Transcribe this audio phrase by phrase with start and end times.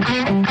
[0.00, 0.49] Race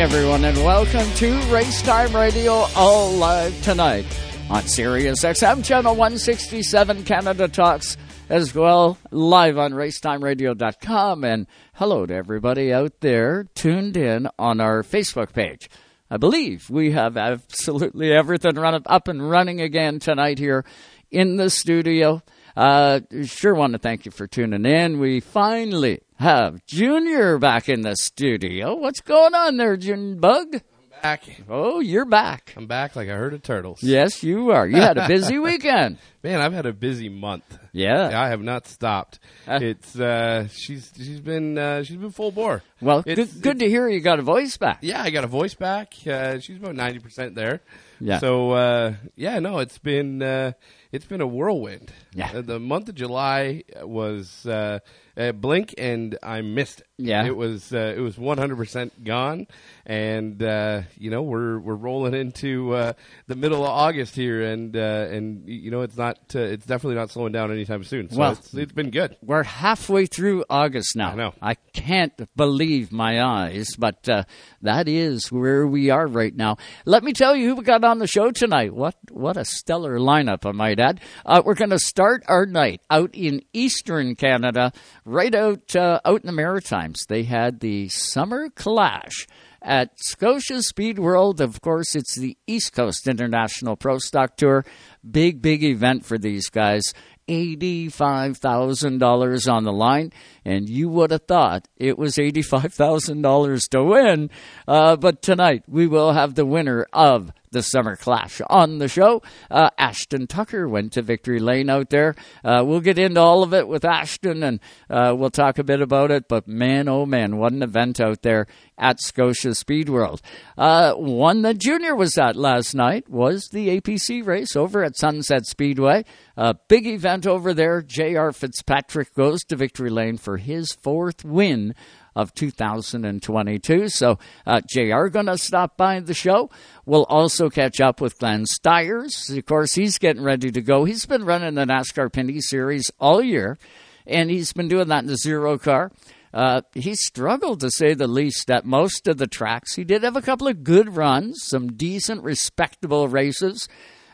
[0.00, 4.06] Everyone, and welcome to Race Time Radio, all live tonight
[4.48, 7.98] on Sirius XM Channel 167 Canada Talks,
[8.30, 11.22] as well live on racetimeradio.com.
[11.22, 15.68] And hello to everybody out there tuned in on our Facebook page.
[16.10, 20.64] I believe we have absolutely everything run up and running again tonight here
[21.10, 22.22] in the studio.
[22.56, 24.98] Uh, sure want to thank you for tuning in.
[24.98, 28.74] We finally have Junior back in the studio.
[28.74, 30.54] What's going on there, Junior Bug?
[30.54, 31.40] I'm back.
[31.48, 32.52] Oh, you're back.
[32.58, 33.82] I'm back like a herd of turtles.
[33.82, 34.66] Yes, you are.
[34.66, 35.96] You had a busy weekend.
[36.22, 37.58] Man, I've had a busy month.
[37.72, 38.20] Yeah.
[38.20, 39.18] I have not stopped.
[39.48, 39.60] Uh.
[39.62, 42.62] it's uh she's she's been uh she's been full bore.
[42.82, 44.80] Well, It's- good, good to hear you got a voice back.
[44.82, 45.94] Yeah, I got a voice back.
[46.06, 47.62] Uh, she's about 90% there.
[47.98, 48.18] Yeah.
[48.18, 50.52] So uh yeah, no, it's been uh
[50.92, 51.90] it's been a whirlwind.
[52.14, 52.30] Yeah.
[52.34, 54.80] Uh, the month of July was uh,
[55.16, 56.86] a blink and I missed it.
[56.98, 57.24] Yeah.
[57.24, 59.46] It was uh, it was 100% gone
[59.86, 62.92] and uh, you know, we're we're rolling into uh,
[63.26, 66.96] the middle of August here and uh, and you know, it's not uh, it's definitely
[66.96, 68.10] not slowing down anytime soon.
[68.10, 69.16] So Well- it's, it's been good.
[69.22, 71.12] We're halfway through August now.
[71.12, 71.34] I know.
[71.40, 74.24] I can't believe my eyes, but uh,
[74.62, 76.56] that is where we are right now.
[76.84, 78.74] Let me tell you who we got on the show tonight.
[78.74, 81.00] What what a stellar lineup, I might add.
[81.24, 84.72] Uh, we're going to start our night out in Eastern Canada,
[85.04, 87.04] right out uh, out in the Maritimes.
[87.08, 89.26] They had the Summer Clash
[89.62, 91.40] at Scotia Speed World.
[91.40, 94.64] Of course, it's the East Coast International Pro Stock Tour.
[95.08, 96.82] Big, big event for these guys.
[97.28, 100.12] $85,000 on the line,
[100.44, 104.30] and you would have thought it was $85,000 to win.
[104.66, 109.22] Uh, but tonight, we will have the winner of the Summer Clash on the show.
[109.50, 112.14] Uh, Ashton Tucker went to Victory Lane out there.
[112.44, 115.80] Uh, we'll get into all of it with Ashton and uh, we'll talk a bit
[115.80, 116.28] about it.
[116.28, 118.46] But man, oh man, what an event out there
[118.78, 120.22] at Scotia Speed World.
[120.56, 125.46] Uh, one that Junior was at last night was the APC race over at Sunset
[125.46, 126.04] Speedway.
[126.36, 127.82] A big event over there.
[127.82, 128.32] J.R.
[128.32, 131.74] Fitzpatrick goes to Victory Lane for his fourth win
[132.14, 133.88] of 2022.
[133.88, 136.50] So uh, JR going to stop by the show.
[136.86, 139.36] We'll also catch up with Glenn Styres.
[139.36, 140.84] Of course, he's getting ready to go.
[140.84, 143.58] He's been running the NASCAR Pinty Series all year,
[144.06, 145.92] and he's been doing that in the zero car.
[146.32, 149.74] Uh, he struggled to say the least at most of the tracks.
[149.74, 153.68] He did have a couple of good runs, some decent, respectable races.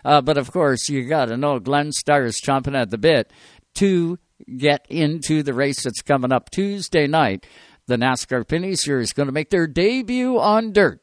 [0.04, 3.30] Uh, but of course, you got to know Glenn Styres chomping at the bit
[3.74, 4.18] to
[4.56, 7.46] get into the race that's coming up Tuesday night.
[7.88, 11.00] The NASCAR Pinty Series is going to make their debut on dirt.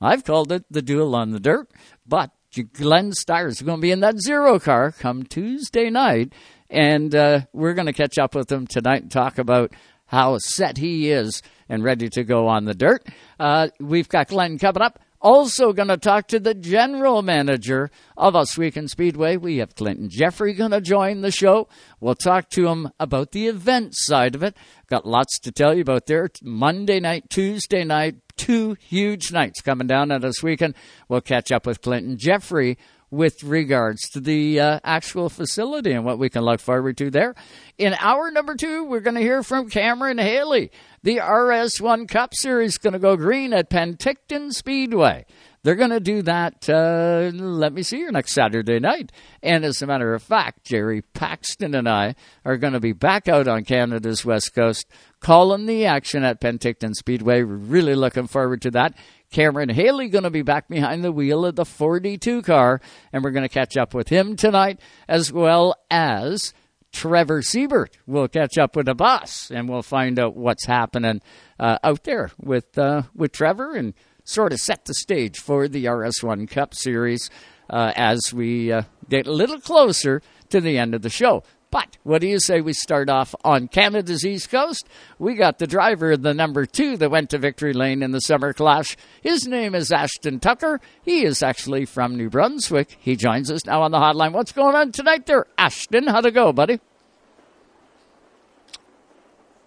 [0.00, 1.70] I've called it the duel on the dirt,
[2.06, 2.30] but
[2.72, 6.32] Glenn Styres is going to be in that zero car come Tuesday night,
[6.70, 9.74] and uh, we're going to catch up with him tonight and talk about
[10.06, 13.06] how set he is and ready to go on the dirt.
[13.38, 15.00] Uh, we've got Glenn coming up.
[15.22, 19.36] Also, going to talk to the general manager of Ohsweken Speedway.
[19.36, 21.68] We have Clinton Jeffrey going to join the show.
[22.00, 24.56] We'll talk to him about the event side of it.
[24.88, 26.28] Got lots to tell you about there.
[26.42, 30.74] Monday night, Tuesday night, two huge nights coming down at Ohsweken.
[31.08, 32.76] We'll catch up with Clinton Jeffrey
[33.12, 37.34] with regards to the uh, actual facility and what we can look forward to there.
[37.76, 40.70] In hour number two, we're going to hear from Cameron Haley.
[41.02, 45.26] The RS1 Cup Series going to go green at Penticton Speedway.
[45.64, 49.12] They're going to do that, uh, let me see here, next Saturday night.
[49.44, 53.28] And as a matter of fact, Jerry Paxton and I are going to be back
[53.28, 54.88] out on Canada's West Coast
[55.20, 57.42] calling the action at Penticton Speedway.
[57.42, 58.94] Really looking forward to that.
[59.30, 62.80] Cameron Haley going to be back behind the wheel of the 42 car,
[63.12, 66.52] and we're going to catch up with him tonight, as well as
[66.92, 67.96] Trevor Siebert.
[68.06, 71.22] We'll catch up with the boss, and we'll find out what's happening
[71.58, 73.94] uh, out there with uh, with Trevor, and
[74.24, 77.30] sort of set the stage for the RS1 Cup Series
[77.70, 81.42] uh, as we uh, get a little closer to the end of the show.
[81.72, 84.86] But what do you say we start off on Canada's East Coast?
[85.18, 88.52] We got the driver the number two that went to victory lane in the summer
[88.52, 88.94] clash.
[89.22, 90.80] His name is Ashton Tucker.
[91.02, 92.98] He is actually from New Brunswick.
[93.00, 94.32] He joins us now on the hotline.
[94.32, 96.08] What's going on tonight there, Ashton?
[96.08, 96.78] How'd it go, buddy?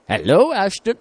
[0.07, 0.97] Hello, Ashton.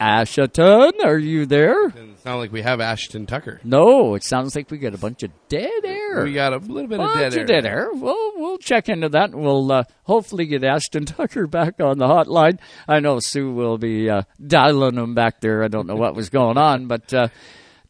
[0.00, 1.88] Ashton, are you there?
[1.88, 3.60] Doesn't sound like we have Ashton Tucker.
[3.64, 6.24] No, it sounds like we got a bunch of dead air.
[6.24, 7.42] We got a little bit bunch of dead air.
[7.42, 7.88] of dead air.
[7.92, 9.30] Well, we'll check into that.
[9.30, 12.58] and We'll uh, hopefully get Ashton Tucker back on the hotline.
[12.86, 15.62] I know Sue will be uh, dialing him back there.
[15.62, 17.28] I don't know what was going on, but uh,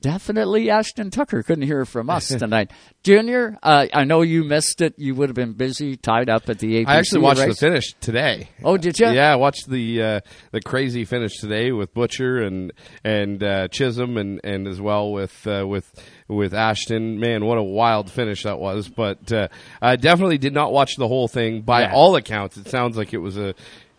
[0.00, 2.70] definitely Ashton Tucker couldn't hear from us tonight.
[3.02, 4.94] Junior, uh, I know you missed it.
[4.98, 7.58] You would have been busy, tied up at the APC I actually watched race.
[7.60, 8.48] the finish today.
[8.62, 9.08] Oh, did you?
[9.08, 10.20] Yeah, I watched the uh,
[10.52, 12.72] the crazy finish today with Butcher and
[13.04, 15.90] and uh, Chisholm and, and as well with uh, with
[16.28, 17.18] with Ashton.
[17.18, 18.88] Man, what a wild finish that was!
[18.88, 19.48] But uh,
[19.80, 21.62] I definitely did not watch the whole thing.
[21.62, 21.92] By Yeah.
[21.94, 23.54] all accounts, it sounds like it was a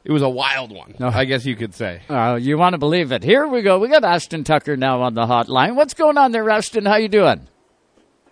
[0.06, 0.96] it was a wild one.
[1.00, 1.08] No.
[1.10, 2.02] I guess you could say.
[2.10, 3.24] Uh, you want to believe it.
[3.24, 3.80] Here we go.
[3.80, 5.76] We got Ashton Tucker now on the hotline.
[5.76, 6.86] What's going on there, Ashton?
[6.86, 7.48] How you doing?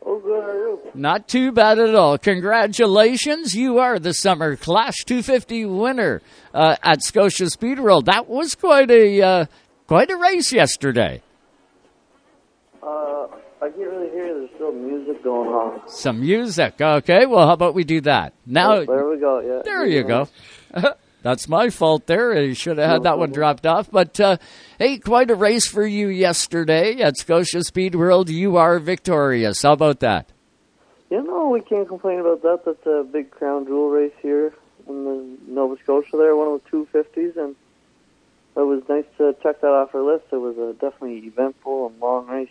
[0.06, 0.42] Oh, good.
[0.44, 0.80] How are you?
[0.96, 2.18] Not too bad at all.
[2.18, 3.54] Congratulations.
[3.56, 6.22] You are the Summer Clash 250 winner
[6.54, 8.06] uh, at Scotia Speed World.
[8.06, 9.46] That was quite a uh,
[9.86, 11.22] quite a race yesterday.
[12.82, 12.88] Uh,
[13.62, 14.34] I can't really hear.
[14.34, 15.82] There's still music going on.
[15.90, 16.80] Some music.
[16.80, 18.34] Okay, well, how about we do that?
[18.46, 19.40] Now, Oh, there we go.
[19.42, 19.62] Yeah.
[19.66, 20.30] there you go.
[21.24, 22.34] That's my fault there.
[22.34, 23.90] I should have had that one dropped off.
[23.92, 24.38] But, uh,
[24.78, 28.30] hey, quite a race for you yesterday at Scotia Speed World.
[28.30, 29.64] You are victorious.
[29.64, 30.30] How about that?
[31.10, 32.66] You know, we can't complain about that.
[32.66, 34.54] That's a big crown jewel race here
[34.88, 36.18] in the Nova Scotia.
[36.18, 37.56] There, one of the two fifties, and
[38.56, 40.26] it was nice to check that off our list.
[40.32, 42.50] It was a definitely eventful and long race.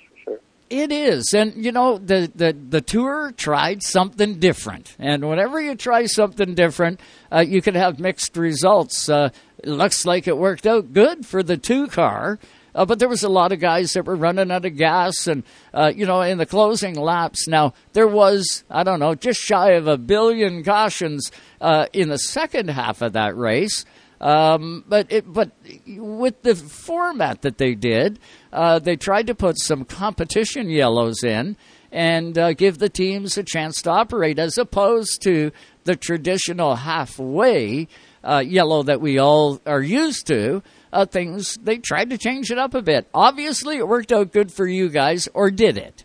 [0.68, 5.76] It is, and you know the, the the tour tried something different, and whenever you
[5.76, 6.98] try something different,
[7.30, 9.08] uh, you can have mixed results.
[9.08, 9.30] Uh,
[9.62, 12.40] looks like it worked out good for the two car,
[12.74, 15.44] uh, but there was a lot of guys that were running out of gas, and
[15.72, 17.46] uh, you know in the closing laps.
[17.46, 21.30] Now there was I don't know just shy of a billion cautions
[21.60, 23.84] uh, in the second half of that race.
[24.20, 25.50] Um, but it, but
[25.86, 28.18] with the format that they did,
[28.56, 31.56] uh, they tried to put some competition yellows in
[31.92, 35.52] and uh, give the teams a chance to operate, as opposed to
[35.84, 37.86] the traditional halfway
[38.24, 40.62] uh, yellow that we all are used to.
[40.90, 43.06] Uh, things they tried to change it up a bit.
[43.12, 46.04] Obviously, it worked out good for you guys, or did it?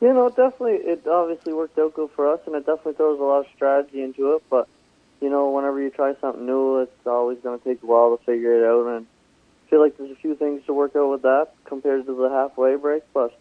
[0.00, 3.22] You know, definitely, it obviously worked out good for us, and it definitely throws a
[3.24, 4.44] lot of strategy into it.
[4.48, 4.68] But
[5.20, 8.24] you know, whenever you try something new, it's always going to take a while to
[8.24, 8.96] figure it out.
[8.96, 9.06] And
[9.70, 12.76] feel like there's a few things to work out with that compared to the halfway
[12.76, 13.02] break.
[13.12, 13.38] But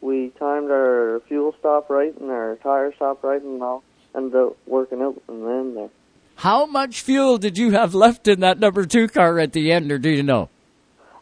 [0.00, 3.82] we timed our fuel stop right and our tire stop right, and all
[4.14, 5.90] ended up working out in the end there.
[6.36, 9.90] How much fuel did you have left in that number two car at the end,
[9.90, 10.50] or do you know?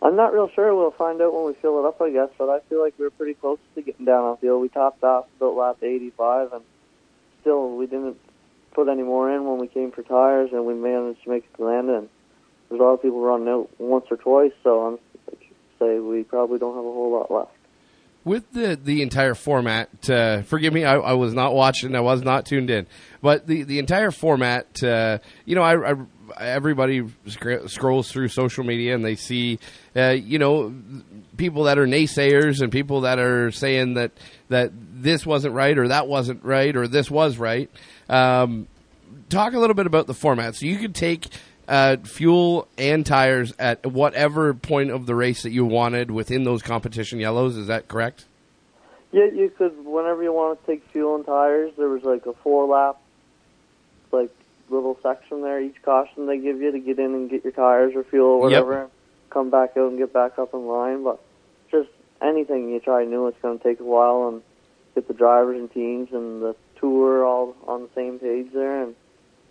[0.03, 0.75] I'm not real sure.
[0.75, 2.29] We'll find out when we fill it up, I guess.
[2.37, 4.61] But I feel like we were pretty close to getting down on field.
[4.61, 6.63] We topped off about lap 85, and
[7.41, 8.19] still we didn't
[8.75, 11.57] put any more in when we came for tires, and we managed to make it
[11.57, 11.89] to land.
[11.89, 12.09] And
[12.75, 14.99] there's a lot of people running out once or twice, so I'm
[15.79, 17.53] say we probably don't have a whole lot left.
[18.25, 22.23] with the the entire format uh, forgive me I, I was not watching i was
[22.23, 22.87] not tuned in
[23.21, 25.95] but the the entire format uh, you know I, I
[26.39, 29.59] everybody sc- scrolls through social media and they see
[29.97, 30.73] uh, you know
[31.37, 34.13] people that are naysayers and people that are saying that
[34.49, 37.69] that this wasn't right or that wasn't right or this was right
[38.09, 38.69] um,
[39.29, 40.55] talk a little bit about the format.
[40.55, 41.27] So you could take
[41.69, 46.63] uh, fuel and tires at whatever point of the race that you wanted within those
[46.63, 47.57] competition yellows.
[47.57, 48.27] Is that correct?
[49.13, 51.73] Yeah, you could whenever you want to take fuel and tires.
[51.77, 53.01] There was like a four lap,
[54.11, 54.31] like
[54.69, 55.61] little section there.
[55.61, 58.41] Each caution they give you to get in and get your tires or fuel or
[58.41, 58.83] whatever.
[58.83, 58.91] and
[59.31, 61.05] Come back out and get back up in line.
[61.05, 61.21] But
[61.71, 61.91] just
[62.21, 64.43] anything you try new, it's going to take a while and
[64.95, 68.95] get the drivers and teams and the tour all on the same page there, and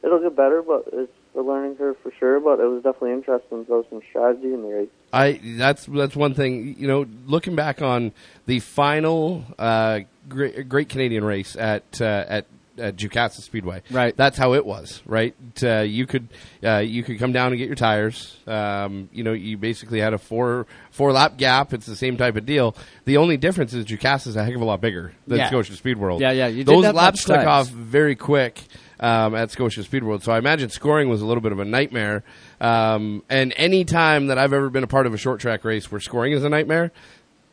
[0.03, 0.61] it'll get better.
[0.61, 2.39] But it's a learning curve for sure.
[2.39, 3.65] But it was definitely interesting.
[3.65, 4.89] There was some strategy in the race.
[5.11, 6.75] I that's that's one thing.
[6.77, 8.11] You know, looking back on
[8.45, 12.45] the final uh, Great, Great Canadian race at uh, at
[12.77, 13.83] at Jukasa Speedway.
[13.91, 14.15] Right.
[14.15, 15.01] That's how it was.
[15.05, 15.35] Right.
[15.61, 16.27] Uh, you could
[16.63, 18.37] uh, you could come down and get your tires.
[18.47, 21.73] Um, you know, you basically had a four four lap gap.
[21.73, 22.75] It's the same type of deal.
[23.05, 25.47] The only difference is Jukasa is a heck of a lot bigger than Yeah.
[25.49, 26.21] Scotia Speed World.
[26.21, 28.59] Yeah, yeah, you didn't Those laps much took off very quick
[28.99, 30.23] um, at Scotia Speed World.
[30.23, 32.23] So I imagine scoring was a little bit of a nightmare.
[32.61, 35.91] Um, and any time that I've ever been a part of a short track race
[35.91, 36.91] where scoring is a nightmare,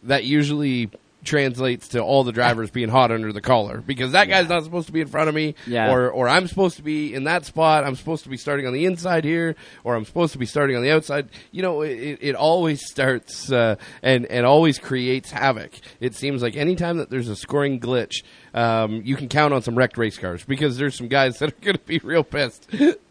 [0.03, 0.91] that usually
[1.25, 4.87] translates to all the drivers being hot under the collar because that guy's not supposed
[4.87, 5.93] to be in front of me Yeah.
[5.93, 7.85] or or I'm supposed to be in that spot.
[7.85, 10.77] I'm supposed to be starting on the inside here or I'm supposed to be starting
[10.77, 11.29] on the outside.
[11.51, 15.73] You know it, it always starts uh, and and always creates havoc.
[16.01, 18.23] It seems like anytime that there's a scoring glitch
[18.55, 21.61] um, you can count on some wrecked race cars because there's some guys that are
[21.61, 22.69] going to be real pissed.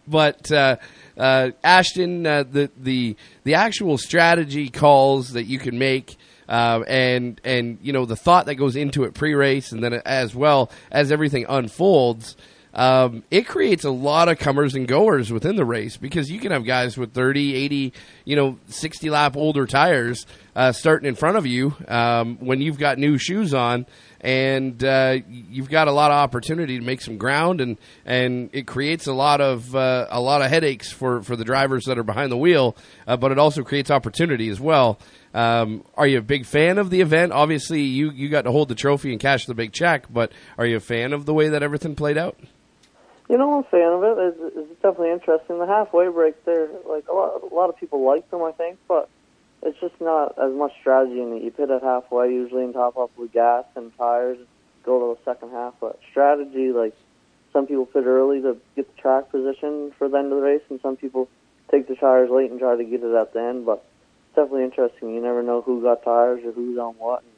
[0.08, 0.78] But uh,
[1.18, 6.18] uh, Ashton, uh, the the the actual strategy calls that you can make,
[6.50, 10.36] uh, and and you know the thought that goes into it pre-race, and then as
[10.36, 12.36] well as everything unfolds.
[12.72, 16.52] Um, it creates a lot of comers and goers within the race because you can
[16.52, 17.94] have guys with 30, 80,
[18.26, 22.78] you know, 60 lap older tires uh, starting in front of you um, when you've
[22.78, 23.88] got new shoes on
[24.22, 28.68] and uh, you've got a lot of opportunity to make some ground, and and it
[28.68, 32.04] creates a lot of uh, a lot of headaches for, for the drivers that are
[32.04, 32.76] behind the wheel,
[33.08, 35.00] uh, but it also creates opportunity as well.
[35.34, 37.32] Um, are you a big fan of the event?
[37.32, 40.66] Obviously, you you got to hold the trophy and cash the big check, but are
[40.66, 42.38] you a fan of the way that everything played out?
[43.30, 44.18] You know, I'm a fan of it.
[44.18, 45.60] It's, it's definitely interesting.
[45.60, 48.80] The halfway break there, like a lot, a lot of people like them, I think,
[48.88, 49.08] but
[49.62, 51.44] it's just not as much strategy in it.
[51.44, 54.38] You pit at halfway usually and top up with gas and tires,
[54.84, 55.74] go to the second half.
[55.80, 56.96] But strategy, like
[57.52, 60.62] some people pit early to get the track position for the end of the race,
[60.70, 61.30] and some people
[61.72, 63.66] take the tires late and try to get it at the end.
[63.66, 63.86] But
[64.28, 65.14] it's definitely interesting.
[65.14, 67.24] You never know who got tires or who's on what.
[67.24, 67.32] And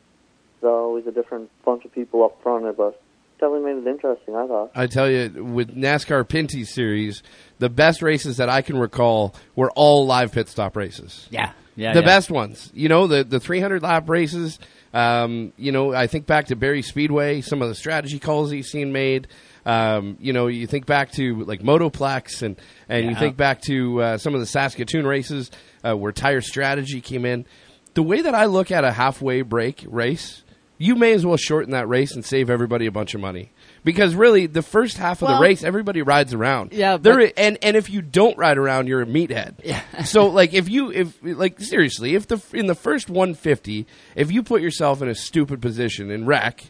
[0.61, 3.01] there's always a different bunch of people up front, but
[3.41, 4.35] definitely made it interesting.
[4.35, 4.71] I thought.
[4.73, 7.21] I tell you, with NASCAR Pinty Series,
[7.59, 11.27] the best races that I can recall were all live pit stop races.
[11.29, 12.05] Yeah, yeah, the yeah.
[12.05, 12.71] best ones.
[12.73, 14.59] You know, the the 300 lap races.
[14.93, 18.69] Um, you know, I think back to Barrie Speedway, some of the strategy calls he's
[18.69, 19.27] seen made.
[19.65, 22.57] Um, you know, you think back to like Motoplex, and
[22.89, 25.51] and you think back to uh, some of the Saskatoon races
[25.83, 27.45] uh, where tire strategy came in.
[27.93, 30.43] The way that I look at a halfway break race,
[30.81, 33.51] you may as well shorten that race and save everybody a bunch of money.
[33.83, 36.73] Because really, the first half of Well- the race, everybody rides around.
[36.73, 39.55] Yeah, there but- and and if you don't ride around, you're a meathead.
[39.63, 39.81] Yeah.
[40.03, 43.85] so like if you if like seriously, if the in the first 150,
[44.15, 46.63] if you put yourself in a stupid position and wreck,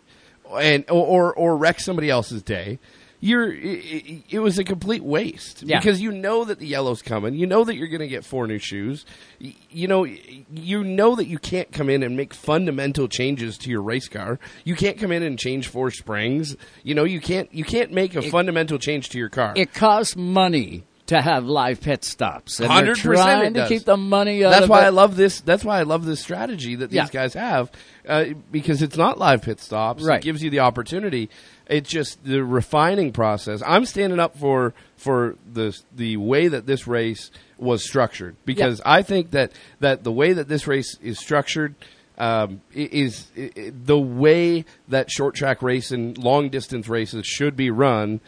[0.60, 2.80] and or, or wreck somebody else's day.
[3.24, 5.80] You're, it, it was a complete waste Yeah.
[5.80, 7.36] because you know that the yellow's coming.
[7.36, 9.06] You know that you're going to get four new shoes.
[9.40, 13.84] You know, you know that you can't come in and make fundamental changes to your
[13.84, 14.40] race car.
[14.64, 16.58] You can't come in and change four springs.
[16.84, 19.54] You know, you can't you can't make a fundamental change to your car.
[19.56, 23.84] It costs money to have live pit stops, and they're 100% trying it to keep
[23.84, 24.86] the money out That's why it.
[24.86, 25.42] I love this.
[25.42, 27.08] That's why I love this strategy that these Yeah.
[27.12, 27.70] guys have
[28.08, 30.04] uh, because it's not live pit stops.
[30.04, 30.20] Right.
[30.20, 31.30] It gives you the opportunity.
[31.72, 33.64] It's just the refining process.
[33.66, 39.02] I'm standing up for for the the way that this race was structured because I
[39.04, 41.76] think that that the way that this race is structured.
[42.18, 48.22] Um, is the way that short track racing, long distance races should be run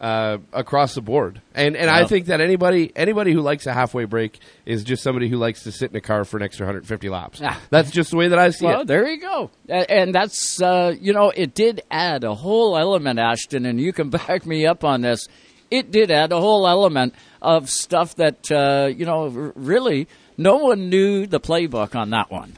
[0.00, 1.40] uh, across the board.
[1.54, 5.28] And and I think that anybody anybody who likes a halfway break is just somebody
[5.28, 7.40] who likes to sit in a car for an extra 150 laps.
[7.42, 7.60] Ah.
[7.70, 8.86] That's just the way that I see Well, it.
[8.86, 9.50] there you go.
[9.68, 14.10] And that's, uh, you know, it did add a whole element, Ashton, and you can
[14.10, 15.26] back me up on this.
[15.70, 20.56] It did add a whole element of stuff that, uh, you know, r- really no
[20.58, 22.54] one knew the playbook on that one.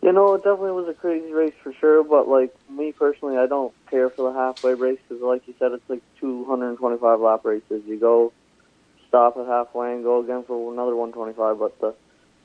[0.00, 3.46] You know, it definitely was a crazy race for sure, but like me personally, I
[3.46, 7.82] don't care for the halfway race because, like you said, it's like 225 lap races.
[7.86, 8.32] You go,
[9.08, 11.58] stop at halfway, and go again for another 125.
[11.58, 11.94] But the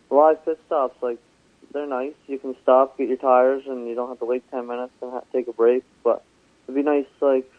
[0.10, 1.20] live pit stops, like,
[1.72, 2.14] they're nice.
[2.28, 5.22] You can stop, get your tires, and you don't have to wait 10 minutes and
[5.32, 5.84] take a break.
[6.04, 6.24] But
[6.66, 7.50] it'd be nice, like,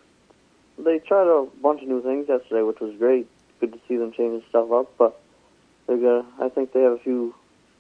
[0.79, 3.29] they tried a bunch of new things yesterday, which was great.
[3.61, 5.21] Good to see them changing stuff up, but
[5.87, 6.27] they're gonna.
[6.41, 7.35] I think they have a few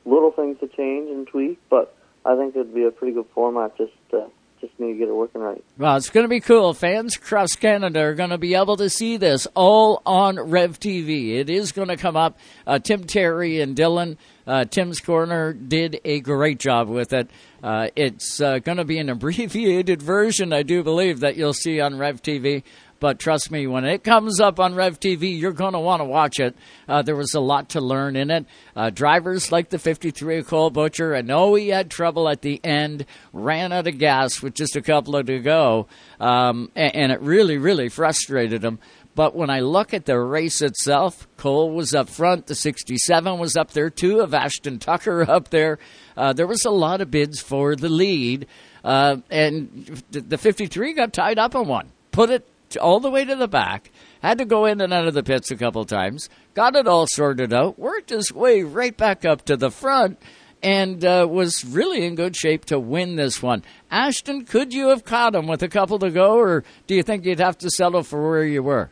[0.04, 1.93] little things to change and tweak, but
[2.24, 3.76] I think it'd be a pretty good format.
[3.76, 4.26] Just uh,
[4.66, 5.62] just need to get it working right.
[5.76, 6.72] Well, it's going to be cool.
[6.72, 11.34] Fans across Canada are going to be able to see this all on Rev TV.
[11.34, 12.38] It is going to come up.
[12.66, 14.16] Uh, Tim Terry and Dylan,
[14.46, 17.30] uh, Tim's Corner, did a great job with it.
[17.62, 21.80] Uh, it's uh, going to be an abbreviated version, I do believe, that you'll see
[21.80, 22.62] on Rev TV.
[23.04, 26.06] But trust me, when it comes up on Rev TV, you're going to want to
[26.06, 26.56] watch it.
[26.88, 28.46] Uh, there was a lot to learn in it.
[28.74, 33.04] Uh, drivers like the 53 Cole Butcher, I know he had trouble at the end,
[33.34, 35.86] ran out of gas with just a couple of to go,
[36.18, 38.78] um, and, and it really, really frustrated him.
[39.14, 42.46] But when I look at the race itself, Cole was up front.
[42.46, 43.90] The 67 was up there.
[43.90, 45.78] too, of Ashton Tucker up there.
[46.16, 48.46] Uh, there was a lot of bids for the lead.
[48.82, 51.90] Uh, and the the 53 got tied up on one.
[52.10, 53.90] Put it all the way to the back.
[54.22, 56.28] Had to go in and out of the pits a couple times.
[56.54, 57.78] Got it all sorted out.
[57.78, 60.18] Worked his way right back up to the front.
[60.62, 63.62] and uh, was really in good shape to win this one.
[63.90, 67.26] Ashton, could you have caught him with a couple to go, or do you think
[67.26, 68.88] you'd have to settle for where you were?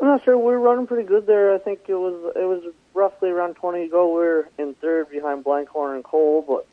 [0.00, 0.36] I'm not sure.
[0.38, 1.52] We were running pretty good there.
[1.54, 2.62] I think it was it was
[2.94, 4.06] roughly around 20 to go.
[4.08, 6.66] We were in third behind Blankhorn and Cole, but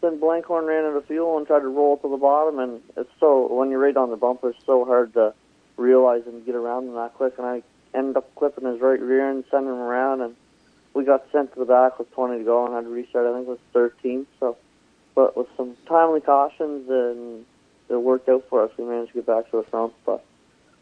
[0.00, 2.58] then Blankhorn ran out of fuel and tried to roll to the bottom.
[2.58, 5.34] And it's so when you're right on the bumper, it's so hard to
[5.76, 7.34] realize and get around them that quick.
[7.38, 7.62] And I
[7.94, 10.20] ended up clipping his right rear and sending him around.
[10.20, 10.36] And
[10.94, 13.26] we got sent to the back with 20 to go and had to restart.
[13.26, 14.26] I think it was 13.
[14.40, 14.56] So,
[15.14, 17.44] but with some timely cautions and
[17.88, 18.70] it worked out for us.
[18.76, 20.24] We managed to get back to the front, but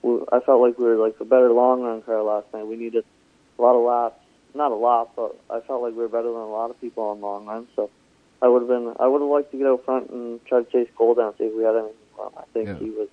[0.02, 2.66] we, I felt like we were like a better long run car last night.
[2.66, 3.04] We needed
[3.58, 4.20] a lot of laps,
[4.54, 7.04] not a lot, but I felt like we were better than a lot of people
[7.04, 7.68] on long runs.
[7.76, 7.90] So
[8.44, 10.70] I would have been, I would have liked to get out front and try to
[10.70, 12.32] chase Cole down, see if we had anything for him.
[12.36, 12.74] I think Yeah.
[12.78, 13.08] he was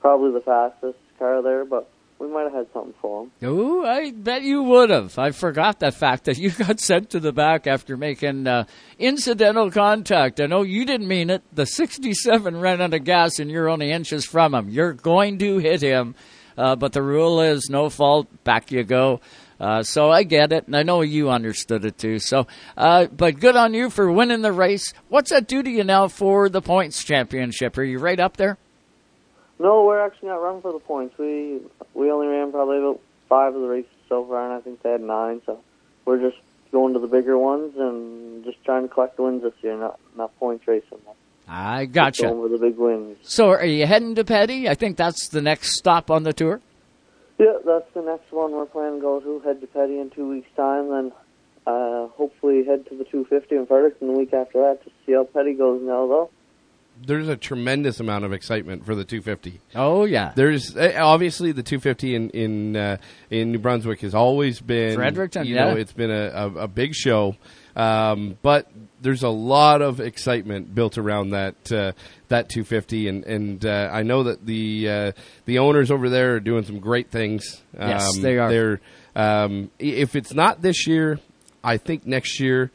[0.00, 3.30] probably the fastest car there, but we might have had something for him.
[3.42, 5.18] Oh, I bet you would have.
[5.18, 8.64] I forgot the fact that you got sent to the back after making uh,
[8.98, 10.40] incidental contact.
[10.40, 11.42] I know you didn't mean it.
[11.54, 14.68] The 67 ran out of gas and you're only inches from him.
[14.70, 16.14] You're going to hit him,
[16.56, 19.20] uh, but the rule is no fault, back you go.
[19.60, 22.18] Uh, so I get it, and I know you understood it too.
[22.18, 24.94] So, uh, but good on you for winning the race.
[25.08, 27.76] What's that do to you now for the points championship?
[27.76, 28.56] Are you right up there?
[29.58, 31.18] No, we're actually not running for the points.
[31.18, 31.60] We
[31.92, 34.92] we only ran probably about five of the races so far, and I think they
[34.92, 35.42] had nine.
[35.44, 35.60] So
[36.06, 36.40] we're just
[36.72, 40.34] going to the bigger ones and just trying to collect wins this year, not not
[40.38, 40.98] points racing.
[41.46, 42.22] I gotcha.
[42.22, 43.18] Going for the big wins.
[43.22, 44.68] So, are you heading to Petty?
[44.68, 46.60] I think that's the next stop on the tour.
[47.40, 49.40] Yeah, that's the next one we're planning to go to.
[49.40, 51.12] Head to Petty in two weeks' time, then
[51.66, 55.24] uh, hopefully head to the 250 in Fredericton the week after that to see how
[55.24, 56.30] Petty goes now, though.
[57.02, 59.58] There's a tremendous amount of excitement for the 250.
[59.74, 62.96] Oh yeah, There's eh, obviously the 250 in in uh,
[63.30, 65.70] in New Brunswick has always been Fredericton, You yeah.
[65.70, 67.36] know, it's been a, a, a big show,
[67.74, 68.70] um, but
[69.00, 71.92] there's a lot of excitement built around that uh,
[72.30, 75.12] that 250, and and uh, I know that the uh,
[75.44, 77.62] the owners over there are doing some great things.
[77.78, 78.50] Yes, Um, they are.
[78.50, 78.80] They're
[79.14, 81.20] um, if it's not this year,
[81.62, 82.70] I think next year.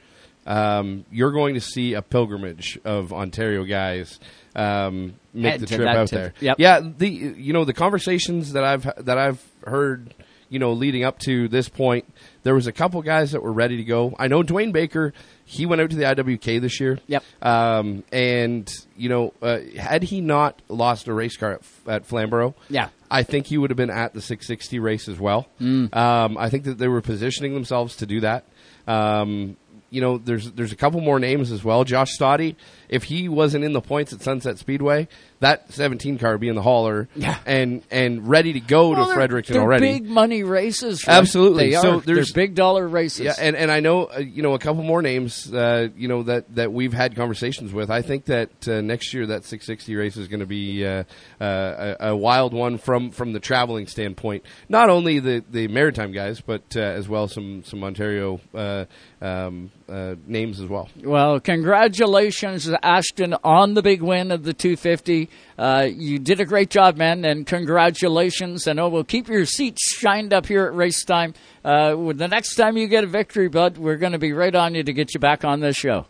[0.48, 4.20] Um, you're going to see a pilgrimage of Ontario guys
[4.56, 6.20] um, make Head the trip out tip.
[6.20, 6.34] there.
[6.40, 6.60] Yep.
[6.60, 10.14] Yeah, the you know the conversations that I've that I've heard,
[10.50, 12.06] you know, leading up to this point,
[12.44, 14.16] there was a couple guys that were ready to go.
[14.20, 15.14] I know Dwayne Baker,
[15.48, 17.00] he went out to the IWK this year.
[17.08, 17.24] Yep.
[17.42, 22.56] Um, and you know, uh, had he not lost a race car at, at Flamborough,
[22.70, 22.90] Yeah.
[23.12, 25.48] I think he would have been at the 660 race as well.
[25.62, 25.96] Mm.
[25.96, 28.46] Um, I think that they were positioning themselves to do that.
[28.88, 29.58] Um,
[29.92, 31.84] you know, there's there's a couple more names as well.
[31.84, 32.56] Josh Stoddy,
[32.90, 35.08] if he wasn't in the points at Sunset Speedway,
[35.42, 37.38] that 17 car would be in the hauler Yeah.
[37.46, 39.86] and and ready to go Well, to they're- Fredericton they're already.
[39.94, 41.06] big money races.
[41.08, 41.18] right?
[41.18, 41.70] Absolutely.
[41.72, 41.82] they are.
[41.82, 43.26] So they're there's- big dollar races.
[43.26, 46.24] Yeah, and, and I know uh, you know a couple more names uh, you know
[46.24, 47.90] that, that we've had conversations with.
[47.92, 51.04] I think that uh, next year that 660 race is going to be uh,
[51.42, 54.44] uh, a, a wild one from, from the traveling standpoint.
[54.70, 58.86] Not only the, the maritime guys, but uh, as well some some Ontario uh,
[59.22, 60.90] um, uh, names as well.
[61.04, 65.30] Well, congratulations, Ashton, on the big win of the 250.
[65.58, 68.68] Uh, you did a great job, man, and congratulations.
[68.68, 71.34] I know we'll keep your seats shined up here at race time.
[71.64, 74.76] Uh, the next time you get a victory, bud, we're going to be right on
[74.76, 76.06] you to get you back on this show.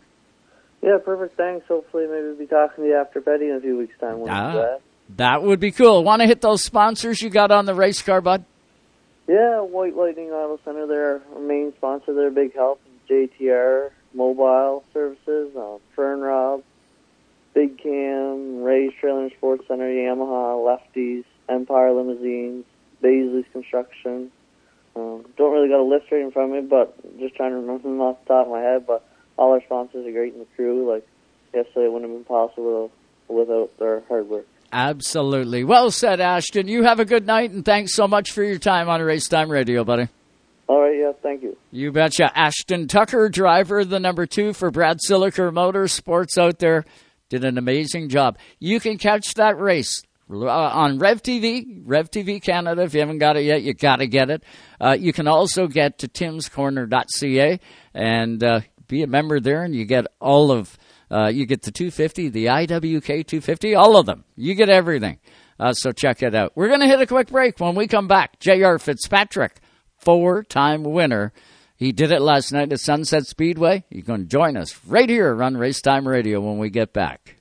[0.82, 1.36] Yeah, perfect.
[1.36, 1.66] Thanks.
[1.68, 4.20] Hopefully, maybe we'll be talking to you after Petty in a few weeks' time.
[4.20, 4.52] When Ah.
[4.54, 4.80] that.
[5.16, 6.02] That would be cool.
[6.02, 8.44] Want to hit those sponsors you got on the race car, bud?
[9.28, 12.12] Yeah, White Lightning Auto Center, they're our main sponsor.
[12.14, 12.80] They're a big help.
[13.08, 16.62] JTR Mobile Services, uh, Fern Rob,
[17.54, 22.64] Big Cam, Ray's Trailer and Sports Center, Yamaha, Lefties, Empire Limousines,
[23.02, 24.30] Baisley's Construction.
[24.94, 27.56] Um, don't really got a list right in front of me, but just trying to
[27.56, 28.86] remember them off the top of my head.
[28.86, 30.90] But all our sponsors are great in the crew.
[30.90, 31.06] Like
[31.54, 32.90] yesterday, it wouldn't have been possible
[33.28, 34.46] without their hard work.
[34.72, 35.64] Absolutely.
[35.64, 36.68] Well said, Ashton.
[36.68, 39.50] You have a good night, and thanks so much for your time on Race Time
[39.50, 40.08] Radio, buddy.
[40.68, 41.56] All right, yeah, thank you.
[41.70, 42.36] You betcha.
[42.36, 46.84] Ashton Tucker, driver, the number two for Brad Siliker Motorsports out there,
[47.28, 48.38] did an amazing job.
[48.58, 52.82] You can catch that race uh, on Rev TV, Rev TV Canada.
[52.82, 54.42] If you haven't got it yet, you got to get it.
[54.80, 57.60] Uh, you can also get to timscorner.ca
[57.94, 60.76] and uh, be a member there, and you get all of.
[61.08, 64.24] Uh, you get the 250, the IWK 250, all of them.
[64.34, 65.20] You get everything.
[65.58, 66.52] Uh, so check it out.
[66.56, 67.60] We're going to hit a quick break.
[67.60, 68.78] When we come back, J.R.
[68.80, 69.60] Fitzpatrick,
[70.06, 71.32] four time winner.
[71.74, 73.82] He did it last night at Sunset Speedway.
[73.90, 77.34] He's going to join us right here on Racetime Radio when we get back.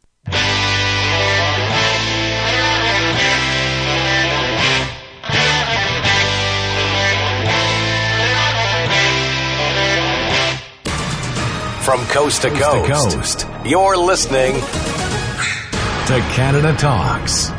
[11.83, 13.47] From coast to coast, coast.
[13.63, 17.49] you're listening To Canada Talks.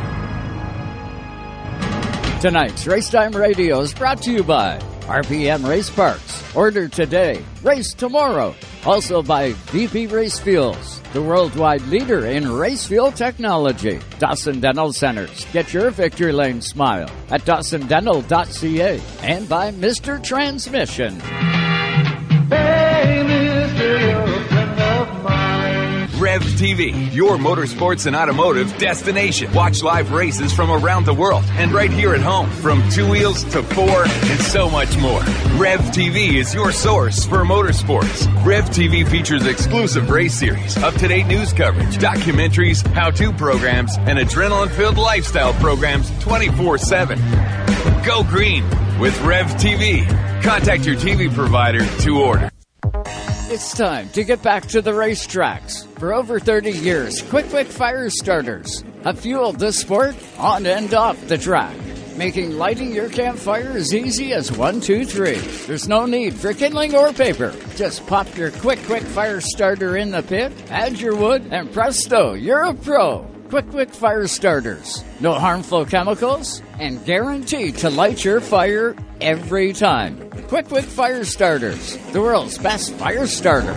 [2.41, 6.43] Tonight's Racetime Radio is brought to you by RPM Race Parts.
[6.53, 8.53] Order today, race tomorrow.
[8.85, 13.99] Also by VP Race Fuels, the worldwide leader in race fuel technology.
[14.19, 15.45] Dawson Dental Centers.
[15.53, 19.01] Get your victory lane smile at dawsondental.ca.
[19.21, 20.21] And by Mr.
[20.21, 21.21] Transmission.
[26.19, 29.53] Rev TV, your motorsports and automotive destination.
[29.53, 33.43] Watch live races from around the world and right here at home, from two wheels
[33.51, 35.19] to four and so much more.
[35.57, 38.25] Rev TV is your source for motorsports.
[38.43, 43.95] Rev TV features exclusive race series, up to date news coverage, documentaries, how to programs,
[43.97, 47.19] and adrenaline filled lifestyle programs 24 7.
[48.03, 48.63] Go green
[48.99, 50.07] with Rev TV.
[50.41, 52.49] Contact your TV provider to order.
[53.49, 55.87] It's time to get back to the racetracks.
[55.99, 61.29] For over 30 years, Quick Quick Fire Starters have fueled the sport on and off
[61.29, 61.73] the track,
[62.17, 65.37] making lighting your campfire as easy as one, two, three.
[65.65, 67.55] There's no need for kindling or paper.
[67.77, 72.33] Just pop your Quick Quick Fire Starter in the pit, add your wood, and presto,
[72.33, 73.25] you're a pro.
[73.49, 75.05] Quick Quick Fire Starters.
[75.21, 80.29] No harmful chemicals and guaranteed to light your fire every time.
[80.49, 83.73] Quick Quick Fire Starters, the world's best fire starter.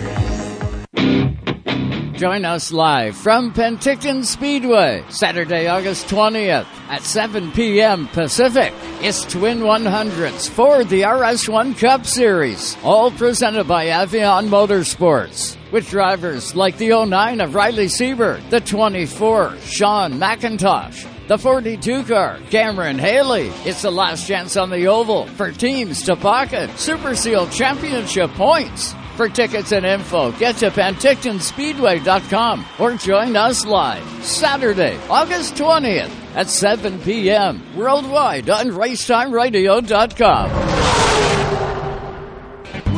[2.18, 8.08] Join us live from Penticton Speedway, Saturday, August 20th at 7 p.m.
[8.08, 8.74] Pacific.
[9.00, 15.56] It's Twin 100s for the RS1 Cup Series, all presented by Avion Motorsports.
[15.72, 22.40] With drivers like the 09 of Riley Siebert, the 24 Sean McIntosh, the 42 car,
[22.50, 23.52] Cameron Haley.
[23.64, 28.96] It's the last chance on the oval for teams to pocket Super Seal Championship points.
[29.14, 36.48] For tickets and info, get to PentictonSpeedway.com or join us live Saturday, August 20th at
[36.48, 37.62] 7 p.m.
[37.76, 41.69] worldwide on RaceTimeRadio.com.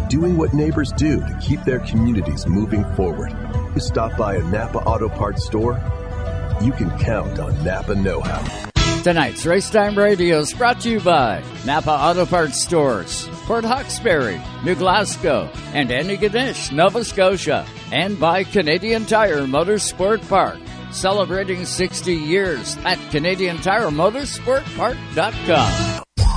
[0.07, 3.33] Doing what neighbors do to keep their communities moving forward.
[3.75, 5.77] You stop by a Napa Auto Parts store,
[6.61, 8.43] you can count on Napa Know How.
[9.03, 14.75] Tonight's Racetime Radio is brought to you by Napa Auto Parts Stores, Port Hawkesbury, New
[14.75, 20.57] Glasgow, and Antigonish, Nova Scotia, and by Canadian Tire Motorsport Park,
[20.91, 25.86] celebrating 60 years at CanadianTireMotorsportPark.com.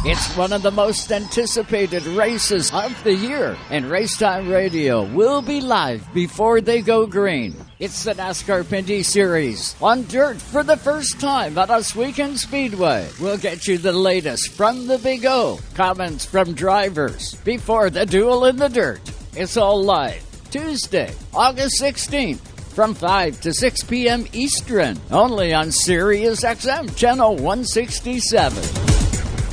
[0.03, 5.61] It's one of the most anticipated races of the year, and Racetime Radio will be
[5.61, 7.55] live before they go green.
[7.79, 13.11] It's the NASCAR Pinty Series on dirt for the first time at Ohsweken Speedway.
[13.21, 18.47] We'll get you the latest from the Big O, comments from drivers before the duel
[18.47, 19.03] in the dirt.
[19.37, 22.41] It's all live Tuesday, August 16th
[22.73, 24.25] from 5 to 6 p.m.
[24.33, 29.00] Eastern, only on Sirius XM Channel 167.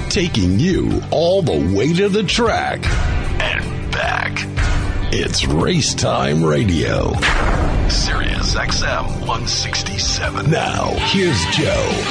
[0.10, 2.80] Taking you all the way to the track
[3.42, 4.32] And back.
[5.12, 7.14] It's Race Time Radio.
[7.90, 10.50] Sirius XM 167.
[10.50, 12.04] Now, here's Joe.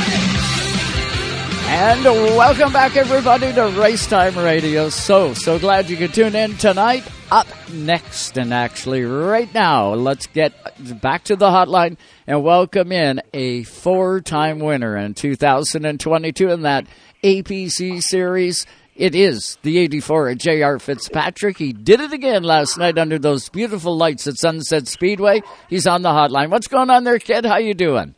[1.68, 4.88] And welcome back, everybody, to Race Time Radio.
[4.88, 7.02] So, so glad you could tune in tonight.
[7.30, 10.52] Up next, and actually right now, let's get
[11.00, 16.86] back to the hotline and welcome in a four time winner in 2022 and that
[17.26, 18.66] APC series.
[18.94, 20.78] It is the 84 at J.R.
[20.78, 21.58] Fitzpatrick.
[21.58, 25.42] He did it again last night under those beautiful lights at Sunset Speedway.
[25.68, 26.50] He's on the hotline.
[26.50, 27.44] What's going on there, kid?
[27.44, 28.14] How you doing?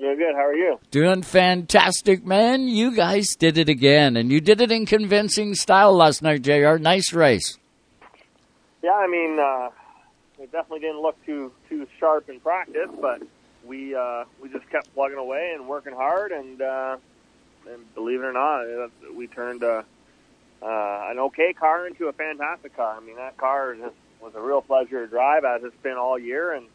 [0.00, 0.34] Yeah, good.
[0.34, 0.80] How are you?
[0.90, 2.66] Doing fantastic, man.
[2.66, 6.76] You guys did it again, and you did it in convincing style last night, JR.
[6.78, 7.56] Nice race.
[8.82, 9.70] Yeah, I mean, uh,
[10.42, 13.22] it definitely didn't look too too sharp in practice, but
[13.64, 16.96] we uh, we just kept plugging away and working hard, and uh,
[17.72, 19.84] and believe it or not, we turned a,
[20.62, 22.96] uh, an okay car into a fantastic car.
[22.96, 26.18] I mean, that car just was a real pleasure to drive, as it's been all
[26.18, 26.66] year, and,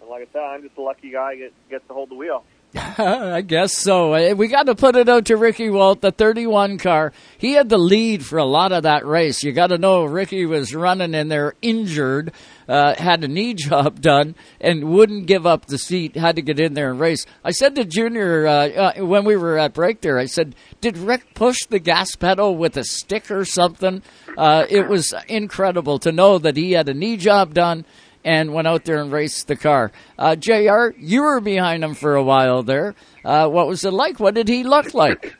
[0.00, 2.44] and like I said, I'm just a lucky guy get gets to hold the wheel.
[2.74, 4.14] I guess so.
[4.14, 7.12] Uh, We got to put it out to Ricky Walt, the 31 car.
[7.36, 9.42] He had the lead for a lot of that race.
[9.42, 12.32] You got to know Ricky was running in there injured,
[12.68, 16.16] uh, had a knee job done, and wouldn't give up the seat.
[16.16, 17.26] Had to get in there and race.
[17.44, 20.96] I said to Junior uh, uh, when we were at break there, I said, "Did
[20.98, 24.02] Rick push the gas pedal with a stick or something?"
[24.36, 27.84] Uh, it was incredible to know that he had a knee job done
[28.24, 29.92] and went out there and raced the car.
[30.18, 32.94] Uh, Jr., you were behind him for a while there.
[33.24, 34.20] Uh, what was it like?
[34.20, 35.34] What did he look like?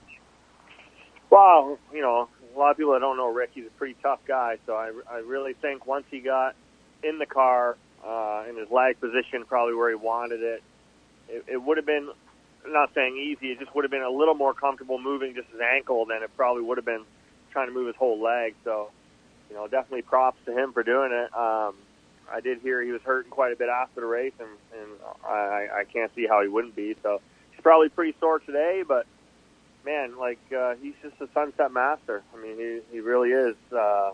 [1.30, 4.20] Well, you know, a lot of people that don't know Rick, he's a pretty tough
[4.26, 4.58] guy.
[4.66, 6.54] So I, I really think once he got
[7.02, 10.62] in the car, uh, in his lag position, probably where he wanted it,
[11.28, 12.08] it, it would have been,
[12.64, 15.48] I'm not saying easy, it just would have been a little more comfortable moving just
[15.50, 17.04] his ankle than it probably would have been
[17.50, 18.54] trying to move his whole leg.
[18.64, 18.90] So,
[19.50, 21.34] you know, definitely props to him for doing it.
[21.34, 21.74] Um,
[22.32, 24.48] I did hear he was hurting quite a bit after the race, and,
[24.80, 24.90] and
[25.26, 26.96] I, I can't see how he wouldn't be.
[27.02, 29.06] So he's probably pretty sore today, but
[29.84, 32.22] man, like uh, he's just a sunset master.
[32.34, 33.56] I mean, he he really is.
[33.70, 34.12] Uh,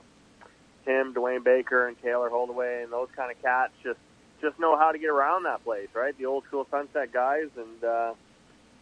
[0.89, 3.99] him, Dwayne Baker, and Taylor Holdaway, and those kind of cats just
[4.41, 6.17] just know how to get around that place, right?
[6.17, 8.15] The old school sunset guys, and uh,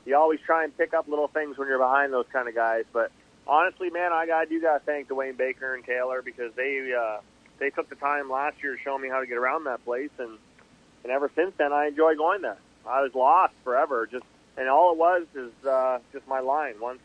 [0.05, 2.85] you always try and pick up little things when you're behind those kind of guys.
[2.93, 3.11] But
[3.47, 7.21] honestly, man, I got you got to thank Dwayne Baker and Taylor because they uh,
[7.59, 10.11] they took the time last year to show me how to get around that place,
[10.19, 10.39] and
[11.05, 12.59] and ever since then, I enjoy going there.
[12.87, 14.25] I was lost forever, just
[14.57, 16.75] and all it was is uh, just my line.
[16.81, 17.01] Once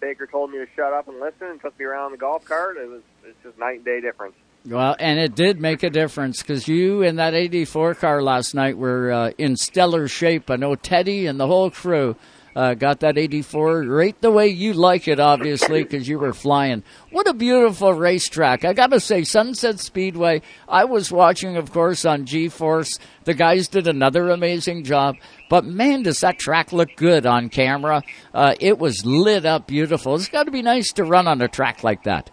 [0.00, 2.76] Baker told me to shut up and listen and took me around the golf cart,
[2.76, 4.34] it was it's just night and day difference.
[4.66, 8.78] Well, and it did make a difference because you in that 84 car last night
[8.78, 10.50] were uh, in stellar shape.
[10.50, 12.16] I know Teddy and the whole crew
[12.56, 16.82] uh, got that 84 right the way you like it, obviously, because you were flying.
[17.10, 18.64] What a beautiful racetrack.
[18.64, 22.98] I got to say, Sunset Speedway, I was watching, of course, on G Force.
[23.24, 25.16] The guys did another amazing job.
[25.50, 28.02] But man, does that track look good on camera.
[28.32, 30.14] Uh, it was lit up beautiful.
[30.14, 32.30] It's got to be nice to run on a track like that.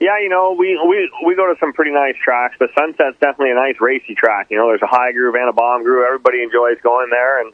[0.00, 3.50] Yeah, you know, we we we go to some pretty nice tracks, but Sunset's definitely
[3.50, 4.46] a nice racy track.
[4.48, 6.04] You know, there's a high groove and a bomb groove.
[6.06, 7.52] Everybody enjoys going there, and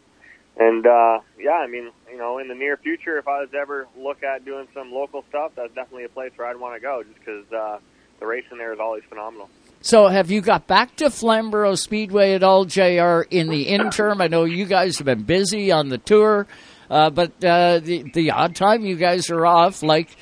[0.57, 3.59] and uh, yeah, I mean, you know, in the near future, if I was to
[3.59, 6.81] ever look at doing some local stuff, that's definitely a place where I'd want to
[6.81, 7.79] go, just because uh,
[8.21, 9.51] the racing there is always phenomenal.
[9.81, 14.21] So, have you got back to Flamborough Speedway at all, JR, in the interim?
[14.21, 16.47] I know you guys have been busy on the tour,
[16.91, 20.17] uh, but uh, the, the odd time you guys are off, like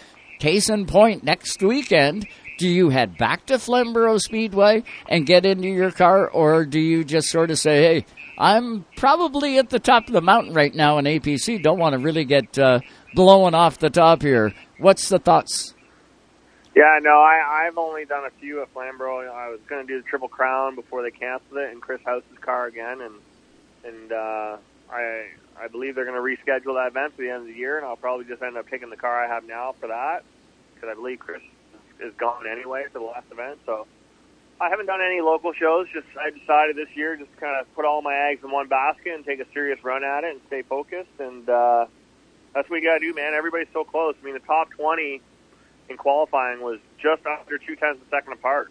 [0.45, 2.29] case in point, next weekend,
[2.59, 7.03] do you head back to Flamborough Speedway and get into your car, or do you
[7.03, 10.99] just sort of say, hey, I'm probably at the top of the mountain right now
[10.99, 12.81] in APC, don't want to really get uh,
[13.15, 14.53] blown off the top here?
[14.79, 15.73] What's the thoughts?
[16.77, 19.33] Yeah, no, I, I've only done a few at Flamborough.
[19.33, 22.37] I was going to do the Triple Crown before they canceled it in Chris House's
[22.43, 23.15] car again, and
[23.83, 24.57] and uh,
[24.93, 25.29] I
[25.59, 27.87] I believe they're going to reschedule that event for the end of the year, and
[27.87, 30.23] I'll probably just end up taking the car I have now for that
[30.85, 31.43] because I believe Chris
[32.01, 33.59] is gone anyway for the last event.
[33.67, 33.87] So
[34.61, 35.87] I haven't done any local shows.
[35.93, 39.15] Just I decided this year just kind of put all my eggs in one basket
[39.15, 41.87] and take a serious run at it and stay focused, and uh,
[42.55, 43.35] that's what you got to do, man.
[43.35, 44.15] Everybody's so close.
[44.21, 45.21] I mean, the top twenty
[45.89, 48.71] in qualifying was just under two tenths of a second apart.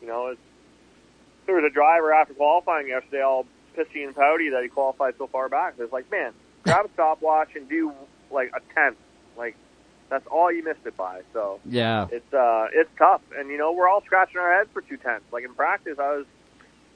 [0.00, 0.40] You know, it's,
[1.46, 5.28] there was a driver after qualifying yesterday, all pissy and pouty that he qualified so
[5.28, 5.74] far back.
[5.78, 6.32] It's like, man,
[6.64, 7.92] grab a stopwatch and do
[8.30, 8.96] like a tenth.
[9.36, 9.56] Like
[10.12, 11.22] that's all you missed it by.
[11.32, 12.06] So Yeah.
[12.10, 15.24] it's uh it's tough, and you know we're all scratching our heads for two tenths.
[15.32, 16.26] Like in practice, I was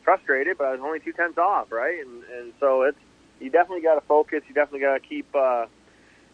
[0.05, 1.99] frustrated, but I was only two tenths off, right?
[2.01, 2.99] And and so it's
[3.41, 4.43] you definitely got to focus.
[4.49, 5.27] You definitely got to keep.
[5.35, 5.67] uh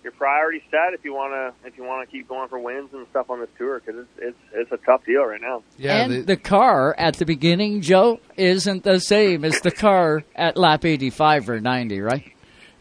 [0.05, 2.89] your priorities set if you want to if you want to keep going for wins
[2.93, 5.63] and stuff on this tour because it's it's it's a tough deal right now.
[5.79, 10.85] and the, car at the beginning, Joe, isn't the same as the car at lap
[10.85, 12.32] 85 or 90, right?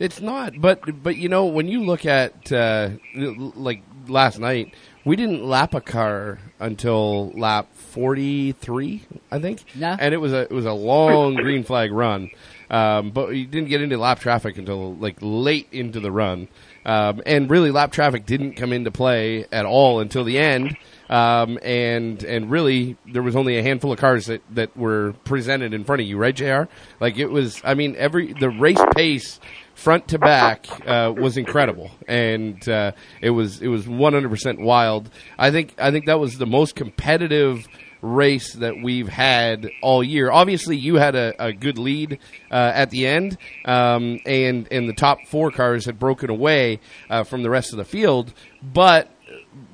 [0.02, 4.74] It's not, but but you know when you look at uh, like last night,
[5.06, 9.96] we didn't lap a car until lap forty three, I think, Yeah.
[10.00, 12.32] and it was a it was a long green flag run,
[12.72, 16.48] um, but you didn't get into lap traffic until like late into the run,
[16.84, 20.76] um, and really lap traffic didn't come into play at all until the end.
[21.12, 25.74] Um, and and really, there was only a handful of cars that, that were presented
[25.74, 26.64] in front of you, right, Jr.
[27.02, 27.62] Like it was.
[27.66, 29.38] I mean, every the race pace
[29.82, 32.92] front to back uh, was incredible, and uh,
[33.22, 35.10] it was it was one hundred percent wild.
[35.38, 37.68] I think I think that was the most competitive
[38.02, 40.32] race that we've had all year.
[40.32, 42.20] Obviously, you had a, a good lead
[42.52, 47.24] uh, at the end, um, and and the top four cars had broken away uh,
[47.24, 49.10] from the rest of the field, but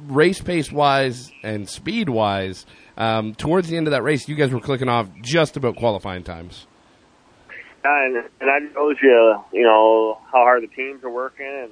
[0.07, 2.65] race pace wise and speed wise.
[2.97, 6.23] Um, towards the end of that race, you guys were clicking off just about qualifying
[6.23, 6.65] times.
[7.87, 11.71] Yeah, and, and that shows you, you know, how hard the teams are working and,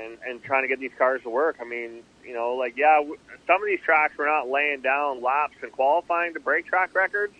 [0.00, 1.56] and, and trying to get these cars to work.
[1.60, 3.00] I mean, you know, like, yeah,
[3.46, 7.34] some of these tracks we're not laying down laps and qualifying to break track records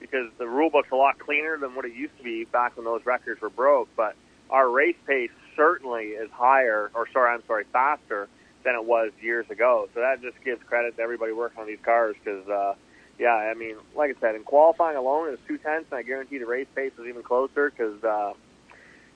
[0.00, 2.84] because the rule book's a lot cleaner than what it used to be back when
[2.84, 3.88] those records were broke.
[3.96, 4.16] But
[4.50, 8.28] our race pace certainly is higher, or sorry, I'm sorry, faster
[8.64, 9.88] than it was years ago.
[9.94, 12.74] So that just gives credit to everybody working on these cars because, uh,
[13.18, 16.02] yeah, I mean, like I said, in qualifying alone, it was two tenths, and I
[16.02, 18.32] guarantee the race pace was even closer because uh,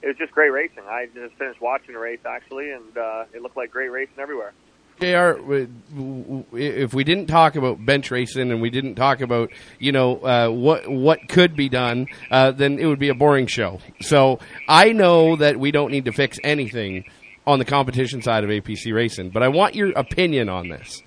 [0.03, 0.83] it was just great racing.
[0.89, 4.53] I just finished watching the race actually, and uh, it looked like great racing everywhere.
[5.01, 5.41] JR,
[6.53, 10.49] if we didn't talk about bench racing and we didn't talk about you know uh,
[10.49, 13.81] what what could be done, uh, then it would be a boring show.
[14.01, 14.39] So
[14.69, 17.05] I know that we don't need to fix anything
[17.47, 21.03] on the competition side of APC racing, but I want your opinion on this.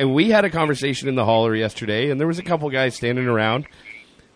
[0.00, 2.94] And we had a conversation in the hauler yesterday, and there was a couple guys
[2.94, 3.66] standing around.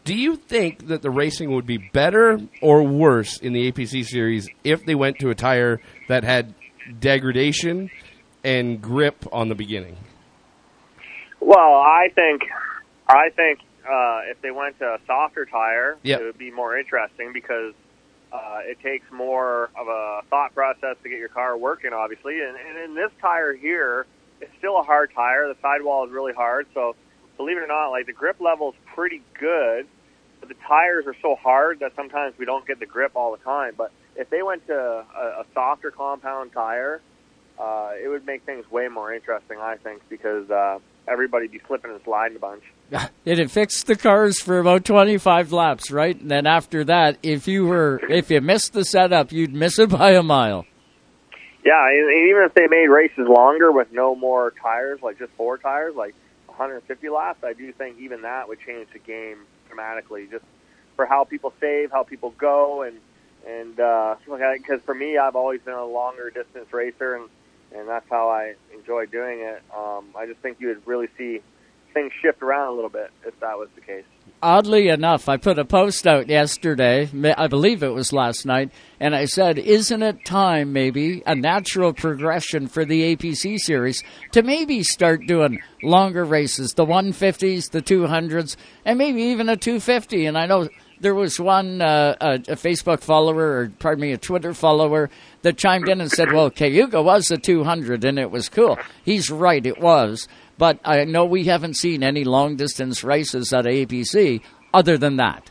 [0.05, 4.47] Do you think that the racing would be better or worse in the APC series
[4.63, 6.55] if they went to a tire that had
[7.01, 7.91] degradation
[8.45, 9.97] and grip on the beginning?
[11.41, 12.43] Well, I think,
[13.09, 16.21] I think uh, if they went to a softer tire, Yep.
[16.21, 17.73] it would be more interesting because
[18.35, 22.43] uh, it takes more of a thought process to get your car working, obviously.
[22.43, 24.05] And, and in this tire here,
[24.45, 25.49] it's still a hard tire.
[25.49, 26.95] The sidewall is really hard, so
[27.37, 29.87] believe it or not, like the grip level is pretty good.
[30.41, 33.43] But the tires are so hard that sometimes we don't get the grip all the
[33.43, 33.73] time.
[33.77, 37.01] But if they went to a, a softer compound tire,
[37.59, 41.93] uh, it would make things way more interesting, I think, because uh, everybody'd be slipping
[41.93, 42.63] and sliding a bunch.
[43.25, 46.21] It had fixed the cars for about 25 laps, right?
[46.21, 49.89] And then after that, if you were if you missed the setup, you'd miss it
[49.89, 50.67] by a mile.
[51.65, 55.57] Yeah, and even if they made races longer with no more tires, like just four
[55.57, 56.15] tires, like
[56.47, 60.45] 150 laps, I do think even that would change the game dramatically, just
[60.95, 62.99] for how people save, how people go, and
[63.47, 67.31] and uh, because for me, I've always been a longer distance racer, and
[67.75, 69.63] and that's how I enjoy doing it.
[69.75, 71.41] Um, I just think you would really see
[71.95, 74.05] things shift around a little bit if that was the case.
[74.43, 78.71] Oddly enough, I put a post out yesterday, I believe it was last night,
[79.01, 84.43] and I said, Isn't it time, maybe, a natural progression for the APC series to
[84.43, 90.27] maybe start doing longer races, the 150s, the 200s, and maybe even a 250?
[90.27, 90.69] And I know
[91.01, 95.09] there was one, uh, a, a Facebook follower, or pardon me, a Twitter follower,
[95.43, 98.79] that chimed in and said, Well, Cayuga was a 200 and it was cool.
[99.05, 100.29] He's right, it was.
[100.59, 104.41] But I know we haven't seen any long distance races at APC
[104.73, 105.51] other than that.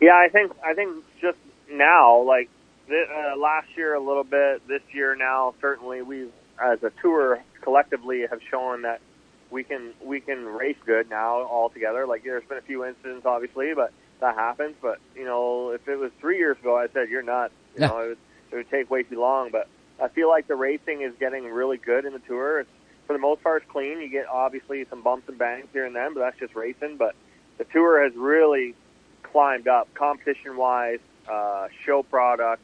[0.00, 1.38] Yeah, I think I think just
[1.70, 2.48] now, like
[2.88, 6.28] th- uh, last year a little bit, this year now certainly we
[6.62, 9.00] as a tour collectively have shown that
[9.50, 12.06] we can we can race good now all together.
[12.06, 14.74] Like there's been a few incidents obviously, but that happens.
[14.82, 17.54] But you know, if it was three years ago, I said you're nuts.
[17.76, 17.86] You Yeah.
[17.88, 18.18] know, it would,
[18.50, 19.50] it would take way too long.
[19.52, 19.68] But
[20.02, 22.60] I feel like the racing is getting really good in the tour.
[22.60, 22.70] It's
[23.12, 24.00] for the most part it's clean.
[24.00, 26.96] You get obviously some bumps and bangs here and then, but that's just racing.
[26.96, 27.14] But
[27.58, 28.74] the tour has really
[29.22, 32.62] climbed up competition wise, uh, show product.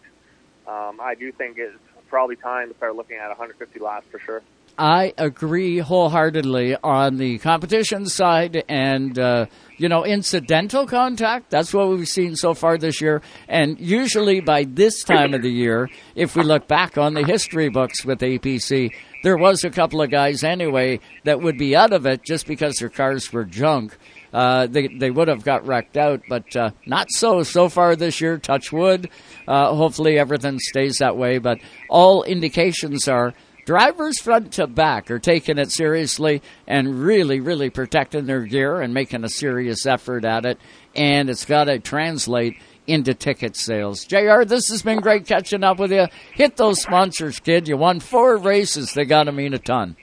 [0.66, 1.76] Um, I do think it's
[2.08, 4.42] probably time to start looking at 150 laps for sure.
[4.79, 11.51] I agree wholeheartedly on the competition side and, uh, you know, incidental contact.
[11.51, 13.21] That's what we've seen so far this year.
[13.49, 17.69] And usually by this time of the year, if we look back on the history
[17.71, 18.93] books with APC,
[19.25, 22.77] there was a couple of guys anyway that would be out of it just because
[22.77, 23.97] their cars were junk.
[24.33, 28.21] Uh, they they would have got wrecked out, but uh, not so so far this
[28.21, 28.37] year.
[28.37, 29.09] Touch wood.
[29.49, 31.38] Uh, hopefully everything stays that way.
[31.38, 33.33] But all indications are
[33.68, 38.94] drivers front to back are taking it seriously and really really protecting their gear and
[38.94, 40.59] making a serious effort at it.
[40.96, 44.07] And it's got to translate into ticket sales.
[44.07, 44.44] Jr.
[44.46, 46.07] This has been great catching up with you.
[46.33, 47.68] Hit those sponsors, kid.
[47.68, 48.94] You won four races.
[48.94, 49.96] They got to mean a ton.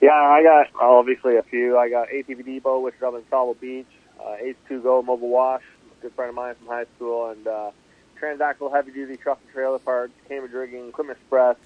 [0.00, 1.76] Yeah, I got obviously a few.
[1.76, 3.86] I got ATV Depot, which is up in Sauble Beach,
[4.20, 5.62] uh, H2 Go Mobile Wash,
[6.00, 7.72] good friend of mine from high school, and uh,
[8.20, 11.56] Heavy Duty Truck and Trailer Parts, Cambridge Rigging, Equipment Express,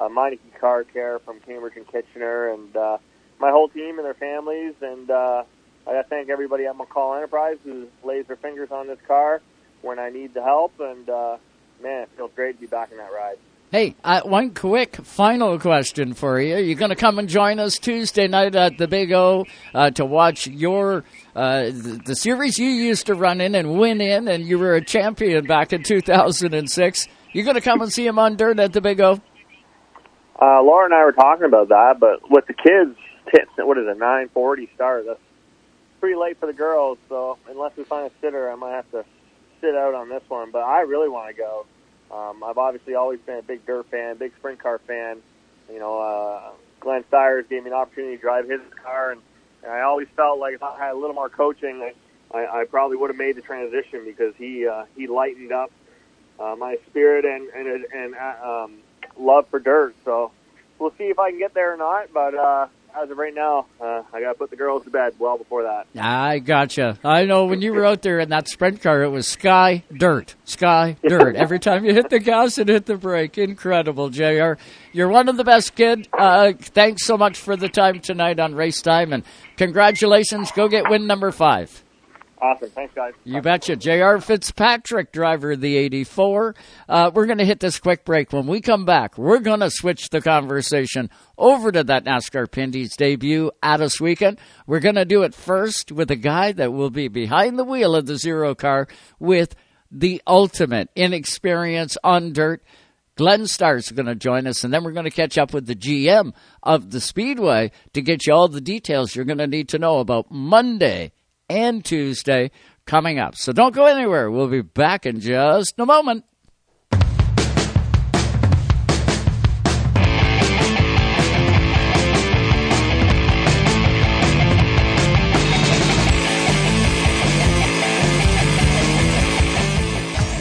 [0.00, 2.98] uh, Meineke Car Care from Cambridge and Kitchener, and uh,
[3.38, 4.74] my whole team and their families.
[4.80, 5.44] And uh,
[5.86, 9.40] I got to thank everybody at McCall Enterprise who lays their fingers on this car
[9.82, 10.78] when I need the help.
[10.80, 11.36] And uh,
[11.82, 13.38] man, it feels great to be back in that ride.
[13.72, 16.56] Hey, uh, one quick final question for you.
[16.56, 20.04] You're going to come and join us Tuesday night at the Big O uh, to
[20.04, 21.02] watch your
[21.34, 24.76] uh, the, the series you used to run in and win in, and you were
[24.76, 27.08] a champion back in 2006.
[27.32, 29.20] You're going to come and see him on dirt at the Big O.
[30.40, 32.96] Uh, Laura and I were talking about that, but with the kids,
[33.32, 35.06] t- what is it, 9:40 start?
[35.06, 35.20] That's
[36.00, 36.98] pretty late for the girls.
[37.08, 39.04] So unless we find a sitter, I might have to
[39.60, 41.66] sit out on this one, but I really want to go.
[42.10, 45.18] Um, I've obviously always been a big dirt fan, big sprint car fan.
[45.72, 46.50] You know, uh,
[46.80, 49.20] Glenn Styres gave me an opportunity to drive his car, and,
[49.62, 52.64] and I always felt like if I had a little more coaching, I, I, I
[52.66, 55.72] probably would have made the transition because he uh, he lightened up
[56.38, 58.78] uh, my spirit and and and uh, um,
[59.18, 59.94] love for dirt.
[60.04, 60.30] So
[60.78, 62.12] we'll see if I can get there or not.
[62.12, 65.14] But uh, as of right now, uh, I got to put the girls to bed
[65.18, 65.86] well before that.
[65.98, 66.98] I gotcha.
[67.04, 70.34] I know when you were out there in that sprint car, it was sky, dirt,
[70.44, 71.36] sky, dirt.
[71.36, 73.36] Every time you hit the gas and hit the brake.
[73.38, 74.54] Incredible, JR.
[74.92, 76.08] You're one of the best, kid.
[76.16, 79.24] Uh, thanks so much for the time tonight on Race Time, and
[79.56, 80.50] congratulations.
[80.52, 81.82] Go get win number five.
[82.40, 82.68] Awesome.
[82.70, 83.14] Thanks, guys.
[83.24, 83.76] You betcha.
[83.76, 84.20] J.R.
[84.20, 86.54] Fitzpatrick, driver of the 84.
[86.88, 88.32] Uh, we're going to hit this quick break.
[88.32, 91.08] When we come back, we're going to switch the conversation
[91.38, 94.38] over to that NASCAR Pinty's debut at Ohsweken.
[94.66, 97.94] We're going to do it first with a guy that will be behind the wheel
[97.94, 98.86] of the Zero car
[99.18, 99.54] with
[99.90, 102.62] the ultimate inexperience on dirt.
[103.16, 105.74] Glenn Styres' going to join us, and then we're going to catch up with the
[105.74, 109.78] GM of the Speedway to get you all the details you're going to need to
[109.78, 111.12] know about Monday
[111.48, 112.50] and Tuesday
[112.86, 113.36] coming up.
[113.36, 114.30] So don't go anywhere.
[114.30, 116.24] We'll be back in just a moment.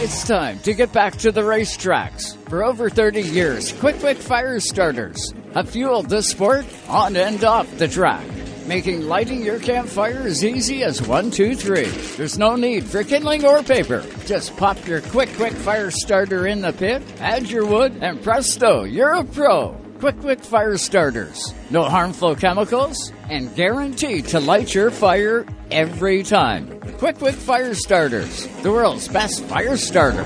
[0.01, 2.37] It's time to get back to the racetracks.
[2.47, 7.77] For over 30 years, Quick Quick Fire Starters have fueled the sport on and off
[7.77, 8.23] the track
[8.67, 11.87] making lighting your campfire as easy as one, two, three.
[12.17, 14.05] There's no need for kindling or paper.
[14.25, 18.83] Just pop your quick, quick fire starter in the pit, add your wood, and presto,
[18.83, 19.69] you're a pro.
[19.99, 21.53] Quick, quick fire starters.
[21.69, 26.79] No harmful chemicals, and guaranteed to light your fire every time.
[26.97, 28.47] Quick, quick fire starters.
[28.61, 30.25] The world's best fire starter.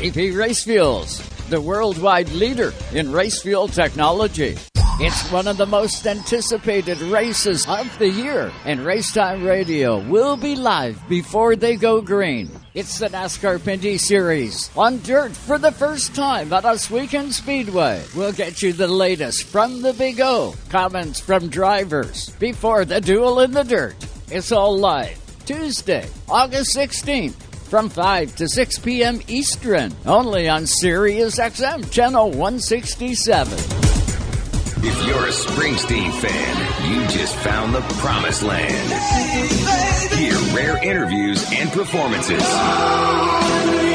[0.00, 1.18] AP Race Fuels,
[1.50, 4.56] the worldwide leader in race fuel technology.
[4.98, 10.56] It's one of the most anticipated races of the year, and Racetime Radio will be
[10.56, 12.50] live before they go green.
[12.72, 18.02] It's the NASCAR Pinty Series on dirt for the first time at Ohsweken Speedway.
[18.16, 23.40] We'll get you the latest from the Big O, comments from drivers before the duel
[23.40, 23.96] in the dirt.
[24.30, 29.20] It's all live Tuesday, August 16th from 5 to 6 p.m.
[29.28, 33.52] Eastern, only on Sirius XM Channel 167.
[34.82, 38.92] If you're a Springsteen fan, you just found the promised land.
[40.14, 42.42] Hear rare interviews and performances.
[42.42, 43.89] Live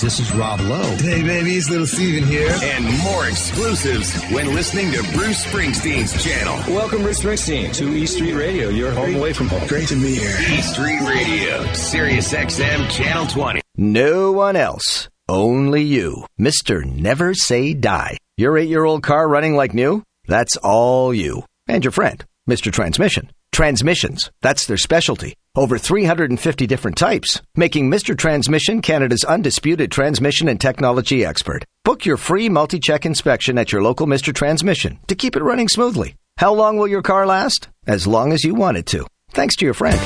[0.00, 0.02] DJs.
[0.02, 0.96] This is Rob Lowe.
[0.96, 2.50] Hey, baby, it's Little Steven here.
[2.62, 6.56] And more exclusives when listening to Bruce Springsteen's channel.
[6.74, 9.66] Welcome, Bruce Springsteen, to E Street Radio, your home away from home.
[9.68, 10.36] Great to be here.
[10.38, 13.60] E Street Radio, Sirius XM Channel 20.
[13.76, 15.08] No one else.
[15.28, 16.26] Only you.
[16.40, 16.84] Mr.
[16.84, 18.16] Never Say Die.
[18.36, 20.02] Your eight year old car running like new?
[20.26, 21.44] That's all you.
[21.68, 22.72] And your friend, Mr.
[22.72, 23.30] Transmission.
[23.52, 24.30] Transmissions.
[24.42, 25.34] That's their specialty.
[25.56, 28.16] Over 350 different types, making Mr.
[28.16, 31.64] Transmission Canada's undisputed transmission and technology expert.
[31.84, 34.32] Book your free multi check inspection at your local Mr.
[34.32, 36.14] Transmission to keep it running smoothly.
[36.36, 37.68] How long will your car last?
[37.84, 39.06] As long as you want it to.
[39.32, 39.98] Thanks to your friend.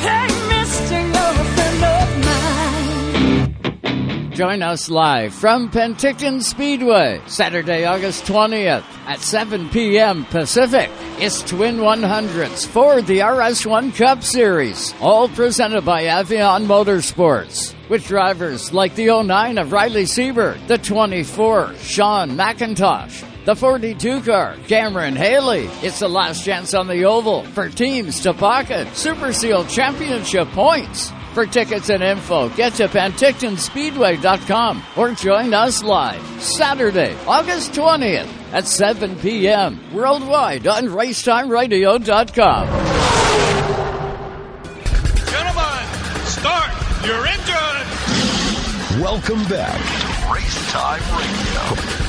[4.35, 10.25] Join us live from Penticton Speedway, Saturday, August 20th at 7 p.m.
[10.25, 10.91] Pacific.
[11.21, 17.77] It's Twin 100s for the RS1 Cup Series, all presented by Avion Motorsports.
[17.89, 24.57] With drivers like the 09 of Riley Siebert, the 24 Sean McIntosh, the 42 car,
[24.67, 25.71] Cameron Haley.
[25.81, 31.13] It's the last chance on the oval for teams to pocket Super Seal Championship points.
[31.35, 38.69] For tickets and info, get to PentictonSpeedway.com or join us live Saturday, August 20th at
[38.69, 39.81] 7 p.m.
[39.93, 42.69] worldwide on RaceTimeRadio.com.
[45.27, 45.87] Gentlemen,
[46.25, 46.71] start
[47.05, 49.03] your engine.
[49.03, 49.81] Welcome back.
[50.33, 52.04] Race Time Radio.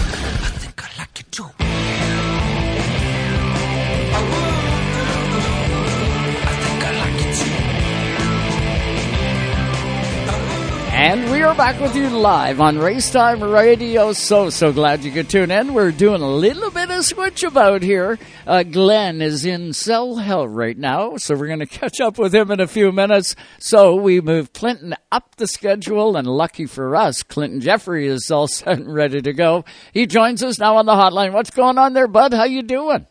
[10.98, 14.14] And we are back with you live on Racetime Radio.
[14.14, 15.74] So, so glad you could tune in.
[15.74, 18.18] We're doing a little bit of switch about here.
[18.48, 22.34] Uh, Glenn is in cell hell right now, so we're going to catch up with
[22.34, 23.36] him in a few minutes.
[23.60, 28.48] So we move Clinton up the schedule, and lucky for us, Clinton Jeffrey is all
[28.50, 29.66] set and ready to go.
[29.91, 31.34] He joins us now on the hotline.
[31.34, 32.34] What's going on there, bud?
[32.34, 33.06] How you doing?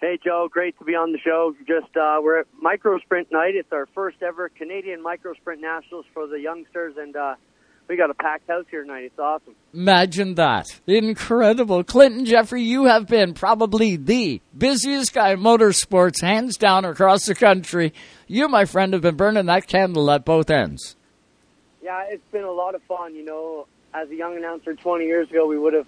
[0.00, 1.54] Hey Joe, great to be on the show.
[1.68, 3.54] Just uh, we're at Micro Sprint night.
[3.54, 7.34] It's our first ever Canadian Micro Sprint Nationals for the youngsters, and uh,
[7.86, 9.04] we got a packed house here tonight.
[9.04, 9.54] It's awesome.
[9.74, 10.80] Imagine that.
[10.86, 11.84] Incredible.
[11.84, 17.34] Clinton Jeffrey, you have been probably the busiest guy in motorsports, hands down, across the
[17.34, 17.92] country.
[18.26, 20.96] You, my friend, have been burning that candle at both ends.
[21.82, 23.14] Yeah, it's been a lot of fun.
[23.14, 25.86] You know, as a young announcer 20 years ago, we would have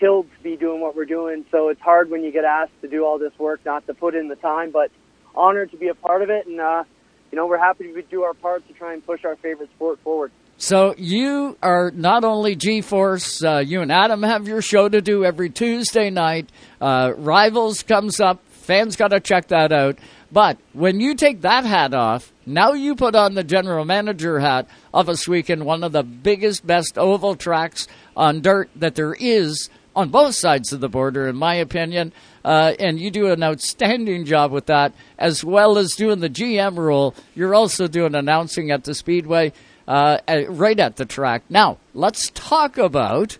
[0.00, 1.44] killed to be doing what we're doing.
[1.50, 4.14] So it's hard when you get asked to do all this work, not to put
[4.14, 4.90] in the time, but
[5.34, 6.46] honored to be a part of it.
[6.46, 6.84] And, uh,
[7.30, 9.98] you know, we're happy to do our part to try and push our favorite sport
[10.04, 10.30] forward.
[10.56, 15.24] So you are not only G-Force, uh, you and Adam have your show to do
[15.24, 16.48] every Tuesday night.
[16.80, 18.40] Uh, Rivals comes up.
[18.48, 19.98] Fans got to check that out.
[20.32, 24.68] But when you take that hat off, now you put on the general manager hat
[24.92, 29.68] of a weekend, one of the biggest, best oval tracks on dirt that there is
[29.96, 32.12] on both sides of the border, in my opinion.
[32.44, 36.76] Uh, and you do an outstanding job with that, as well as doing the GM
[36.76, 37.14] role.
[37.34, 39.52] You're also doing announcing at the Speedway,
[39.88, 40.18] uh,
[40.48, 41.42] right at the track.
[41.48, 43.38] Now, let's talk about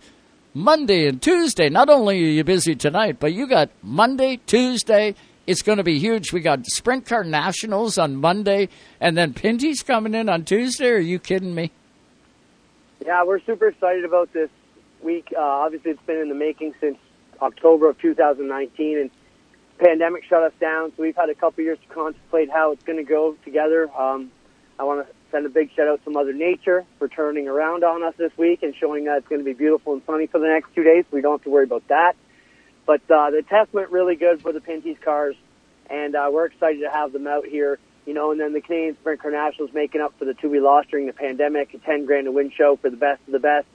[0.55, 1.69] Monday and Tuesday.
[1.69, 5.15] Not only are you busy tonight, but you got Monday, Tuesday.
[5.47, 6.33] It's going to be huge.
[6.33, 10.89] We got Sprint Car Nationals on Monday, and then Pinty's coming in on Tuesday.
[10.89, 11.71] Are you kidding me?
[13.05, 14.49] Yeah, we're super excited about this
[15.05, 15.33] week.
[15.37, 16.99] Uh, obviously, it's been in the making since
[17.41, 19.11] October of 2019, and
[19.79, 20.93] pandemic shut us down.
[20.97, 23.91] So we've had a couple years to contemplate how it's going to go together.
[23.97, 24.33] Um,
[24.79, 28.03] I want to send a big shout out to Mother Nature for turning around on
[28.03, 30.47] us this week and showing that it's going to be beautiful and sunny for the
[30.47, 31.05] next two days.
[31.11, 32.17] We don't have to worry about that.
[32.87, 35.37] But uh, the test went really good for the Pinty's cars,
[35.89, 37.79] and uh, we're excited to have them out here.
[38.07, 40.61] You know, and then the Canadian Sprint Car Nationals making up for the two we
[40.61, 43.39] lost during the pandemic, a 10 grand to win show for the best of the
[43.39, 43.67] best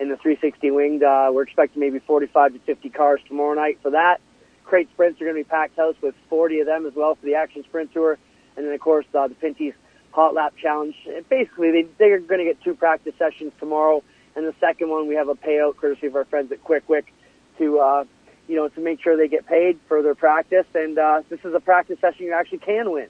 [0.00, 1.02] in the 360 winged.
[1.02, 4.20] Uh, we're expecting maybe 45 to 50 cars tomorrow night for that.
[4.64, 7.26] Crate sprints are going to be packed house with 40 of them as well for
[7.26, 8.18] the Action Sprint Tour.
[8.56, 9.74] And then, of course, uh, the Pinty's
[10.12, 10.94] Hot Lap Challenge.
[11.06, 14.02] And basically, they, they're going to get two practice sessions tomorrow.
[14.34, 17.12] And the second one, we have a payout courtesy of our friends at Quick Wick
[17.58, 18.04] to, uh,
[18.48, 20.66] you know, to make sure they get paid for their practice.
[20.74, 23.08] And uh, this is a practice session you actually can win.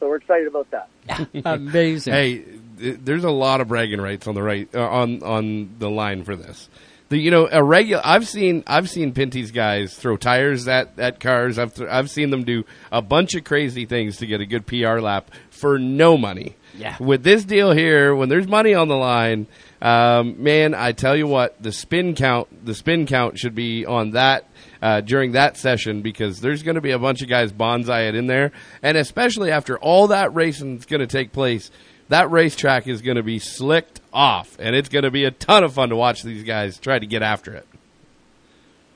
[0.00, 0.88] So we're excited about that.
[1.44, 2.12] Amazing.
[2.12, 2.44] Hey,
[2.76, 6.36] there's a lot of bragging rights on the right uh, on on the line for
[6.36, 6.68] this.
[7.10, 11.20] The you know a regular I've seen I've seen Pinty's guys throw tires at at
[11.20, 11.58] cars.
[11.58, 14.66] I've th- I've seen them do a bunch of crazy things to get a good
[14.66, 16.56] PR lap for no money.
[16.76, 16.96] Yeah.
[16.98, 19.46] With this deal here, when there's money on the line,
[19.80, 24.12] um, man, I tell you what, the spin count the spin count should be on
[24.12, 24.48] that
[24.84, 28.14] uh, during that session because there's going to be a bunch of guys bonsai it
[28.14, 31.70] in there, and especially after all that racing is going to take place
[32.08, 35.64] that racetrack is going to be slicked off, and it's going to be a ton
[35.64, 37.66] of fun to watch these guys try to get after it.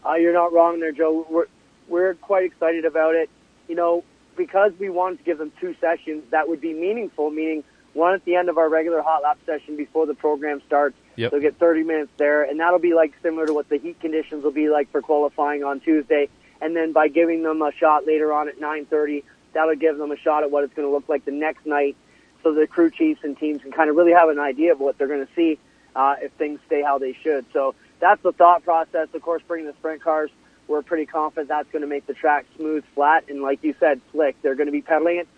[0.06, 1.26] Uh, you're not wrong there, Joe.
[1.28, 1.46] We're
[1.88, 3.30] we're quite excited about it.
[3.66, 4.04] You know,
[4.36, 7.64] because we wanted to give them two sessions that would be meaningful, meaning
[7.98, 10.96] one at the end of our regular hot lap session before the program starts.
[11.16, 11.32] Yep.
[11.32, 14.44] They'll get 30 minutes there, and that'll be like similar to what the heat conditions
[14.44, 16.28] will be like for qualifying on Tuesday.
[16.60, 20.16] And then by giving them a shot later on at 9:30, that'll give them a
[20.16, 21.96] shot at what it's going to look like the next night
[22.42, 24.96] so the crew chiefs and teams can kind of really have an idea of what
[24.98, 25.58] they're going to see
[25.96, 27.44] uh, if things stay how they should.
[27.52, 29.08] So that's the thought process.
[29.12, 30.30] Of course, bringing the sprint cars,
[30.68, 34.00] we're pretty confident that's going to make the track smooth, flat, and like you said,
[34.12, 34.40] slick.
[34.42, 35.28] They're going to be pedaling it.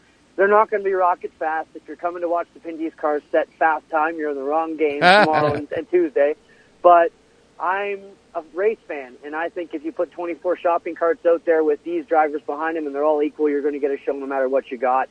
[0.41, 1.69] They're not going to be rocket fast.
[1.75, 4.79] If you're coming to watch the Pinty's cars set fast time, you're in the wrong
[4.79, 6.35] game tomorrow and, and Tuesday.
[6.81, 7.13] But
[7.61, 8.01] I'm
[8.35, 11.85] a race fan, and I think if you put 24 shopping carts out there with
[11.85, 14.25] these drivers behind them and they're all equal, you're going to get a show no
[14.25, 15.11] matter what you got.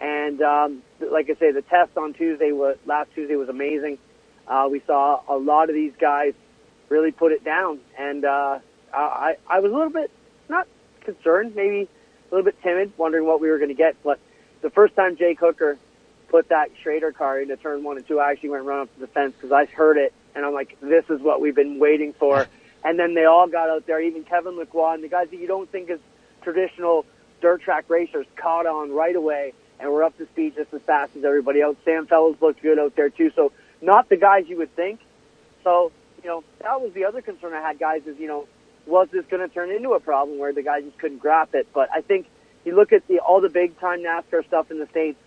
[0.00, 3.98] And um, like I say, the test on Tuesday was last Tuesday was amazing.
[4.48, 6.32] Uh, we saw a lot of these guys
[6.88, 8.60] really put it down, and uh,
[8.94, 10.10] I I was a little bit
[10.48, 10.66] not
[11.02, 13.94] concerned, maybe a little bit timid, wondering what we were going to get.
[14.02, 14.18] But
[14.62, 15.78] the first time Jake Hooker
[16.28, 19.00] put that Schrader car into turn one and two, I actually went run up to
[19.00, 22.12] the fence because I heard it, and I'm like, this is what we've been waiting
[22.12, 22.46] for.
[22.82, 25.46] And then they all got out there, even Kevin Lacroix and the guys that you
[25.46, 26.00] don't think is
[26.40, 27.04] traditional
[27.42, 31.16] dirt track racers caught on right away and we're up to speed just as fast
[31.16, 31.76] as everybody else.
[31.84, 33.30] Sam Fellows looked good out there too.
[33.34, 35.00] So not the guys you would think.
[35.64, 35.90] So,
[36.22, 38.46] you know, that was the other concern I had, guys, is, you know,
[38.86, 41.68] was this going to turn into a problem where the guys just couldn't grasp it?
[41.72, 42.26] But I think
[42.64, 45.18] you look at the all the big time NASCAR stuff in the States,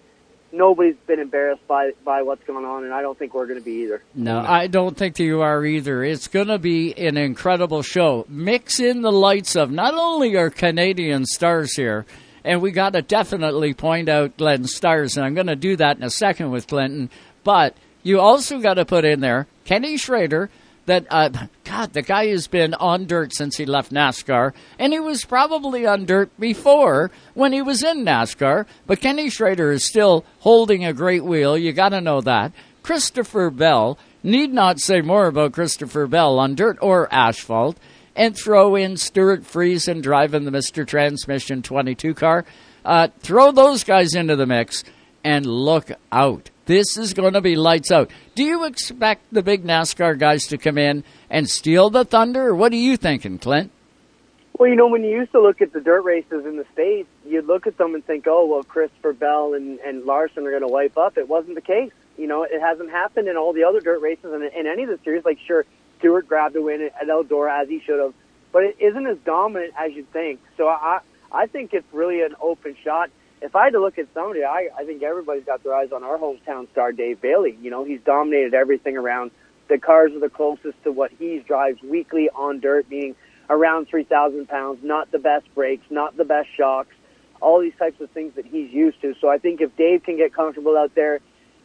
[0.52, 3.66] nobody's been embarrassed by by what's going on, and I don't think we're going to
[3.66, 4.04] be either.
[4.14, 6.04] No, I don't think you are either.
[6.04, 8.26] It's going to be an incredible show.
[8.30, 12.06] Mix in the lights of not only our Canadian stars here,
[12.44, 15.98] and we got to definitely point out Glenn Styres, and I'm going to do that
[15.98, 17.10] in a second with Clinton,
[17.44, 20.50] but you also got to put in there Kenny Schrader
[20.86, 21.30] that uh,
[21.64, 25.86] God, the guy has been on dirt since he left NASCAR, and he was probably
[25.86, 28.66] on dirt before when he was in NASCAR.
[28.86, 31.58] But Kenny Schrader is still holding a great wheel.
[31.58, 32.52] You got to know that.
[32.84, 37.78] Christopher Bell need not say more about Christopher Bell on dirt or asphalt,
[38.16, 42.46] and throw in Stewart Friesen driving the Mister Transmission 22 car.
[42.84, 44.84] Uh, throw those guys into the mix,
[45.24, 46.50] and look out.
[46.66, 48.10] This is going to be lights out.
[48.36, 52.72] Do you expect the big NASCAR guys to come in and steal the thunder, what
[52.72, 53.72] are you thinking, Clint?
[54.58, 57.10] Well, you know, when you used to look at the dirt races in the States,
[57.26, 60.62] you'd look at them and think, oh, well, Christopher Bell and, and Larson are going
[60.62, 61.18] to wipe up.
[61.18, 61.92] It wasn't the case.
[62.18, 64.90] You know, it hasn't happened in all the other dirt races and in any of
[64.90, 65.26] the series.
[65.26, 65.66] Like, sure,
[66.00, 68.14] Stewart grabbed a win at Eldora as he should have,
[68.52, 70.40] but it isn't as dominant as you'd think.
[70.56, 71.00] So I,
[71.32, 73.10] I think it's really an open shot
[73.44, 76.02] if I had to look at somebody, I, I think everybody's got their eyes on
[76.02, 77.58] our hometown star, Dave Bailey.
[77.62, 79.32] You know, he's dominated everything around.
[79.68, 83.16] The cars are the closest to what he drives weekly on dirt, meaning
[83.50, 86.96] around 3,000 pounds, not the best brakes, not the best shocks,
[87.42, 89.14] all these types of things that he's used to.
[89.20, 91.20] So I think if Dave can get comfortable out there,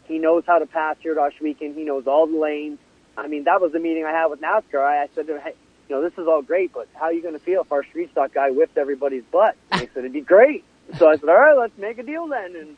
[0.07, 1.77] he knows how to pass here at Ohsweken.
[1.77, 2.81] He knows all the lanes.
[3.17, 4.81] I mean, that was the meeting I had with NASCAR.
[4.81, 5.55] I, I said to him, hey,
[5.89, 7.85] you know, this is all great, but how are you going to feel if our
[7.85, 9.57] street stock guy whipped everybody's butt?
[9.71, 10.65] And said, it'd be great.
[10.97, 12.57] So I said, all right, let's make a deal then.
[12.57, 12.77] And,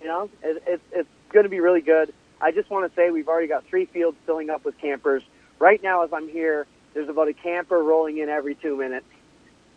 [0.00, 2.12] you know, it, it, it's going to be really good.
[2.40, 5.22] I just want to say we've already got three fields filling up with campers.
[5.58, 9.06] Right now, as I'm here, there's about a camper rolling in every two minutes.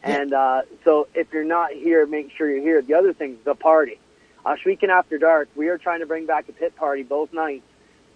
[0.03, 2.81] And uh, so if you're not here, make sure you're here.
[2.81, 3.99] The other thing is the party.
[4.45, 7.65] Uh, Weekend After Dark, we are trying to bring back a pit party both nights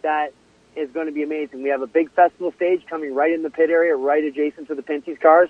[0.01, 0.33] that
[0.75, 1.61] is going to be amazing.
[1.61, 4.75] We have a big festival stage coming right in the pit area, right adjacent to
[4.75, 5.49] the Pinty's cars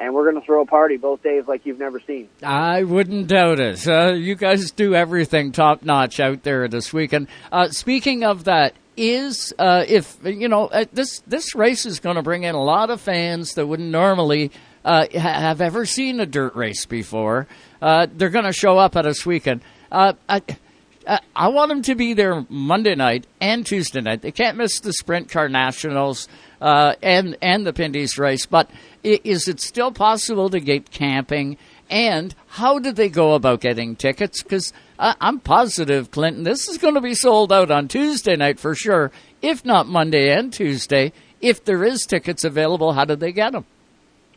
[0.00, 2.28] and we're going to throw a party both days like you've never seen.
[2.42, 3.86] I wouldn't doubt it.
[3.86, 7.28] Uh, you guys do everything top notch out there this weekend.
[7.52, 12.16] Uh, speaking of that, is uh, if you know uh, this this race is going
[12.16, 14.50] to bring in a lot of fans that wouldn't normally
[14.84, 17.46] uh, ha- have ever seen a dirt race before.
[17.80, 19.62] Uh, they're going to show up at this weekend.
[19.90, 20.14] I,
[21.34, 24.20] I want them to be there Monday night and Tuesday night.
[24.20, 26.28] They can't miss the Sprint Car Nationals
[26.60, 28.68] and and the Pinty's race, but
[29.02, 31.56] is it still possible to get camping?
[31.88, 34.42] And how do they go about getting tickets?
[34.42, 38.74] Because I'm positive, Clinton, this is going to be sold out on Tuesday night for
[38.74, 39.10] sure,
[39.42, 41.12] if not Monday and Tuesday.
[41.40, 43.64] If there is tickets available, how do they get them?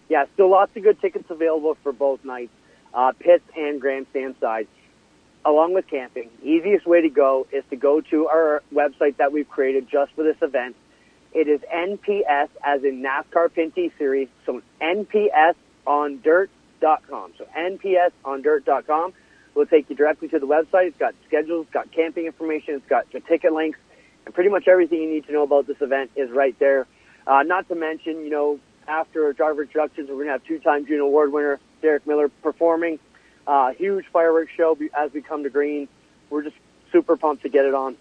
[0.10, 2.54] Yeah, still lots of good tickets available for both nights,
[2.94, 4.68] uh, pits and grandstand sides.
[5.46, 6.30] along with camping.
[6.42, 10.24] Easiest way to go is to go to our website that we've created just for
[10.24, 10.76] this event,
[11.34, 14.30] it is NPS as in NASCAR Pinty Series.
[14.46, 15.56] So NPS
[15.86, 17.34] on dirt.com.
[17.38, 19.14] So NPS on dirt.com
[19.56, 20.88] will take you directly to the website.
[20.88, 23.80] It's got schedules, it's got camping information, it's got ticket links,
[24.26, 26.88] and pretty much everything you need to know about this event is right there.
[27.26, 31.06] Uh, not to mention, you know, after driver introductions, we're going to have two-time Juno
[31.06, 33.00] Award winner Derek Miller performing.
[33.48, 35.88] Uh, huge fireworks show as we come to green.
[36.30, 36.56] We're just
[36.92, 37.96] super pumped to get it on.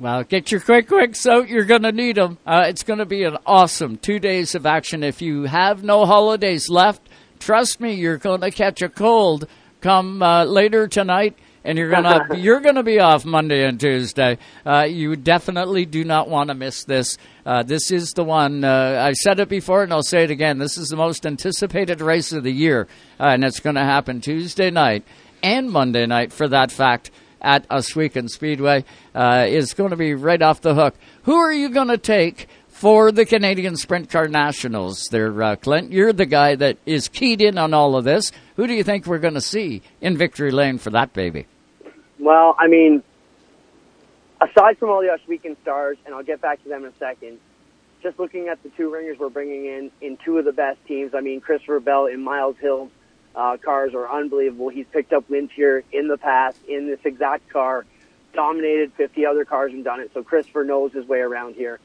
[0.00, 1.48] Well, get your quick quicks out.
[1.48, 2.38] You're going to need them.
[2.46, 5.02] Uh, it's going to be an awesome two days of action.
[5.02, 7.02] If you have no holidays left,
[7.40, 9.48] trust me, you're going to catch a cold
[9.80, 14.38] come uh, later tonight, and you're gonna you're gonna be off Monday and Tuesday.
[14.64, 17.18] Uh, you definitely do not want to miss this.
[17.44, 18.64] Uh, this is the one.
[18.64, 20.58] Uh, I said it before, and I'll say it again.
[20.58, 22.86] This is the most anticipated race of the year,
[23.18, 25.04] uh, and it's going to happen Tuesday night
[25.42, 26.32] and Monday night.
[26.32, 27.10] For that fact
[27.40, 28.84] at Ohsweken Speedway
[29.14, 30.94] uh, is going to be right off the hook.
[31.24, 35.92] Who are you going to take for the Canadian Sprint Car Nationals there, uh, Clint?
[35.92, 38.32] You're the guy that is keyed in on all of this.
[38.56, 41.46] Who do you think we're going to see in Victory Lane for that baby?
[42.18, 43.02] Well, I mean,
[44.40, 47.38] aside from all the Ohsweken stars, and I'll get back to them in a second,
[48.02, 51.14] just looking at the two ringers we're bringing in, in two of the best teams,
[51.14, 52.90] I mean, Christopher Bell and Miles Hill
[53.38, 54.68] uh, cars are unbelievable.
[54.68, 57.86] He's picked up wins here in the past in this exact car,
[58.34, 60.10] dominated 50 other cars and done it.
[60.12, 61.78] So Christopher knows his way around here.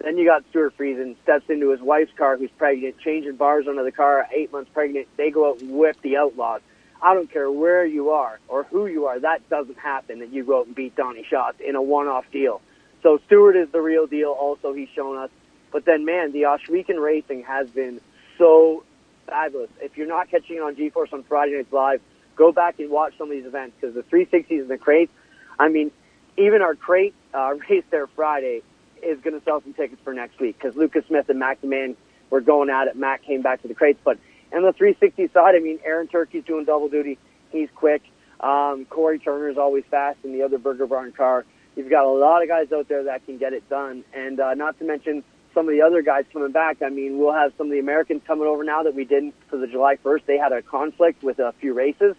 [0.00, 3.84] Then you got Stewart Friesen steps into his wife's car who's pregnant, changing bars under
[3.84, 5.06] the car, eight months pregnant.
[5.16, 6.62] They go out and whip the Outlaws.
[7.00, 9.20] I don't care where you are or who you are.
[9.20, 12.60] That doesn't happen that you go out and beat Donny Schatz in a one-off deal.
[13.04, 14.30] So Stewart is the real deal.
[14.30, 15.30] Also, he's shown us.
[15.70, 18.00] But then, man, the Ohsweken racing has been
[18.36, 18.82] so
[19.28, 19.70] fabulous.
[19.80, 22.00] If you're not catching it on GeForce on Friday Nights Live,
[22.36, 25.12] go back and watch some of these events because the 360s and the crates,
[25.58, 25.90] I mean,
[26.36, 28.62] even our crate uh, race there Friday
[29.02, 31.96] is going to sell some tickets for next week because Lucas Smith and Mac DeMan
[32.30, 32.96] were going at it.
[32.96, 34.18] Mac came back to the crates, but
[34.50, 37.18] and the 360 side, I mean, Aaron Turkey's doing double duty.
[37.50, 38.02] He's quick.
[38.40, 41.44] Um, Corey Turner's always fast in the other Burger Barn car.
[41.76, 44.54] You've got a lot of guys out there that can get it done, and uh,
[44.54, 45.22] not to mention
[45.58, 46.82] some of the other guys coming back.
[46.84, 49.56] I mean, we'll have some of the Americans coming over now that we didn't for
[49.56, 50.20] the July 1st.
[50.26, 52.14] They had a conflict with a few races.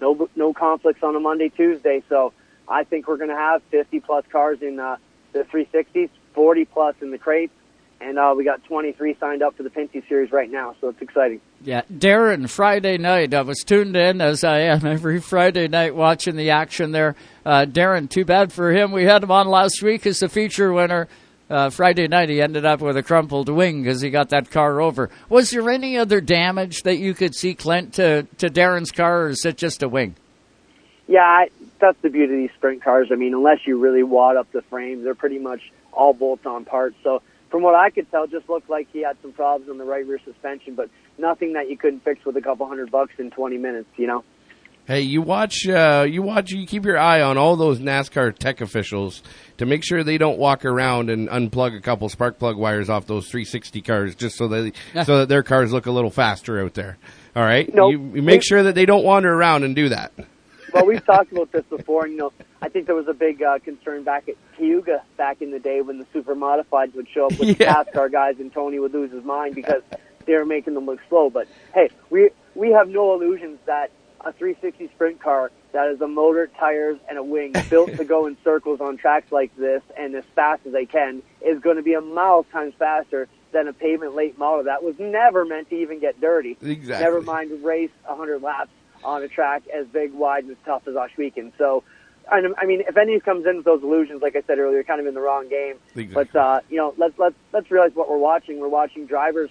[0.00, 2.04] No, no conflicts on a Monday, Tuesday.
[2.08, 2.32] So
[2.68, 4.96] I think we're going to have 50 plus cars in uh,
[5.32, 7.52] the 360s, 40 plus in the crates,
[8.00, 10.76] and uh, we got 23 signed up for the Pinty Series right now.
[10.80, 11.40] So it's exciting.
[11.62, 16.36] Yeah, Darren, Friday night, I was tuned in as I am every Friday night watching
[16.36, 17.16] the action there.
[17.44, 18.92] Uh, Darren, too bad for him.
[18.92, 21.08] We had him on last week as the feature winner.
[21.50, 24.80] Uh, Friday night, he ended up with a crumpled wing because he got that car
[24.80, 25.10] over.
[25.28, 29.28] Was there any other damage that you could see, Clint, to, to Darren's car, or
[29.28, 30.16] is it just a wing?
[31.06, 31.44] Yeah,
[31.80, 33.08] that's the beauty of these sprint cars.
[33.12, 35.60] I mean, unless you really wad up the frame, they're pretty much
[35.92, 36.96] all bolt-on parts.
[37.04, 37.20] So
[37.50, 40.06] from what I could tell, just looked like he had some problems on the right
[40.06, 40.88] rear suspension, but
[41.18, 44.24] nothing that you couldn't fix with a couple hundred bucks in 20 minutes, you know?
[44.86, 48.60] Hey, you watch, uh, you watch, you keep your eye on all those NASCAR tech
[48.60, 49.22] officials
[49.56, 53.06] to make sure they don't walk around and unplug a couple spark plug wires off
[53.06, 54.72] those 360 cars just so that
[55.06, 56.98] so that their cars look a little faster out there.
[57.34, 57.92] All right, Nope.
[57.92, 60.12] you, you make sure that they don't wander around and do that.
[60.74, 62.04] well, we've talked about this before.
[62.04, 65.40] And, you know, I think there was a big uh, concern back at Cayuga back
[65.40, 68.52] in the day when the super modifieds would show up with the NASCAR guys, and
[68.52, 69.82] Tony would lose his mind because
[70.26, 71.30] they were making them look slow.
[71.30, 73.90] But hey, we we have no illusions that
[74.24, 78.26] a 360 sprint car that has a motor, tires, and a wing built to go
[78.26, 81.82] in circles on tracks like this and as fast as they can is going to
[81.82, 85.76] be a mile times faster than a pavement late model that was never meant to
[85.76, 86.56] even get dirty.
[86.62, 87.04] Exactly.
[87.04, 88.70] Never mind race 100 laps
[89.04, 91.52] on a track as big, wide, and as tough as Ohsweken.
[91.58, 91.84] So,
[92.30, 95.00] I I mean, if any comes in with those illusions, like I said earlier, kind
[95.00, 95.76] of in the wrong game.
[95.94, 96.06] Exactly.
[96.06, 98.60] But uh, you know, let's let's let's realize what we're watching.
[98.60, 99.50] We're watching drivers,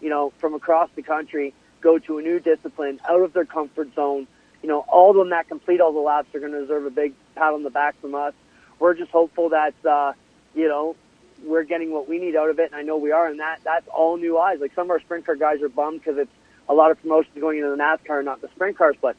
[0.00, 1.54] you know, from across the country
[1.84, 4.26] go to a new discipline, out of their comfort zone.
[4.62, 6.90] You know, all of them that complete all the laps are going to deserve a
[6.90, 8.32] big pat on the back from us.
[8.80, 10.14] We're just hopeful that uh,
[10.54, 10.96] you know
[11.44, 13.26] we're getting what we need out of it, and I know we are.
[13.26, 14.58] And that that's all new eyes.
[14.60, 16.32] Like some of our sprint car guys are bummed because it's
[16.68, 18.96] a lot of promotions going into the NASCAR, not the sprint cars.
[19.00, 19.16] But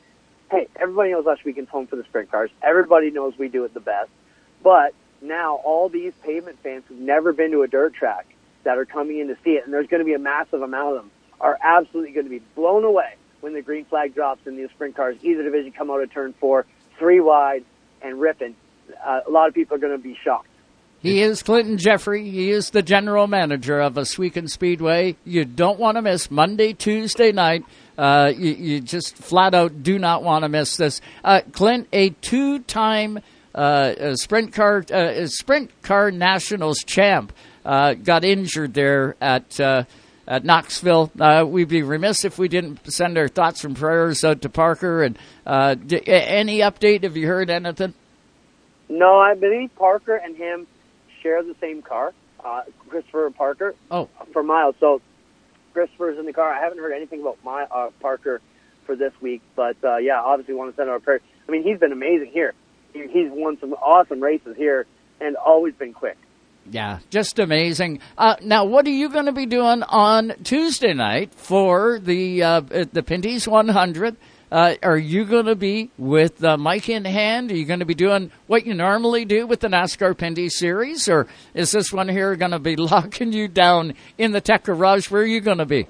[0.52, 2.50] hey, everybody knows Ohsweken's home for the sprint cars.
[2.62, 4.10] Everybody knows we do it the best.
[4.64, 8.28] But now all these pavement fans who've never been to a dirt track
[8.64, 10.98] that are coming in to see it, and there's going to be a massive amount
[10.98, 14.58] of them, are absolutely going to be blown away when the green flag drops and
[14.58, 16.66] the sprint cars, either division, come out of turn four,
[16.98, 17.64] three wide,
[18.02, 18.56] and ripping.
[19.06, 20.48] Uh, a lot of people are going to be shocked.
[21.00, 22.28] He is Clinton Jeffrey.
[22.32, 25.16] He is the general manager of a Ohsweken Speedway.
[25.24, 27.64] You don't want to miss Monday, Tuesday night.
[27.96, 31.02] Uh, you, you just flat out do not want to miss this.
[31.24, 33.20] Uh, Clint, a two-time
[33.54, 37.32] uh, uh, sprint car uh, sprint car nationals champ,
[37.64, 39.60] uh, got injured there at.
[40.28, 44.42] At Knoxville, uh, we'd be remiss if we didn't send our thoughts and prayers out
[44.42, 45.04] to Parker.
[45.04, 47.04] And uh, d- any update?
[47.04, 47.94] Have you heard anything?
[48.90, 50.66] No, I believe Parker and him
[51.22, 52.14] share the same car,
[52.44, 53.76] uh, Christopher Parker.
[53.92, 54.76] Oh, for Miles.
[54.80, 55.00] So
[55.74, 56.52] Christopher's in the car.
[56.52, 58.42] I haven't heard anything about my uh, Parker
[58.86, 61.22] for this week, but uh, yeah, obviously want to send our prayers.
[61.48, 62.54] I mean, he's been amazing here.
[62.94, 64.88] He's won some awesome races here
[65.20, 66.18] and always been quick.
[66.70, 68.00] Yeah, just amazing.
[68.18, 72.62] Uh, now, what are you going to be doing on Tuesday night for the uh,
[72.62, 74.18] the Pinty's 100?
[74.52, 77.52] Uh, are you going to be with uh, Mike in hand?
[77.52, 81.08] Are you going to be doing what you normally do with the NASCAR Pinty series,
[81.08, 85.12] or is this one here going to be locking you down in the tech garage?
[85.12, 85.88] Where are you going to be?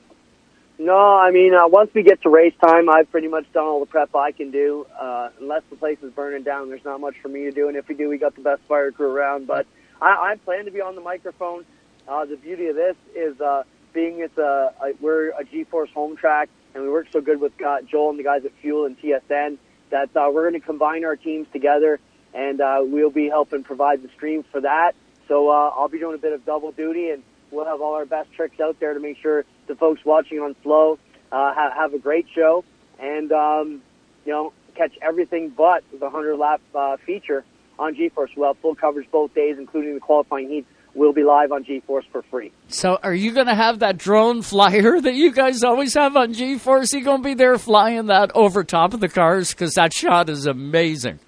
[0.78, 3.80] No, I mean, uh, once we get to race time, I've pretty much done all
[3.80, 4.86] the prep I can do.
[5.00, 7.70] Uh, unless the place is burning down, there's not much for me to do.
[7.70, 9.48] And if we do, we got the best fire crew around.
[9.48, 9.68] But
[10.02, 11.66] I, I plan to be on the microphone.
[12.08, 16.16] Uh, the beauty of this is uh, being it's a, a we're a G-Force home
[16.18, 19.00] track, and we work so good with uh, Joel and the guys at Fuel and
[19.00, 19.58] TSN
[19.92, 22.00] that uh, we're going to combine our teams together,
[22.34, 24.94] and uh, we'll be helping provide the stream for that.
[25.28, 28.06] So uh, I'll be doing a bit of double duty, and we'll have all our
[28.06, 31.00] best tricks out there to make sure the folks watching on Flow
[31.32, 32.64] uh, have, have a great show,
[33.00, 33.82] and um,
[34.26, 37.46] you know catch everything but the 100 lap uh, feature
[37.80, 38.36] on GeForce.
[38.36, 40.68] We'll have full coverage both days, including the qualifying heats.
[40.94, 42.54] We'll be live on GeForce for free.
[42.70, 46.34] So, are you going to have that drone flyer that you guys always have on
[46.34, 46.94] G-Force?
[46.94, 50.30] You going to be there flying that over top of the cars because that shot
[50.30, 51.20] is amazing.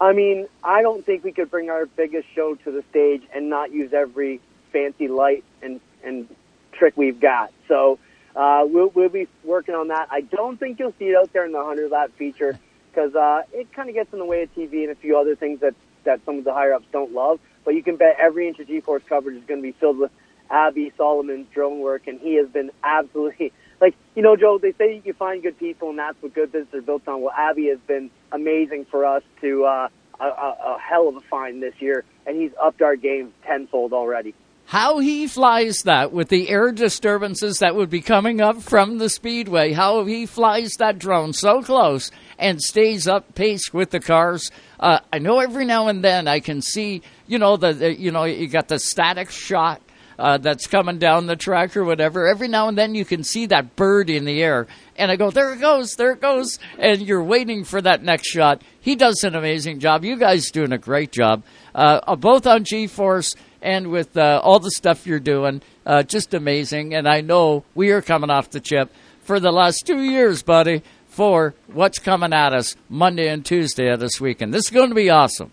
[0.00, 3.48] I mean, I don't think we could bring our biggest show to the stage and
[3.48, 4.40] not use every
[4.72, 6.28] fancy light and and
[6.72, 7.52] trick we've got.
[7.66, 7.98] So
[8.36, 10.08] uh, we'll we'll be working on that.
[10.10, 12.58] I don't think you'll see it out there in the hundred lap feature
[12.98, 15.36] because uh, it kind of gets in the way of TV and a few other
[15.36, 15.74] things that
[16.04, 17.38] that some of the higher ups don't love.
[17.64, 20.10] But you can bet every inch of G-force coverage is going to be filled with
[20.50, 24.58] Abby Solomon's drone work, and he has been absolutely like you know, Joe.
[24.60, 27.22] They say you find good people, and that's what good business are built on.
[27.22, 29.88] Well, Abby has been amazing for us to uh,
[30.20, 33.92] a, a, a hell of a find this year, and he's upped our game tenfold
[33.92, 34.34] already.
[34.64, 39.08] How he flies that with the air disturbances that would be coming up from the
[39.08, 44.50] speedway, how he flies that drone so close and stays up pace with the cars.
[44.78, 48.10] Uh, I know every now and then I can see, you know, the, the you
[48.10, 49.82] know you got the static shot
[50.18, 52.26] uh, that's coming down the track or whatever.
[52.26, 54.66] Every now and then you can see that bird in the air,
[54.96, 58.28] and I go, there it goes, there it goes, and you're waiting for that next
[58.28, 58.62] shot.
[58.80, 60.04] He does an amazing job.
[60.04, 61.42] You guys doing a great job,
[61.74, 65.62] uh, both on G-force and with uh, all the stuff you're doing.
[65.84, 68.90] Uh, just amazing, and I know we are coming off the chip
[69.22, 70.82] for the last two years, buddy.
[71.18, 74.54] For what's coming at us Monday and Tuesday of this weekend.
[74.54, 75.50] This is going to be awesome.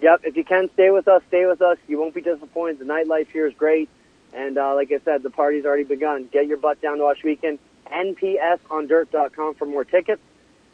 [0.00, 0.20] Yep.
[0.22, 1.76] If you can stay with us, stay with us.
[1.88, 2.78] You won't be disappointed.
[2.78, 3.88] The nightlife here is great.
[4.32, 6.28] And uh, like I said, the party's already begun.
[6.32, 7.58] Get your butt down to Ohsweken.
[7.92, 10.22] NPSondirt.com for more tickets.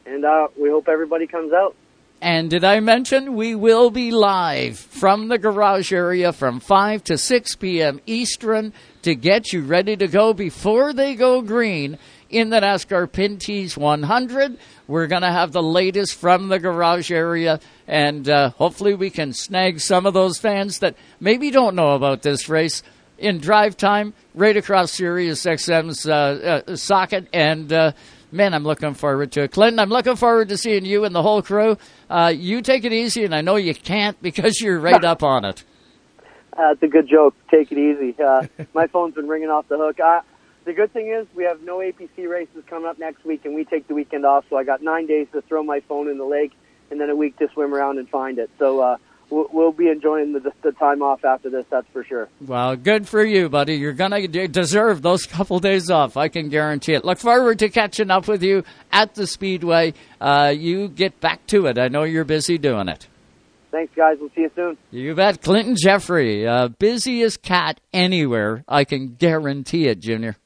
[0.05, 1.75] And uh, we hope everybody comes out.
[2.21, 7.17] And did I mention we will be live from the garage area from 5 to
[7.17, 8.01] 6 p.m.
[8.05, 11.97] Eastern to get you ready to go before they go green
[12.31, 14.59] in the NASCAR Pinty's 100.
[14.87, 19.33] We're going to have the latest from the garage area, and uh, hopefully we can
[19.33, 22.83] snag some of those fans that maybe don't know about this race
[23.19, 27.29] in drive time right across Sirius XM's uh, uh, socket.
[27.33, 27.93] And uh,
[28.31, 29.53] man, I'm looking forward to it.
[29.53, 31.77] Clinton, I'm looking forward to seeing you and the whole crew.
[32.09, 35.45] Uh, you take it easy, and I know you can't because you're right up on
[35.45, 35.65] it.
[36.57, 37.35] That's a good joke.
[37.51, 38.21] Take it easy.
[38.21, 40.01] Uh, my phone's been ringing off the hook.
[40.01, 40.23] I,
[40.69, 43.65] the good thing is we have no APC races coming up next week, and we
[43.65, 44.45] take the weekend off.
[44.51, 46.53] So I got nine days to throw my phone in the lake,
[46.91, 48.51] and then a week to swim around and find it.
[48.59, 48.97] So uh,
[49.31, 51.65] we'll, we'll be enjoying the, the time off after this.
[51.71, 52.29] That's for sure.
[52.43, 53.77] Well, good for you, buddy.
[53.77, 56.19] You're gonna deserve those couple days off.
[56.19, 57.03] I can guarantee it.
[57.03, 58.63] Look forward to catching up with you
[58.93, 59.95] at the speedway.
[60.21, 61.79] Uh, you get back to it.
[61.79, 63.09] I know you're busy doing it.
[63.71, 64.19] Thanks, guys.
[64.21, 64.77] We'll see you soon.
[64.91, 65.41] You bet.
[65.41, 68.65] Clinton Jeffrey, uh, busiest cat anywhere.
[68.69, 70.37] I can guarantee it, Junior.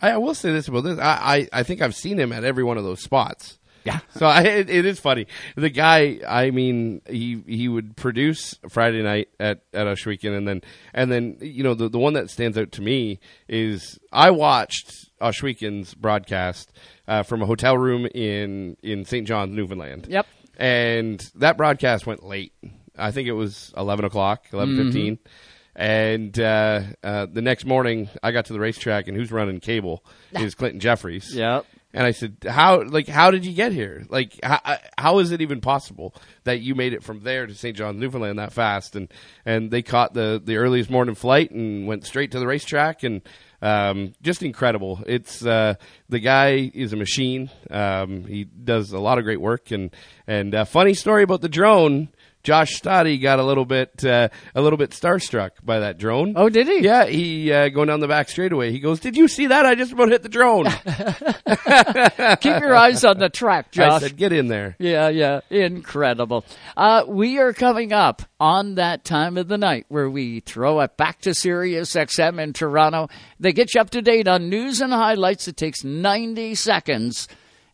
[0.00, 0.98] I, I will say this about this.
[0.98, 3.58] I, I, I think I've seen him at every one of those spots.
[3.84, 4.00] Yeah.
[4.18, 5.26] So I, it, it is funny.
[5.54, 10.62] The guy, I mean, he he would produce Friday night at at Ohsweken, and then
[10.92, 14.92] and then you know the the one that stands out to me is I watched
[15.20, 16.72] Ohsweken's broadcast
[17.06, 19.26] uh, from a hotel room in in St.
[19.26, 20.08] John's, Newfoundland.
[20.10, 20.26] Yep.
[20.56, 22.52] And that broadcast went late.
[22.96, 25.18] I think it was eleven o'clock, eleven fifteen.
[25.78, 30.04] And uh, uh, the next morning, I got to the racetrack, and who's running cable
[30.32, 31.32] is Clinton Jeffries.
[31.32, 31.66] Yep.
[31.94, 32.82] And I said, "How?
[32.82, 34.04] Like, how did you get here?
[34.08, 37.76] Like, how, how is it even possible that you made it from there to St.
[37.76, 39.08] John's, Newfoundland, that fast?" And
[39.46, 43.22] and they caught the the earliest morning flight and went straight to the racetrack, and
[43.62, 45.00] um, just incredible.
[45.06, 45.74] It's uh,
[46.08, 47.50] the guy is a machine.
[47.70, 49.90] Um, he does a lot of great work, and
[50.26, 52.08] and uh, funny story about the drone.
[52.42, 56.34] Josh Stoddy got a little bit uh, a little bit starstruck by that drone.
[56.36, 56.80] Oh, did he?
[56.80, 58.72] Yeah, he uh, going down the back straightaway.
[58.72, 59.66] He goes, "Did you see that?
[59.66, 60.64] I just about hit the drone."
[62.40, 63.90] Keep your eyes on the track, Josh.
[63.92, 66.44] I said, "Get in there." Yeah, yeah, incredible.
[66.76, 70.96] Uh, we are coming up on that time of the night where we throw it
[70.96, 73.08] back to Sirius XM in Toronto.
[73.40, 75.48] They get you up to date on news and highlights.
[75.48, 77.28] It takes 90 seconds.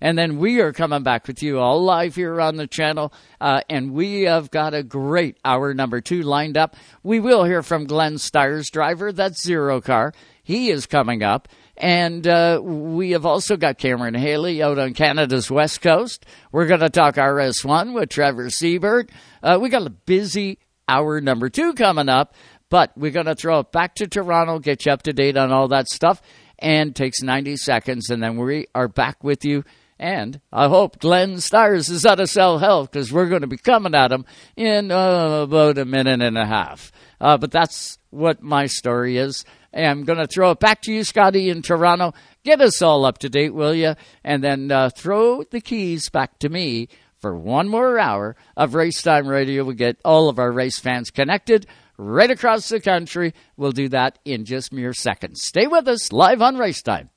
[0.05, 3.11] And then we are coming back with you all live here on the channel.
[3.41, 6.77] Uh, and we have got a great hour number two lined up.
[7.03, 9.13] We will hear from Glenn Styres, driver.
[9.13, 10.13] That's Zero Car.
[10.43, 11.49] He is coming up.
[11.79, 16.27] And uh, we have also got Cameron Haley out on Canada's West Coast.
[16.53, 19.09] We're going to talk RS1 with Trevor Siebert.
[19.43, 22.35] Uh, we got a busy hour number two coming up,
[22.69, 25.51] but we're going to throw it back to Toronto, get you up to date on
[25.51, 26.21] all that stuff,
[26.59, 29.65] and takes 90 seconds, and then we are back with you.
[29.99, 33.57] And I hope Glenn Styres is out of cell health because we're going to be
[33.57, 34.25] coming at him
[34.57, 36.91] in uh, about a minute and a half.
[37.21, 39.45] Uh, but that's what my story is.
[39.73, 42.13] And I'm going to throw it back to you, Scotty, in Toronto.
[42.45, 43.95] Get us all up to date, will you?
[44.23, 46.89] And then uh, throw the keys back to me
[47.21, 49.65] for one more hour of Race Time Radio.
[49.65, 51.67] We get all of our race fans connected
[51.97, 53.33] right across the country.
[53.57, 55.43] We'll do that in just mere seconds.
[55.43, 57.11] Stay with us live on Race Time.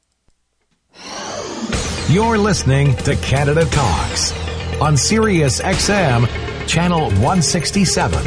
[2.09, 4.31] You're listening to Canada Talks
[4.79, 6.25] on Sirius XM,
[6.65, 8.17] channel 167.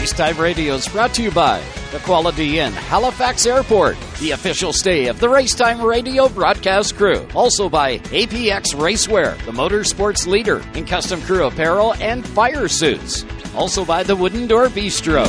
[0.00, 1.62] Racetime Radio is brought to you by
[1.92, 7.28] the Quality Inn, Halifax Airport, the official stay of the Racetime Radio broadcast crew.
[7.34, 13.22] Also by APX Racewear, the motorsports leader in custom crew apparel and fire suits.
[13.54, 15.26] Also by the Wooden Door Bistro.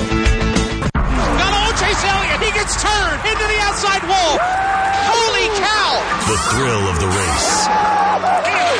[0.94, 2.42] Got old Chase Elliott.
[2.42, 5.01] He gets turned into the outside wall.
[6.32, 6.52] Holy cow!
[6.52, 7.68] The thrill of the race.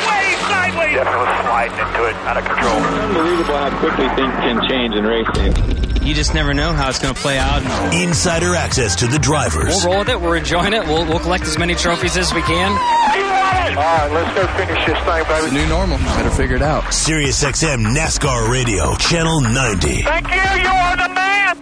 [0.08, 0.94] Way sideways.
[0.96, 2.80] Definitely sliding into it, out of control.
[2.80, 5.52] Unbelievable how quickly things can change in racing.
[6.06, 7.62] You just never know how it's going to play out.
[7.94, 9.68] Insider access to the drivers.
[9.68, 10.20] We'll roll with it.
[10.20, 10.84] We're enjoying it.
[10.86, 12.72] We'll, we'll collect as many trophies as we can.
[12.72, 12.78] All
[13.78, 15.54] right, let's go finish this thing, baby.
[15.54, 15.98] New normal.
[15.98, 16.92] Better figure it out.
[16.92, 20.02] Sirius XM NASCAR Radio, Channel 90.
[20.02, 20.62] Thank you.
[20.62, 21.56] You are the man.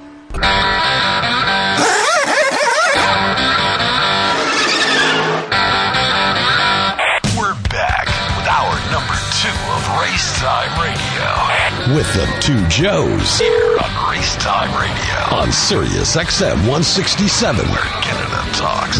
[11.94, 13.40] With the two Joes.
[13.40, 15.36] Here on Race Time Radio.
[15.36, 17.66] On Sirius XM 167.
[17.66, 18.98] Where Canada talks.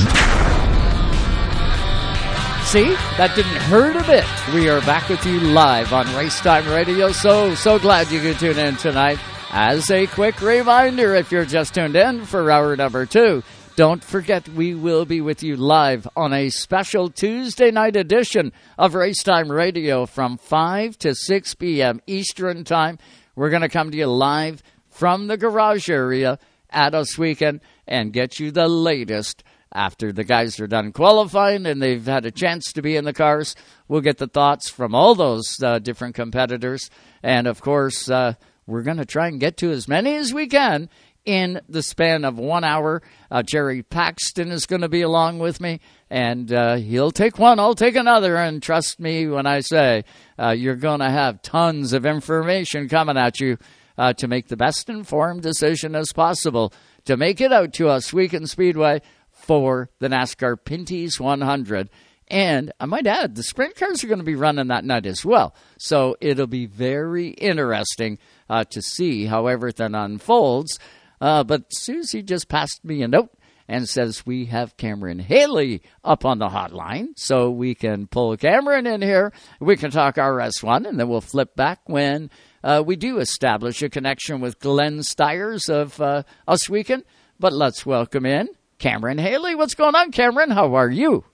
[2.69, 4.25] See, that didn't hurt a bit.
[4.53, 7.13] We are back with you live on Racetime Radio.
[7.13, 9.21] So, so glad you could tune in tonight.
[9.53, 13.45] As a quick reminder, if you're just tuned in for hour number two,
[13.81, 18.93] don't forget we will be with you live on a special Tuesday night edition of
[18.93, 22.03] Racetime Radio from 5 to 6 p.m.
[22.07, 22.99] Eastern Time.
[23.35, 28.39] We're going to come to you live from the garage area at Ohsweken and get
[28.39, 32.83] you the latest after the guys are done qualifying and they've had a chance to
[32.83, 33.57] be in the cars.
[33.89, 36.91] We'll get the thoughts from all those uh, different competitors.
[37.23, 38.35] And of course, uh,
[38.67, 40.91] we're going to try and get to as many as we can
[41.31, 43.03] in the span of one hour.
[43.31, 45.79] Uh, Jerry Paxton is going to be along with me,
[46.11, 48.35] and uh, he'll take one, I'll take another.
[48.35, 50.05] And trust me when I say
[50.41, 53.59] uh, you're going to have tons of information coming at you
[53.97, 56.73] uh, to make the best informed decision as possible
[57.05, 59.01] to make it out to Ohsweken Speedway
[59.31, 61.91] for the NASCAR Pinty's 100.
[62.27, 65.25] And I might add, the sprint cars are going to be running that night as
[65.25, 65.55] well.
[65.79, 68.19] So it'll be very interesting
[68.49, 70.79] uh, to see how everything unfolds.
[71.21, 73.31] Uh, but Susie just passed me a note
[73.69, 77.11] and says we have Cameron Hayley up on the hotline.
[77.17, 79.33] So we can pull Cameron in here.
[79.61, 82.31] We can talk RS1, and then we'll flip back when
[82.65, 87.05] uh, we do establish a connection with Glenn Styres of uh, Ohsweken.
[87.39, 88.49] But let's welcome in
[88.79, 89.55] Cameron Hayley.
[89.55, 90.51] What's going on, Cameron?
[90.51, 91.25] How are you?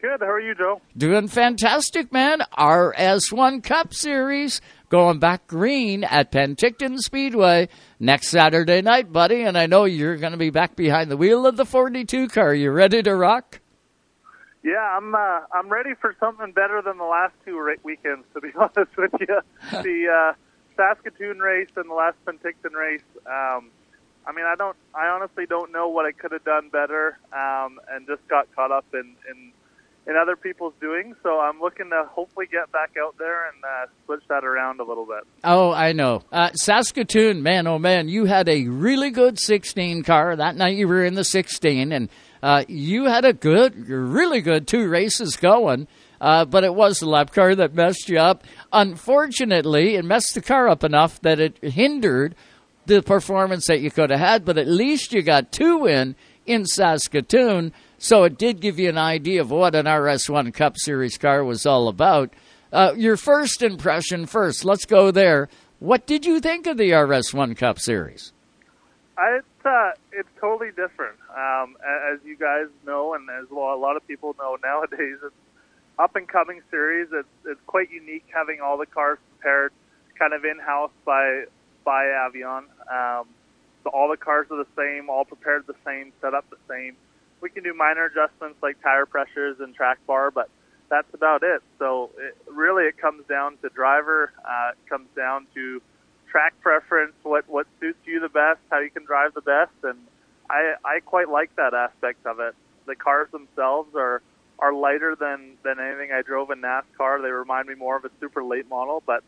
[0.00, 0.20] Good.
[0.20, 0.80] How are you, Joe?
[0.96, 2.40] Doing fantastic, man.
[2.56, 7.68] RS1 Cup Series going back green at Penticton Speedway
[7.98, 9.42] next Saturday night, buddy.
[9.42, 12.52] And I know you're going to be back behind the wheel of the 42 car.
[12.52, 13.60] You ready to rock?
[14.62, 15.14] Yeah, I'm.
[15.14, 18.26] Uh, I'm ready for something better than the last two ra- weekends.
[18.34, 20.32] To be honest with you, the uh,
[20.76, 23.00] Saskatoon race and the last Penticton race.
[23.24, 23.70] Um,
[24.26, 24.76] I mean, I don't.
[24.94, 28.70] I honestly don't know what I could have done better, um, and just got caught
[28.70, 29.52] up in, in
[30.06, 31.14] in other people's doing.
[31.22, 34.84] So I'm looking to hopefully get back out there and uh, switch that around a
[34.84, 35.24] little bit.
[35.44, 36.22] Oh, I know.
[36.32, 40.36] Uh, Saskatoon, man, oh man, you had a really good 16 car.
[40.36, 42.08] That night you were in the 16, and
[42.42, 45.86] uh, you had a good, really good two races going.
[46.20, 48.44] Uh, but it was the lap car that messed you up.
[48.72, 52.34] Unfortunately, it messed the car up enough that it hindered
[52.84, 56.66] the performance that you could have had, but at least you got two in in
[56.66, 57.72] Saskatoon.
[58.02, 61.66] So it did give you an idea of what an RS1 Cup Series car was
[61.66, 62.32] all about.
[62.72, 65.50] Uh, your first impression first, let's go there.
[65.80, 68.32] What did you think of the RS1 Cup Series?
[69.18, 71.18] It's uh, it's totally different.
[71.28, 71.76] Um,
[72.10, 75.34] as you guys know, and as well, a lot of people know nowadays, it's
[75.98, 77.08] up and coming series.
[77.12, 79.74] It's it's quite unique having all the cars prepared,
[80.18, 81.44] kind of in house by
[81.84, 82.62] by Avion.
[82.90, 83.26] Um,
[83.84, 86.96] so all the cars are the same, all prepared the same, set up the same.
[87.40, 90.50] We can do minor adjustments like tire pressures and track bar, but
[90.88, 91.62] that's about it.
[91.78, 94.32] So it, really, it comes down to driver.
[94.44, 95.80] Uh, it comes down to
[96.30, 99.98] track preference, what what suits you the best, how you can drive the best, and
[100.48, 102.54] I I quite like that aspect of it.
[102.86, 104.22] The cars themselves are
[104.58, 107.22] are lighter than than anything I drove in NASCAR.
[107.22, 109.22] They remind me more of a super late model, but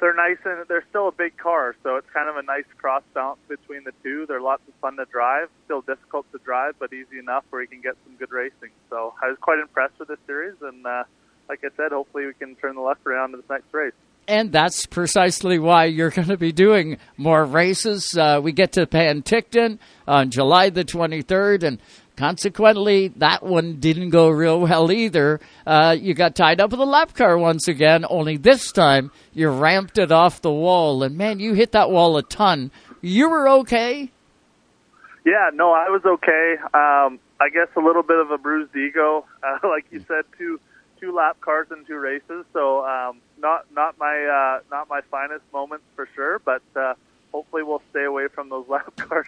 [0.00, 3.02] they're nice and they're still a big car, so it's kind of a nice cross
[3.14, 4.26] balance between the two.
[4.26, 7.68] They're lots of fun to drive, still difficult to drive, but easy enough where you
[7.68, 8.70] can get some good racing.
[8.88, 11.04] So I was quite impressed with this series, and uh,
[11.48, 13.92] like I said, hopefully we can turn the luck around to this next race.
[14.28, 18.16] And that's precisely why you're going to be doing more races.
[18.16, 21.78] Uh, we get to Penticton on July the 23rd, and
[22.20, 25.40] consequently, that one didn't go real well either.
[25.66, 29.48] Uh, you got tied up with a lap car once again, only this time you
[29.48, 31.02] ramped it off the wall.
[31.02, 32.70] And man, you hit that wall a ton.
[33.00, 34.10] You were okay?
[35.24, 36.56] Yeah, no, I was okay.
[36.74, 40.60] Um, I guess a little bit of a bruised ego, uh, like you said, two
[41.00, 42.44] two lap cars in two races.
[42.52, 46.92] So um, not not my uh, not my finest moments for sure, but uh,
[47.32, 49.26] hopefully we'll stay away from those lap cars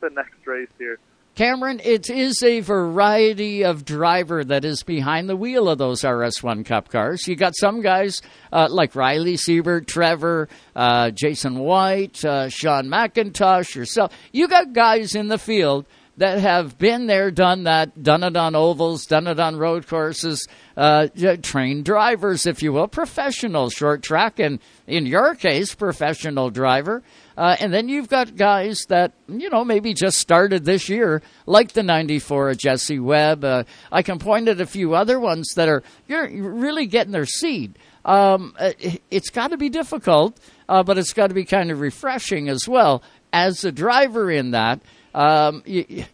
[0.00, 1.00] the next race here.
[1.36, 6.66] Cameron, it is a variety of driver that is behind the wheel of those RS1
[6.66, 7.26] Cup cars.
[7.26, 8.20] You got some guys
[8.52, 14.12] uh, like Riley Siebert, Trevor, uh, Jason White, uh, Sean McIntosh, yourself.
[14.32, 15.86] You got guys in the field
[16.20, 20.46] that have been there, done that, done it on ovals, done it on road courses,
[20.76, 21.08] uh,
[21.42, 27.02] trained drivers, if you will, professional short track, and in your case, professional driver.
[27.38, 31.72] Uh, and then you've got guys that, you know, maybe just started this year, like
[31.72, 33.42] the 94 Jesse Webb.
[33.42, 37.24] Uh, I can point at a few other ones that are you're really getting their
[37.24, 37.78] seed.
[38.04, 38.72] Um, uh,
[39.10, 42.68] it's got to be difficult, uh, but it's got to be kind of refreshing as
[42.68, 43.02] well.
[43.32, 44.80] As a driver in that,
[45.14, 46.04] um, you,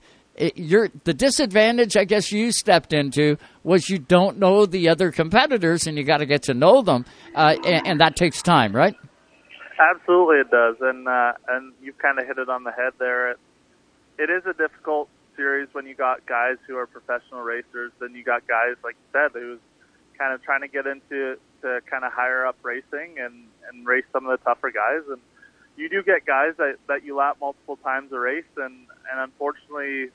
[0.54, 5.86] you're, the disadvantage I guess you stepped into was you don't know the other competitors
[5.86, 8.94] and you got to get to know them, uh, and, and, that takes time, right?
[9.78, 13.32] Absolutely, it does, and uh, and you've kind of hit it on the head there.
[13.32, 13.38] It,
[14.18, 18.24] it is a difficult series when you got guys who are professional racers, then you
[18.24, 19.58] got guys like you said who's
[20.18, 24.04] kind of trying to get into to kind of higher up racing and and race
[24.12, 25.20] some of the tougher guys, and
[25.76, 30.08] you do get guys that that you lap multiple times a race, and and unfortunately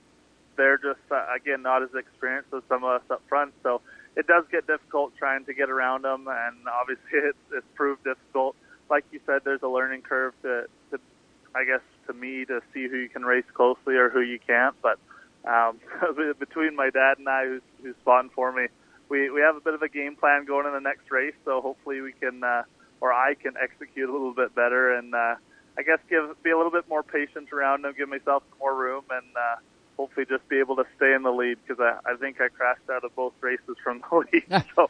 [0.58, 3.82] they're just uh, again not as experienced as some of us up front, so
[4.16, 8.56] it does get difficult trying to get around them, and obviously it's, it's proved difficult
[8.92, 11.00] like you said, there's a learning curve to, to,
[11.56, 14.76] I guess, to me to see who you can race closely or who you can't.
[14.84, 15.00] But
[15.50, 15.80] um,
[16.40, 18.68] between my dad and I, who's, who's spotting for me,
[19.10, 21.34] we we have a bit of a game plan going in the next race.
[21.46, 22.64] So hopefully we can, uh,
[23.00, 25.36] or I can execute a little bit better, and uh,
[25.78, 29.04] I guess give be a little bit more patient around them, give myself more room,
[29.10, 29.56] and uh,
[29.98, 32.90] hopefully just be able to stay in the lead because I, I think I crashed
[32.92, 34.64] out of both races from the lead.
[34.76, 34.90] so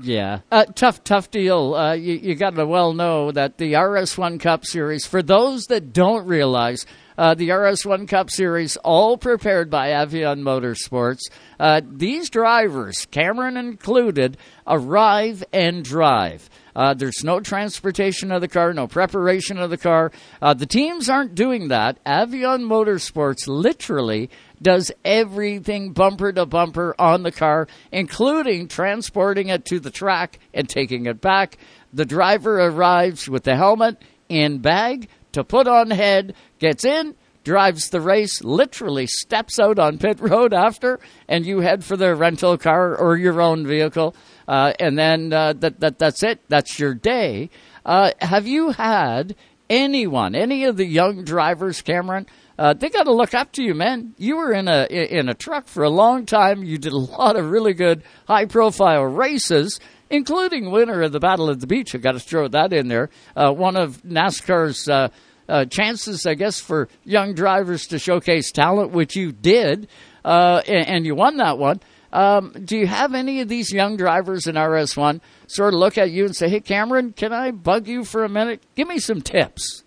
[0.00, 1.74] yeah, uh, tough, tough deal.
[1.74, 5.92] Uh, you you got to well know that the RS1 Cup Series, for those that
[5.92, 6.86] don't realize,
[7.18, 11.22] uh, the RS1 Cup Series, all prepared by Avion Motorsports.
[11.58, 14.38] Uh, these drivers, Cameron included,
[14.68, 16.48] arrive and drive.
[16.76, 20.12] Uh, there's no transportation of the car, no preparation of the car.
[20.40, 22.02] Uh, the teams aren't doing that.
[22.04, 24.30] Avion Motorsports literally
[24.62, 30.68] does everything bumper to bumper on the car, including transporting it to the track and
[30.68, 31.58] taking it back.
[31.92, 34.00] The driver arrives with the helmet
[34.30, 35.08] and bag
[35.38, 37.14] to put on head, gets in,
[37.44, 42.14] drives the race, literally steps out on pit road after, and you head for the
[42.14, 44.14] rental car or your own vehicle,
[44.46, 46.40] uh, and then uh, that, that that's it.
[46.48, 47.48] That's your day.
[47.86, 49.34] Uh, have you had
[49.70, 52.26] anyone, any of the young drivers, Cameron?
[52.58, 54.14] Uh, they got to look up to you, man.
[54.18, 56.64] You were in a in a truck for a long time.
[56.64, 59.78] You did a lot of really good, high profile races,
[60.10, 61.94] including winner of the Battle of the Beach.
[61.94, 63.10] I got to throw that in there.
[63.36, 65.08] Uh, one of NASCAR's uh,
[65.48, 69.88] uh, chances, I guess, for young drivers to showcase talent, which you did,
[70.24, 71.80] uh, and, and, you won that one.
[72.12, 76.10] Um, do you have any of these young drivers in RS1 sort of look at
[76.10, 78.62] you and say, "Hey, Cameron, can I bug you for a minute?
[78.74, 79.84] Give me some tips."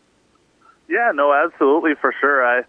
[0.88, 2.46] Yeah, no, absolutely, for sure.
[2.46, 2.64] I,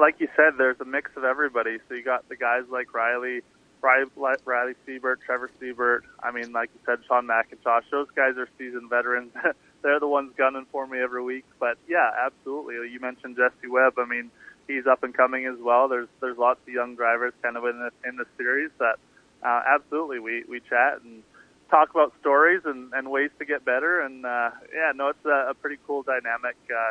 [0.00, 1.76] like you said, there's a mix of everybody.
[1.88, 3.42] So you got the guys like Riley,
[3.82, 4.08] Riley,
[4.46, 6.04] Riley Siebert, Trevor Siebert.
[6.22, 7.82] I mean, like you said, Sean McIntosh.
[7.90, 9.30] Those guys are seasoned veterans.
[9.86, 11.44] They're the ones gunning for me every week.
[11.60, 12.90] But yeah, absolutely.
[12.90, 13.94] You mentioned Jesse Webb.
[13.98, 14.32] I mean,
[14.66, 15.86] he's up and coming as well.
[15.86, 18.96] There's there's lots of young drivers kind of in the in the series that
[19.44, 21.22] uh, absolutely we we chat and
[21.70, 24.00] talk about stories and, and ways to get better.
[24.00, 26.56] And uh, yeah, no, it's a, a pretty cool dynamic.
[26.68, 26.90] Uh,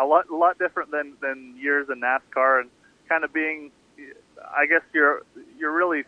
[0.00, 2.70] a lot, a lot different than than years in NASCAR, and
[3.08, 3.72] kind of being,
[4.56, 5.22] I guess you're
[5.58, 6.04] you're really,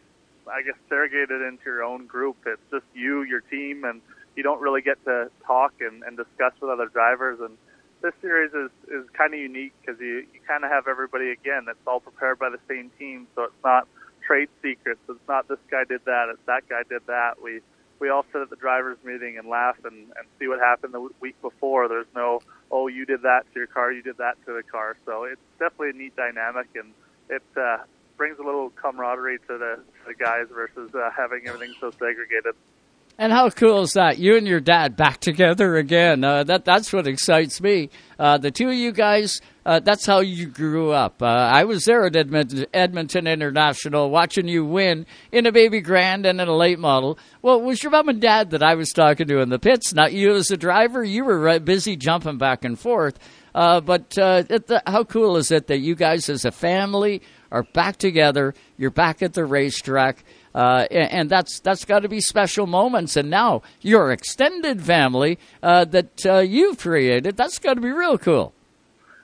[0.47, 2.37] I guess, segregated into your own group.
[2.47, 4.01] It's just you, your team, and
[4.39, 7.41] you don't really get to talk and, and discuss with other drivers.
[7.41, 7.59] And
[8.01, 11.67] this series is is kind of unique because you you kind of have everybody again.
[11.69, 13.89] It's all prepared by the same team, so it's not
[14.25, 15.01] trade secrets.
[15.09, 16.29] It's not this guy did that.
[16.31, 17.43] It's that guy did that.
[17.43, 17.63] We
[17.99, 21.09] we all sit at the drivers' meeting and laugh and, and see what happened the
[21.19, 21.89] week before.
[21.89, 22.39] There's no,
[22.71, 24.97] oh, you did that to your car, you did that to the car.
[25.05, 26.93] So it's definitely a neat dynamic, and
[27.29, 27.79] it uh,
[28.17, 32.55] brings a little camaraderie to the, to the guys versus uh, having everything so segregated.
[33.21, 34.19] And how cool is that?
[34.19, 36.23] You and your dad back together again.
[36.23, 37.91] Uh, that that's what excites me.
[38.17, 39.41] Uh, the two of you guys.
[39.67, 41.21] Uh, that's how you grew up.
[41.21, 46.25] Uh, I was there at Edmonton, Edmonton, International watching you win in a baby grand
[46.25, 47.19] and in a late model.
[47.43, 49.93] Well, it was your mom and dad that I was talking to in the pits,
[49.93, 51.05] not you as a driver.
[51.05, 53.19] You were busy jumping back and forth.
[53.55, 57.21] Uh, but uh, the, how cool is it that you guys, as a family,
[57.51, 58.55] are back together?
[58.77, 60.25] You're back at the racetrack.
[60.55, 63.17] Uh, and, that's that's got to be special moments.
[63.17, 68.19] And now your extended family uh, that uh, you've created, that's got to be real
[68.19, 68.55] cool.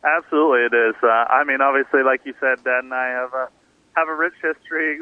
[0.04, 0.94] Absolutely, it is.
[1.02, 3.48] Uh, I mean, obviously, like you said, Dad and I have a
[3.96, 5.00] have a rich history.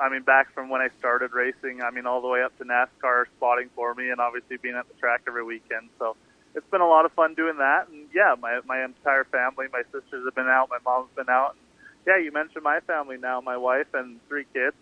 [0.00, 1.82] I mean, back from when I started racing.
[1.82, 4.86] I mean, all the way up to NASCAR spotting for me, and obviously being at
[4.86, 5.88] the track every weekend.
[5.98, 6.16] So
[6.54, 7.88] it's been a lot of fun doing that.
[7.88, 11.56] And yeah, my my entire family, my sisters have been out, my mom's been out.
[11.56, 11.60] And
[12.06, 14.76] yeah, you mentioned my family now, my wife and three kids.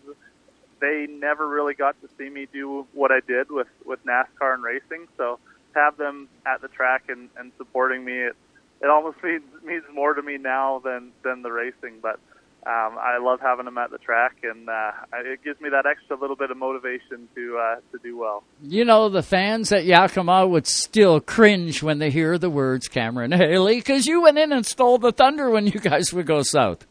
[0.79, 4.63] They never really got to see me do what I did with with NASCAR and
[4.63, 5.07] racing.
[5.17, 5.39] So
[5.73, 8.35] to have them at the track and and supporting me, it
[8.81, 11.99] it almost means means more to me now than than the racing.
[12.01, 12.19] But
[12.67, 16.17] um, I love having them at the track, and uh, it gives me that extra
[16.19, 18.43] little bit of motivation to uh, to do well.
[18.61, 23.31] You know, the fans at Yakima would still cringe when they hear the words Cameron
[23.31, 26.85] Hayley, because you went in and stole the thunder when you guys would go south.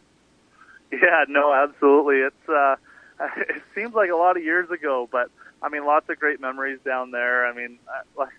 [0.91, 2.21] Yeah, no, absolutely.
[2.21, 2.77] It's uh,
[3.37, 5.31] it seems like a lot of years ago, but
[5.63, 7.47] I mean, lots of great memories down there.
[7.47, 7.79] I mean,
[8.17, 8.33] like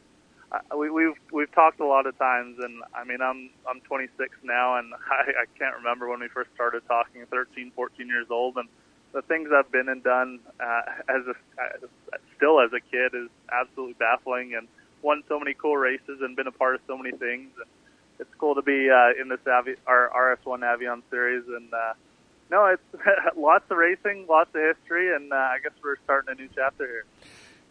[0.75, 4.77] we, we've we've talked a lot of times, and I mean, I'm I'm 26 now,
[4.77, 8.67] and I, I can't remember when we first started talking, 13, 14 years old, and
[9.13, 11.89] the things I've been and done uh, as a as,
[12.35, 14.67] still as a kid is absolutely baffling, and
[15.01, 17.49] won so many cool races and been a part of so many things.
[17.57, 17.69] And
[18.19, 21.93] it's cool to be uh, in this Avi, our RS1 Avion series, and uh,
[22.51, 23.05] no, it's
[23.37, 26.85] lots of racing, lots of history, and uh, I guess we're starting a new chapter
[26.85, 27.05] here.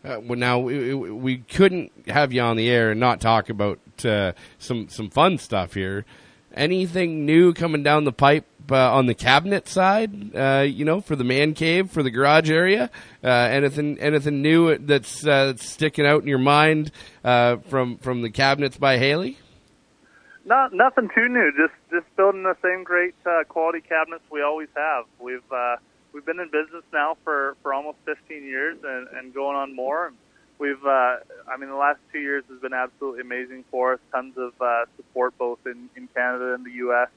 [0.05, 3.81] Uh, well, now we, we, couldn't have you on the air and not talk about
[4.05, 6.05] uh, some some fun stuff here.
[6.55, 10.35] Anything new coming down the pipe uh, on the cabinet side?
[10.35, 12.91] Uh, you know, for the man cave, for the garage area.
[13.25, 16.93] Uh, anything anything new that's, that's sticking out in your mind
[17.23, 19.39] from from the cabinets by Hayley?
[20.47, 21.51] Not nothing too new.
[21.59, 23.15] Just just building the same great
[23.49, 25.05] quality cabinets we always have.
[25.21, 25.43] We've
[26.13, 30.13] we've been in business now for for almost 15 years and, and going on more.
[30.59, 31.17] We've, uh,
[31.49, 34.01] I mean, the last two years has been absolutely amazing for us.
[34.13, 37.09] Tons of uh, support both in, in Canada and the U.S.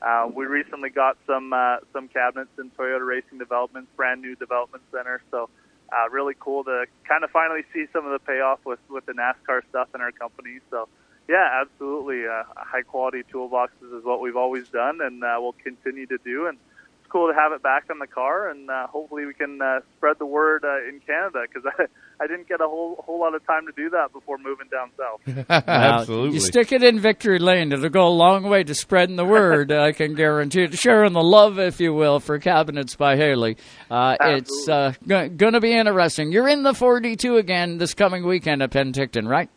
[0.00, 4.82] Uh, we recently got some uh, some cabinets in Toyota Racing Development's brand new development
[4.90, 5.20] center.
[5.30, 5.50] So
[5.92, 9.12] uh, really cool to kind of finally see some of the payoff with with the
[9.12, 10.60] NASCAR stuff in our company.
[10.70, 10.88] So
[11.28, 16.06] yeah, absolutely, uh, high quality toolboxes is what we've always done and uh, we'll continue
[16.06, 16.46] to do.
[16.46, 16.58] And
[17.06, 19.78] it's cool to have it back on the car, and uh, hopefully we can uh,
[19.96, 21.84] spread the word uh, in Canada because I,
[22.22, 24.90] I didn't get a whole whole lot of time to do that before moving down
[24.98, 25.46] south.
[25.68, 29.24] Absolutely, you stick it in victory lane; it'll go a long way to spreading the
[29.24, 29.70] word.
[29.70, 30.76] I can guarantee it.
[30.76, 33.56] Sharing the love, if you will, for cabinets by Hayley.
[33.88, 36.32] Uh, it's uh, g- going to be interesting.
[36.32, 39.48] You're in the 42 again this coming weekend at Penticton, right?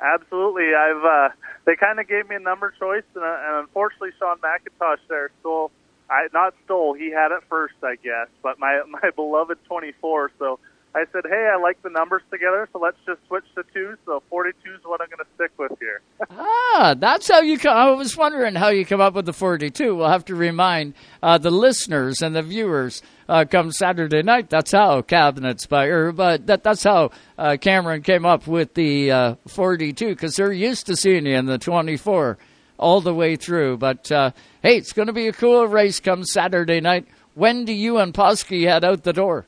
[0.00, 0.74] Absolutely.
[0.74, 1.28] I've uh,
[1.66, 5.30] they kind of gave me a number choice, and, uh, and unfortunately, Sean McIntosh there
[5.40, 5.70] stole
[6.10, 6.92] I not stole.
[6.94, 8.28] He had it first, I guess.
[8.42, 10.32] But my my beloved 24.
[10.38, 10.58] So
[10.94, 13.96] I said, hey, I like the numbers together, so let's just switch to two.
[14.06, 16.00] So 42 is what I'm going to stick with here.
[16.30, 17.76] ah, that's how you come.
[17.76, 19.94] I was wondering how you come up with the 42.
[19.94, 24.50] We'll have to remind uh, the listeners and the viewers uh, come Saturday night.
[24.50, 29.34] That's how Cabinets by, but that that's how uh, Cameron came up with the uh,
[29.46, 32.36] 42 because they're used to seeing you in the 24
[32.78, 33.76] all the way through.
[33.76, 37.06] But uh, hey, it's going to be a cool race come Saturday night.
[37.34, 39.46] When do you and Posky head out the door?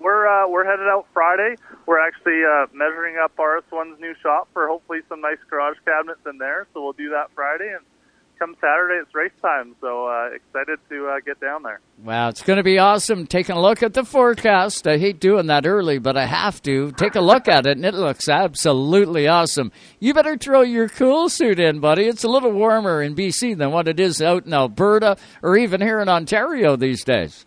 [0.00, 1.56] We're uh, we're headed out Friday.
[1.86, 6.38] We're actually uh, measuring up RS1's new shop for hopefully some nice garage cabinets in
[6.38, 6.66] there.
[6.74, 7.84] So we'll do that Friday and
[8.38, 9.74] come Saturday, it's race time.
[9.80, 11.80] So uh, excited to uh, get down there.
[12.02, 13.26] Wow, it's going to be awesome.
[13.26, 14.86] Taking a look at the forecast.
[14.86, 16.92] I hate doing that early, but I have to.
[16.92, 19.72] Take a look at it, and it looks absolutely awesome.
[20.00, 22.04] You better throw your cool suit in, buddy.
[22.04, 25.80] It's a little warmer in BC than what it is out in Alberta or even
[25.80, 27.46] here in Ontario these days.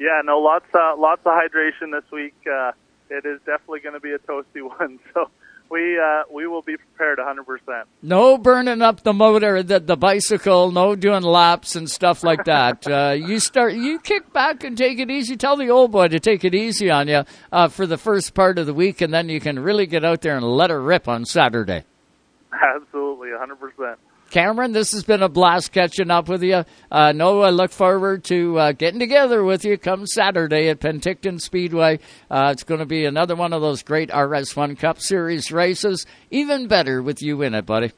[0.00, 2.34] Yeah, no, lots uh, lots of hydration this week.
[2.50, 2.72] Uh,
[3.10, 4.98] it is definitely going to be a toasty one.
[5.12, 5.28] So
[5.68, 7.84] we uh, we will be prepared 100%.
[8.00, 10.72] No burning up the motor, the the bicycle.
[10.72, 12.86] No doing laps and stuff like that.
[12.90, 15.36] uh, you start, you kick back and take it easy.
[15.36, 18.58] Tell the old boy to take it easy on you uh, for the first part
[18.58, 21.08] of the week, and then you can really get out there and let her rip
[21.08, 21.84] on Saturday.
[22.52, 23.96] Absolutely, 100%.
[24.30, 26.64] Cameron, this has been a blast catching up with you.
[26.90, 31.40] Uh, no, I look forward to uh, getting together with you come Saturday at Penticton
[31.40, 31.98] Speedway.
[32.30, 36.06] Uh, it's going to be another one of those great RS1 Cup Series races.
[36.30, 37.90] Even better with you in it, buddy.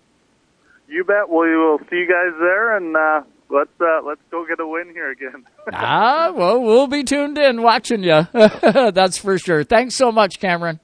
[0.89, 1.29] You bet.
[1.29, 4.91] We will see you guys there, and uh, let's uh, let's go get a win
[4.93, 5.45] here again.
[5.73, 8.27] ah, well, we'll be tuned in watching you.
[8.63, 9.65] That's for sure.
[9.65, 10.81] Thanks so much, Cameron.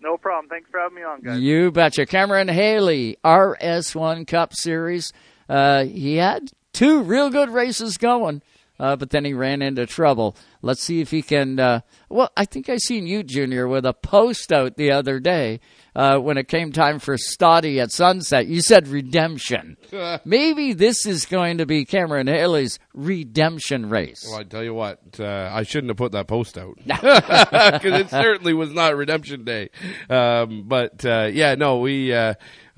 [0.00, 0.48] No problem.
[0.48, 1.40] Thanks for having me on, guys.
[1.40, 2.06] You betcha.
[2.06, 5.12] Cameron Hayley, RS1 Cup Series.
[5.48, 8.42] Uh, he had two real good races going,
[8.78, 10.36] uh, but then he ran into trouble.
[10.62, 11.58] Let's see if he can.
[11.58, 15.60] Uh, well, I think I seen you, Junior, with a post out the other day
[15.94, 18.46] uh, when it came time for Stoddy at sunset.
[18.46, 19.76] You said redemption.
[20.24, 24.26] Maybe this is going to be Cameron Hayley's redemption race.
[24.28, 28.10] Well, I tell you what, uh, I shouldn't have put that post out because it
[28.10, 29.70] certainly was not Redemption Day.
[30.08, 32.12] Um, but uh, yeah, no, we.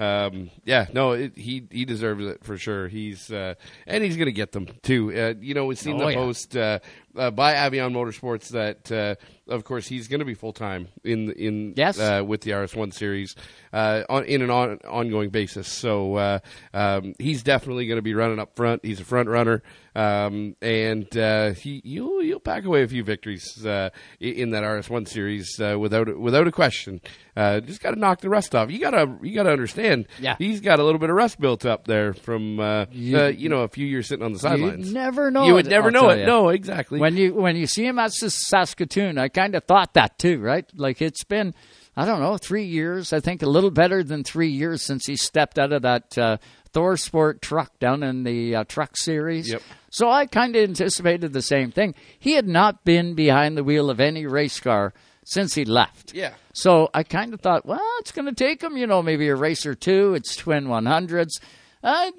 [0.01, 2.89] Um, yeah, no, it, he he deserves it for sure.
[2.89, 3.55] He's uh,
[3.87, 5.13] and he's going to get them too.
[5.13, 6.15] Uh, you know, we've seen Oh, the yeah.
[6.19, 6.79] post uh,
[7.17, 9.17] uh, by Avion Motorsports that, uh,
[9.53, 11.99] of course, he's going to be full time in in Yes.
[12.01, 13.37] uh, with the RS One series
[13.75, 15.69] uh, on in an on, ongoing basis.
[15.69, 16.39] So uh,
[16.73, 18.83] um, he's definitely going to be running up front.
[18.85, 19.63] He's a front runner,
[19.95, 23.91] um, and uh, he you'll you'll pack away a few victories uh,
[24.21, 27.01] in that RS One series uh, without without a question.
[27.37, 28.71] Uh, just got to knock the rust off.
[28.71, 30.07] You gotta you gotta understand.
[30.19, 30.37] Yeah.
[30.39, 33.49] he's got a little bit of rust built up there from uh, You- uh, you
[33.49, 34.89] know a few years sitting on the sidelines.
[34.89, 35.45] You never know.
[35.47, 36.21] You would it, never I'll know it.
[36.21, 36.27] ya.
[36.27, 36.99] No, exactly.
[37.01, 40.41] When you when you see him at Sask- Saskatoon, I kind of thought that too,
[40.41, 40.67] right?
[40.75, 41.55] Like it's been,
[41.97, 43.13] I don't know, three years.
[43.13, 46.37] I think a little better than three years since he stepped out of that uh,
[46.73, 49.51] ThorSport truck down in the uh, truck series.
[49.51, 49.63] Yep.
[49.91, 51.95] So I kind of anticipated the same thing.
[52.19, 54.93] He had not been behind the wheel of any race car
[55.25, 56.15] since he left.
[56.15, 56.35] Yeah.
[56.53, 59.37] So I kind of thought, well, it's going to take him, you know, maybe a
[59.37, 60.15] race or two.
[60.15, 61.41] It's twin 100s.
[61.83, 62.11] Uh,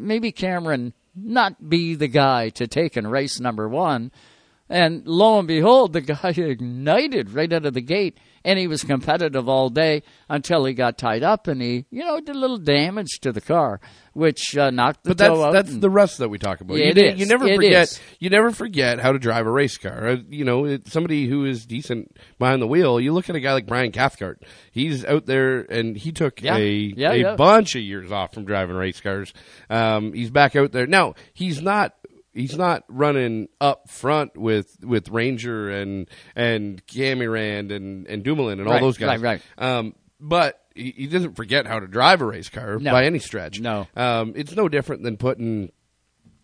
[0.00, 4.12] maybe Cameron not be the guy to take in race number one.
[4.72, 8.84] And lo and behold, the guy ignited right out of the gate, and he was
[8.84, 12.56] competitive all day until he got tied up, and he, you know, did a little
[12.56, 13.80] damage to the car,
[14.12, 15.52] which uh, knocked the But that's out.
[15.52, 16.76] that's the rust that we talk about.
[16.76, 17.18] You, it is.
[17.18, 17.82] you never It forget.
[17.82, 18.00] is.
[18.20, 20.06] You never forget how to drive a race car.
[20.08, 23.00] Uh, you know, somebody who is decent behind the wheel.
[23.00, 24.42] You look at a guy like Brian Cathcart.
[24.70, 26.56] He's out there, and he took Yeah.
[26.56, 27.34] a Yeah, a yeah.
[27.34, 29.34] bunch of years off from driving race cars.
[29.68, 31.14] Um, he's back out there now.
[31.34, 31.94] He's not.
[32.32, 38.68] He's not running up front with, with Ranger and and Camirand and and Dumoulin and
[38.68, 39.20] all Right, those guys.
[39.20, 42.92] right, Um, but he, he doesn't forget how to drive a race car No.
[42.92, 43.58] by any stretch.
[43.60, 43.88] No.
[43.96, 45.72] Um, it's no different than putting,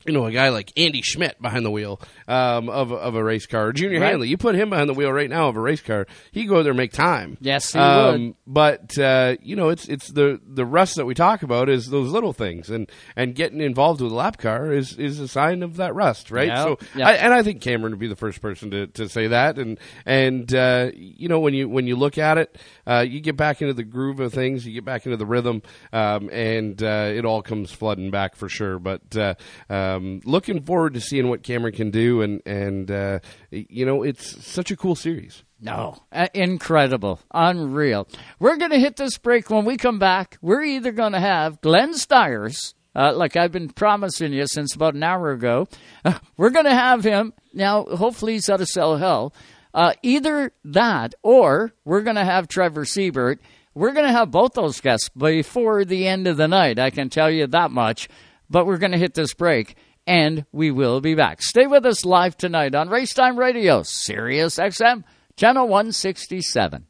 [0.06, 3.46] you know, a guy like Andy Schmidt behind the wheel um, of of a race
[3.46, 3.72] car.
[3.72, 4.10] Junior Right.
[4.10, 6.62] Hanley, you put him behind the wheel right now of a race car, he go
[6.62, 7.36] there and make time.
[7.40, 8.34] Yes, he um, would.
[8.46, 12.10] But uh, you know, it's it's the the rust that we talk about is those
[12.10, 15.76] little things, and and getting involved with a lap car is is a sign of
[15.76, 16.48] that rust, right?
[16.48, 17.08] Yeah, So, yeah.
[17.08, 19.78] I, and I think Cameron would be the first person to, to say that, and
[20.04, 22.56] and uh, you know when you when you look at it,
[22.86, 25.62] uh, you get back into the groove of things, you get back into the rhythm,
[25.92, 28.78] um, and uh, it all comes flooding back for sure.
[28.78, 29.34] But uh,
[29.68, 33.18] um, looking forward to seeing what Cameron can do, and and uh,
[33.50, 35.42] you know it's such a cool series.
[35.60, 38.06] No, uh, incredible, unreal.
[38.38, 39.48] We're going to hit this break.
[39.48, 43.70] When we come back, we're either going to have Glenn Styres, uh, like I've been
[43.70, 45.66] promising you since about an hour ago.
[46.36, 47.84] we're going to have him now.
[47.84, 49.32] Hopefully, he's out of cell hell.
[49.74, 53.40] Uh, either that, or we're going to have Trevor Siebert.
[53.74, 56.78] We're going to have both those guests before the end of the night.
[56.78, 58.08] I can tell you that much.
[58.48, 59.76] But we're going to hit this break,
[60.06, 61.42] and we will be back.
[61.42, 65.04] Stay with us live tonight on Racetime Radio, Sirius XM,
[65.36, 66.86] channel 167.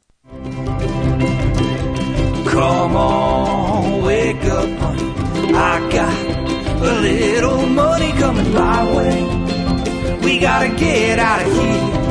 [2.49, 4.69] Come on, wake up.
[5.59, 10.19] I got a little money coming my way.
[10.23, 12.06] We gotta get out of here.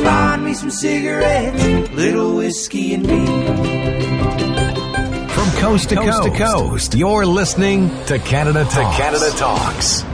[0.00, 3.26] If you find me some cigarettes, little whiskey and me.
[5.28, 8.74] From coast to coast, to coast, you're listening to Canada Talks.
[8.74, 10.04] To Canada Talks.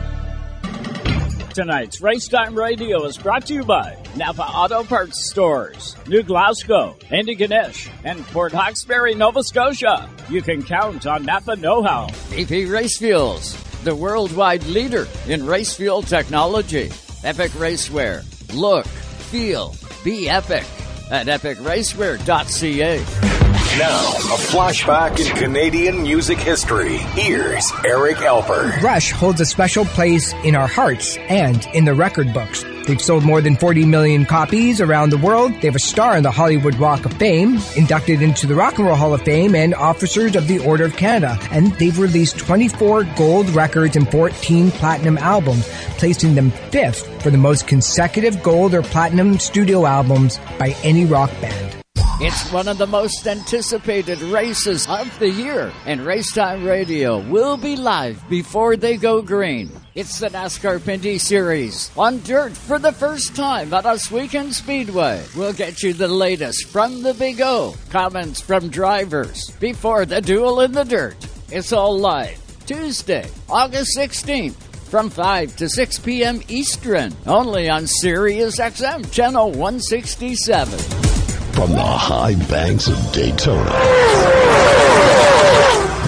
[1.53, 6.95] Tonight's Race Racetime Radio is brought to you by Napa Auto Parts Stores, New Glasgow,
[7.09, 10.09] Antigonish, and Port Hawkesbury, Nova Scotia.
[10.29, 12.07] You can count on Napa Know How.
[12.29, 16.89] BP Race Fuels, the worldwide leader in race fuel technology.
[17.23, 18.23] Epic Racewear.
[18.53, 19.75] Look, feel,
[20.05, 20.65] be epic
[21.09, 23.50] at epicracewear.ca.
[23.79, 26.97] Now, a flashback in Canadian music history.
[26.97, 28.81] Here's Eric Alper.
[28.81, 32.65] Rush holds a special place in our hearts and in the record books.
[32.85, 35.53] They've sold more than 40 million copies around the world.
[35.53, 38.87] They have a star in the Hollywood Walk of Fame, inducted into the Rock and
[38.87, 41.39] Roll Hall of Fame, and officers of the Order of Canada.
[41.51, 45.65] And they've released 24 gold records and 14 platinum albums,
[45.97, 51.31] placing them fifth for the most consecutive gold or platinum studio albums by any rock
[51.39, 51.80] band.
[52.23, 57.75] It's one of the most anticipated races of the year, and Racetime Radio will be
[57.75, 59.71] live before they go green.
[59.95, 65.25] It's the NASCAR Pinty Series on dirt for the first time at Ohsweken Speedway.
[65.35, 70.61] We'll get you the latest from the Big O, comments from drivers before the duel
[70.61, 71.17] in the dirt.
[71.49, 74.53] It's all live Tuesday, August 16th
[74.91, 76.39] from 5 to 6 p.m.
[76.49, 81.20] Eastern, only on Sirius XM Channel 167
[81.53, 83.71] from the high banks of Daytona.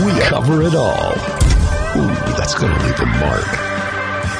[0.06, 1.12] We cover it all.
[1.96, 2.08] Ooh,
[2.38, 3.48] that's going to leave a mark.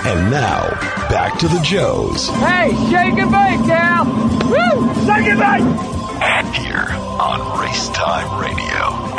[0.06, 0.70] And now,
[1.10, 2.28] back to the Joes.
[2.30, 4.06] Hey, shake and bake, Cal!
[4.06, 4.94] Woo!
[5.06, 6.56] Shake and bake!
[6.56, 6.88] Here
[7.20, 9.14] on Race Time Radio.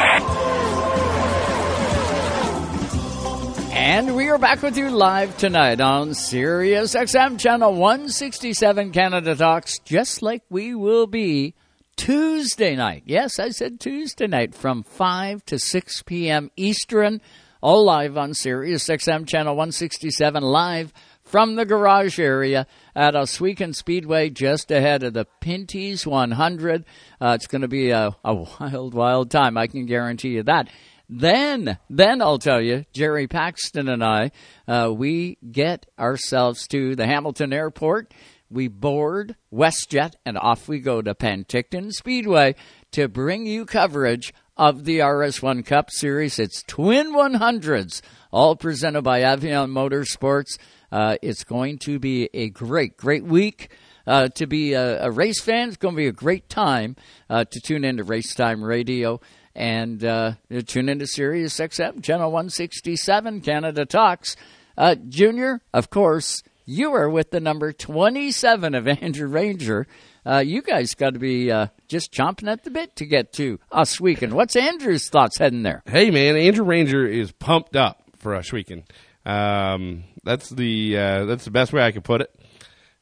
[3.72, 9.78] And we are back with you live tonight on Sirius XM Channel 167 Canada Talks,
[9.80, 11.54] just like we will be
[11.96, 13.02] Tuesday night.
[13.06, 16.50] Yes, I said Tuesday night from 5 to 6 p.m.
[16.56, 17.20] Eastern,
[17.60, 20.92] all live on Sirius XM Channel 167, live
[21.22, 26.84] from the garage area at Ohsweken Speedway, just ahead of the Pinty's 100.
[27.20, 29.56] Uh, it's going to be a, a wild, wild time.
[29.56, 30.68] I can guarantee you that.
[31.08, 34.30] Then, then I'll tell you, Jerry Paxton and I,
[34.66, 38.12] uh, we get ourselves to the Hamilton Airport
[38.50, 42.54] we board WestJet and off we go to Penticton Speedway
[42.92, 46.38] to bring you coverage of the RS1 Cup Series.
[46.38, 48.00] It's Twin 100s,
[48.30, 50.58] all presented by Avion Motorsports.
[50.92, 53.70] Uh, it's going to be a great, great week.
[54.06, 56.94] Uh, to be a, a, race fan, it's going to be a great time
[57.30, 59.18] uh, to tune into Race Time Radio
[59.54, 60.32] and uh,
[60.66, 64.36] tune into Sirius XM, Channel 167, Canada Talks.
[64.76, 69.86] Uh, Junior, of course, you are with the number 27 of Andrew Ranger.
[70.26, 73.58] Uh, you guys got to be uh, just chomping at the bit to get to
[73.72, 74.32] Ohsweken.
[74.32, 75.82] What's Andrew's thoughts heading there?
[75.86, 78.84] Hey, man, Andrew Ranger is pumped up for Ohsweken.
[79.26, 82.34] Um, that's the uh, that's the best way I could put it.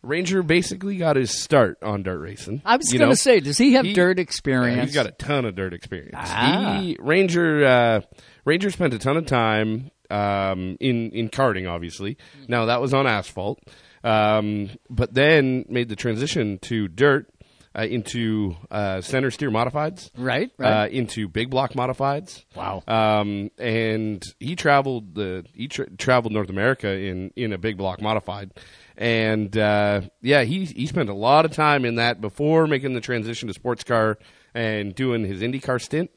[0.02, 2.60] Ranger basically got his start on dirt racing.
[2.64, 4.76] I was going to say, does he have he, dirt experience?
[4.76, 6.16] Yeah, he's got a ton of dirt experience.
[6.18, 6.80] Ah.
[6.80, 8.00] He, Ranger uh,
[8.44, 12.16] Ranger spent a ton of time um, in in karting, obviously.
[12.48, 13.60] Now that was on asphalt,
[14.04, 17.28] um, but then made the transition to dirt.
[17.74, 20.50] Uh, into uh, center steer modifieds, right?
[20.58, 20.82] Right.
[20.82, 22.44] Uh, into big block modifieds.
[22.54, 22.82] Wow.
[22.86, 28.02] Um, and he traveled the he tra- traveled North America in in a big block
[28.02, 28.50] modified,
[28.98, 33.00] and uh, yeah, he he spent a lot of time in that before making the
[33.00, 34.18] transition to sports car
[34.52, 36.10] and doing his IndyCar stint.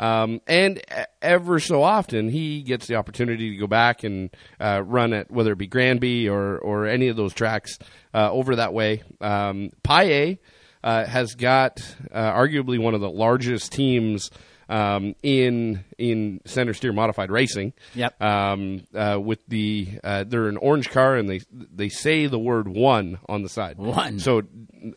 [0.00, 0.80] Um, and
[1.20, 5.52] ever so often, he gets the opportunity to go back and uh, run at whether
[5.52, 7.78] it be Granby or or any of those tracks
[8.14, 9.02] uh, over that way.
[9.20, 10.38] Um, Paille
[10.82, 14.30] uh, has got uh, arguably one of the largest teams
[14.70, 17.74] um, in in center steer modified racing.
[17.94, 18.22] Yep.
[18.22, 22.68] Um, uh, with the uh, they're an orange car and they they say the word
[22.68, 23.76] one on the side.
[23.76, 24.20] One.
[24.20, 24.42] So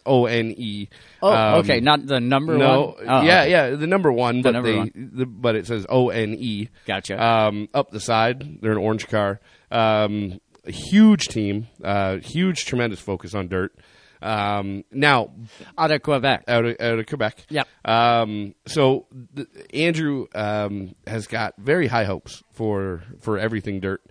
[0.06, 0.88] O N E.
[1.22, 3.10] Oh, um, okay, not the number no, one.
[3.10, 3.52] Oh, yeah, okay.
[3.52, 5.12] yeah, the number one, The but number they one.
[5.14, 6.70] The, but it says O N E.
[6.86, 7.22] Gotcha.
[7.22, 9.42] Um, up the side, they're an orange car.
[9.72, 13.76] Um, a huge team, uh, huge, tremendous focus on dirt.
[14.24, 15.32] Um, now,
[15.78, 17.46] out of Quebec, out of, out of Quebec.
[17.50, 17.68] Yep.
[17.84, 19.06] Um, so
[19.36, 24.02] th- Andrew um, has got very high hopes for for everything dirt,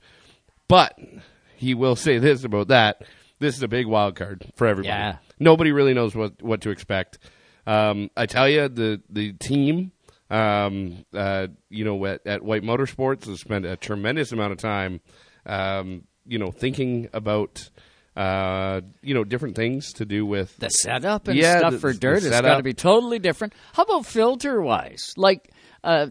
[0.68, 0.98] but
[1.56, 3.02] he will say this about that.
[3.38, 4.88] This is a big wild card for everybody.
[4.88, 5.16] Yeah.
[5.40, 7.18] Nobody really knows what, what to expect.
[7.66, 9.92] Um, I tell you, the the team,
[10.30, 15.00] um, uh, you know, at, at White Motorsports has spent a tremendous amount of time,
[15.46, 17.70] um, you know, thinking about,
[18.16, 21.92] uh, you know, different things to do with The setup and Yeah, stuff the- for
[21.92, 23.52] dirt has got to be totally different.
[23.72, 25.12] How about filter wise?
[25.16, 25.50] Like,
[25.82, 26.08] uh,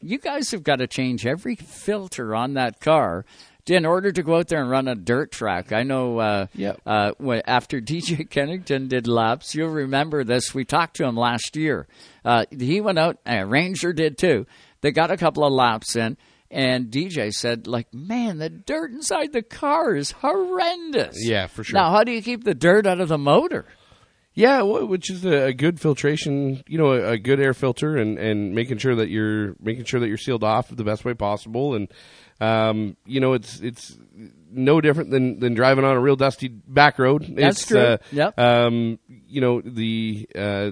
[0.00, 3.24] you guys have got to change every filter on that car
[3.66, 5.72] in order to go out there and run a dirt track.
[5.72, 6.80] I know uh, Yep.
[6.86, 7.12] uh,
[7.46, 10.54] after DJ Kennington did laps, you'll remember this.
[10.54, 11.86] We talked to him last year.
[12.24, 14.46] Uh, he went out, uh, Ranger did too.
[14.80, 16.16] They got a couple of laps in.
[16.50, 21.22] And DJ said, like, man, the dirt inside the car is horrendous.
[21.22, 21.78] Yeah, for sure.
[21.78, 23.66] Now, how do you keep the dirt out of the motor?
[24.38, 28.54] Yeah, which is a, good filtration, you know, a, a good air filter, and, and
[28.54, 31.92] making sure that you're making sure that you're sealed off the best way possible, and
[32.40, 33.98] um, you know, it's it's
[34.48, 37.26] no different than, than driving on a real dusty back road.
[37.28, 37.80] That's it's, true.
[37.80, 38.38] Uh, Yep.
[38.38, 40.70] Um, you know, the uh,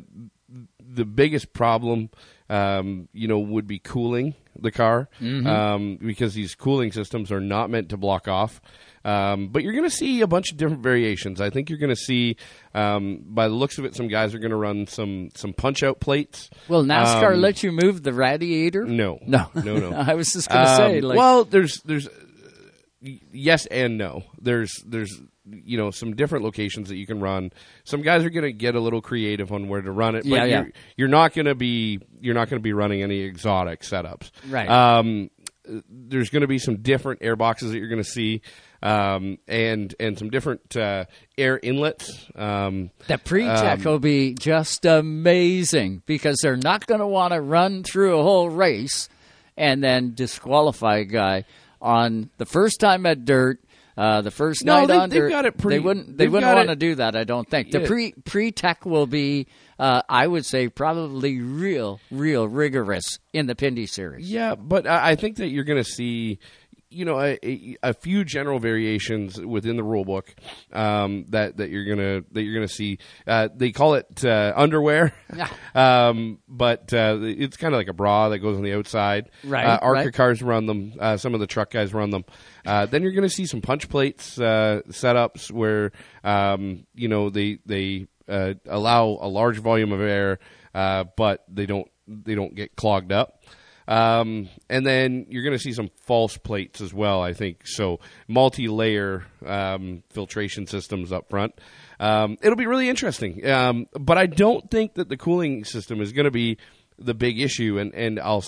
[0.78, 2.10] the biggest problem,
[2.48, 5.46] um, you know, would be cooling the car Mhm.
[5.46, 8.60] um, because these cooling systems are not meant to block off.
[9.04, 11.40] Um, but you're going to see a bunch of different variations.
[11.40, 12.34] I think you're going to see,
[12.74, 15.84] um, by the looks of it, some guys are going to run some some punch
[15.84, 16.50] out plates.
[16.68, 18.84] Will NASCAR Um, let you move the radiator?
[18.84, 19.48] No, No.
[19.54, 19.92] no, no.
[19.96, 22.08] I was just gonna say, like- well, there's there's
[23.00, 24.24] yes and no.
[24.40, 27.52] There's there's you know some different locations that you can run.
[27.84, 30.30] Some guys are going to get a little creative on where to run it, but
[30.30, 30.60] Yeah, yeah.
[30.62, 34.30] you're you're not going to be you're not going to be running any exotic setups.
[34.48, 34.68] Right.
[34.68, 35.30] Um,
[35.88, 38.40] there's going to be some different air boxes that you're going to see.
[38.82, 41.06] Um, and and some different uh,
[41.38, 42.26] air inlets.
[42.36, 47.40] Um, The pre-check um, will be just amazing because they're not going to want to
[47.40, 49.08] run through a whole race
[49.56, 51.44] and then disqualify a guy
[51.80, 53.60] on the first time at dirt.
[53.96, 56.18] Uh, the first No, night they- on they've got it pretty- they wouldn't.
[56.18, 57.16] They wouldn't want to do that.
[57.16, 57.86] I don't think the Yeah.
[57.86, 59.46] pre pre tech will be.
[59.78, 64.30] Uh, I would say probably real, real rigorous in the Pinty series.
[64.30, 66.38] Yeah, but I I think that you're going to see,
[66.96, 70.34] you know, a, a, a few general variations within the rule book
[70.72, 72.98] um, that that you're gonna that you're gonna see.
[73.26, 75.48] Uh, they call it uh, underwear, Yeah.
[76.08, 79.30] um, but uh, it's kind of like a bra that goes on the outside.
[79.44, 80.14] Right, Uh, Arca right.
[80.14, 80.94] cars run them.
[80.98, 82.24] Uh, some of the truck guys run them.
[82.64, 85.92] Uh, then you're going to see some punch plates uh, setups where
[86.24, 90.38] um, you know they they uh, allow a large volume of air,
[90.74, 93.42] uh, but they don't they don't get clogged up.
[93.88, 97.22] Um, and then you're going to see some false plates as well.
[97.22, 98.00] I think so.
[98.26, 101.54] Multi-layer um, filtration systems up front.
[102.00, 103.46] Um, it'll be really interesting.
[103.48, 106.58] Um, but I don't think that the cooling system is going to be
[106.98, 107.78] the big issue.
[107.78, 108.44] And and I'll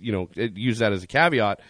[0.00, 1.60] you know use that as a caveat.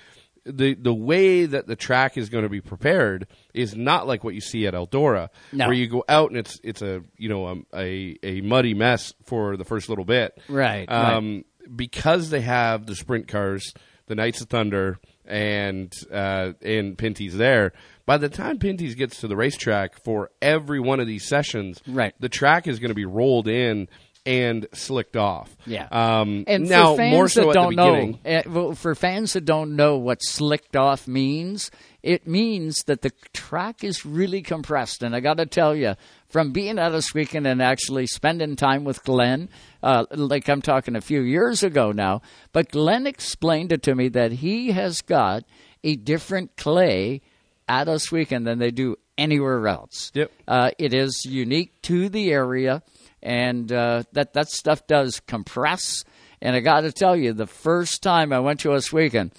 [0.45, 4.35] The the way that the track is going to be prepared is not like what
[4.35, 5.67] you see at Eldora, No.
[5.67, 9.15] where you go out and it's it's a you know um, a a muddy mess
[9.25, 13.73] for the first little bit, Right, Um, Because they have the sprint cars,
[14.07, 17.73] the Knights of Thunder, and uh, and Pinty's there.
[18.05, 22.15] By the time Pinty's gets to the racetrack for every one of these sessions, right.
[22.19, 23.89] the track is going to be rolled in
[24.27, 25.57] and slicked off.
[25.67, 25.89] Yeah.
[25.91, 28.19] Um, And now for fans more so that at don't the beginning.
[28.25, 31.71] know, uh, well, for fans that don't know what slicked off means,
[32.03, 35.03] it means that the track is really compressed.
[35.03, 35.95] And I got to tell you,
[36.29, 39.49] from being out this weekend and actually spending time with Glenn,
[39.83, 42.23] uh, like I'm talking a few years ago now,
[42.53, 45.45] but Glenn explained it to me that he has got
[45.85, 47.21] a different clay
[47.69, 50.11] at Ohsweken than they do anywhere else.
[50.15, 50.33] Yep.
[50.49, 52.83] Uh, it is unique to the area,
[53.23, 56.05] and uh, that that stuff does compress.
[56.41, 59.31] And I got to tell you, the first time I went to Ohsweken,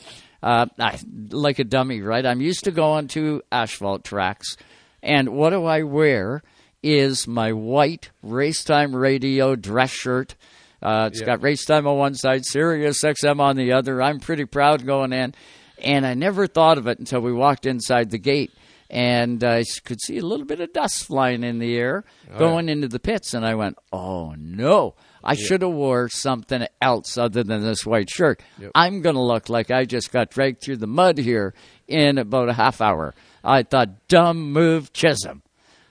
[0.43, 0.99] uh, I,
[1.31, 2.25] like a dummy, right?
[2.25, 4.57] I'm used to going to asphalt tracks,
[5.01, 6.43] and what do I wear?
[6.83, 10.35] Is my white racetime radio dress shirt.
[10.81, 11.27] Uh, it's Yeah.
[11.27, 14.01] got racetime on one side, Sirius XM on the other.
[14.01, 15.33] I'm pretty proud going in,
[15.81, 18.51] and I never thought of it until we walked inside the gate
[18.89, 22.67] and I could see a little bit of dust flying in the air Oh, going
[22.69, 24.93] into the pits, and I went, "Oh no!
[25.23, 28.41] I should have wore something else other than this white shirt.
[28.59, 28.71] Yep.
[28.75, 31.53] I'm going to look like I just got dragged through the mud here
[31.87, 33.13] in about a half hour."
[33.43, 35.41] I thought, "Dumb move, Chisholm."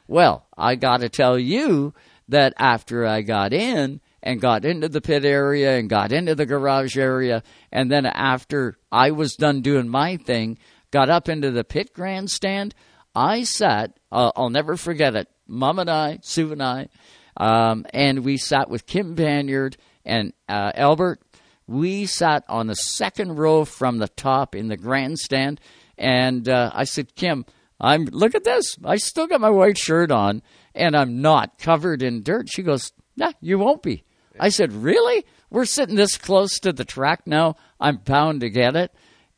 [0.08, 1.94] Well, I got to tell you
[2.28, 6.46] that after I got in and got into the pit area and got into the
[6.46, 7.42] garage area,
[7.72, 10.58] and then after I was done doing my thing,
[10.90, 12.74] got up into the pit grandstand,
[13.14, 16.88] I sat, uh, I'll never forget it, Mom and I, Sue and I,
[17.36, 21.20] um, and we sat with Kim Banyard and uh, Albert.
[21.66, 25.60] We sat on the second row from the top in the grandstand
[25.96, 27.46] And uh, I said, Kim,
[27.80, 28.76] I'm look at this.
[28.84, 30.42] I still got my white shirt on,
[30.74, 32.48] and I'm not covered in dirt.
[32.48, 34.04] She goes, Nah, you won't be.
[34.38, 35.24] I said, Really?
[35.50, 37.56] We're sitting this close to the track now.
[37.78, 38.92] I'm bound to get it.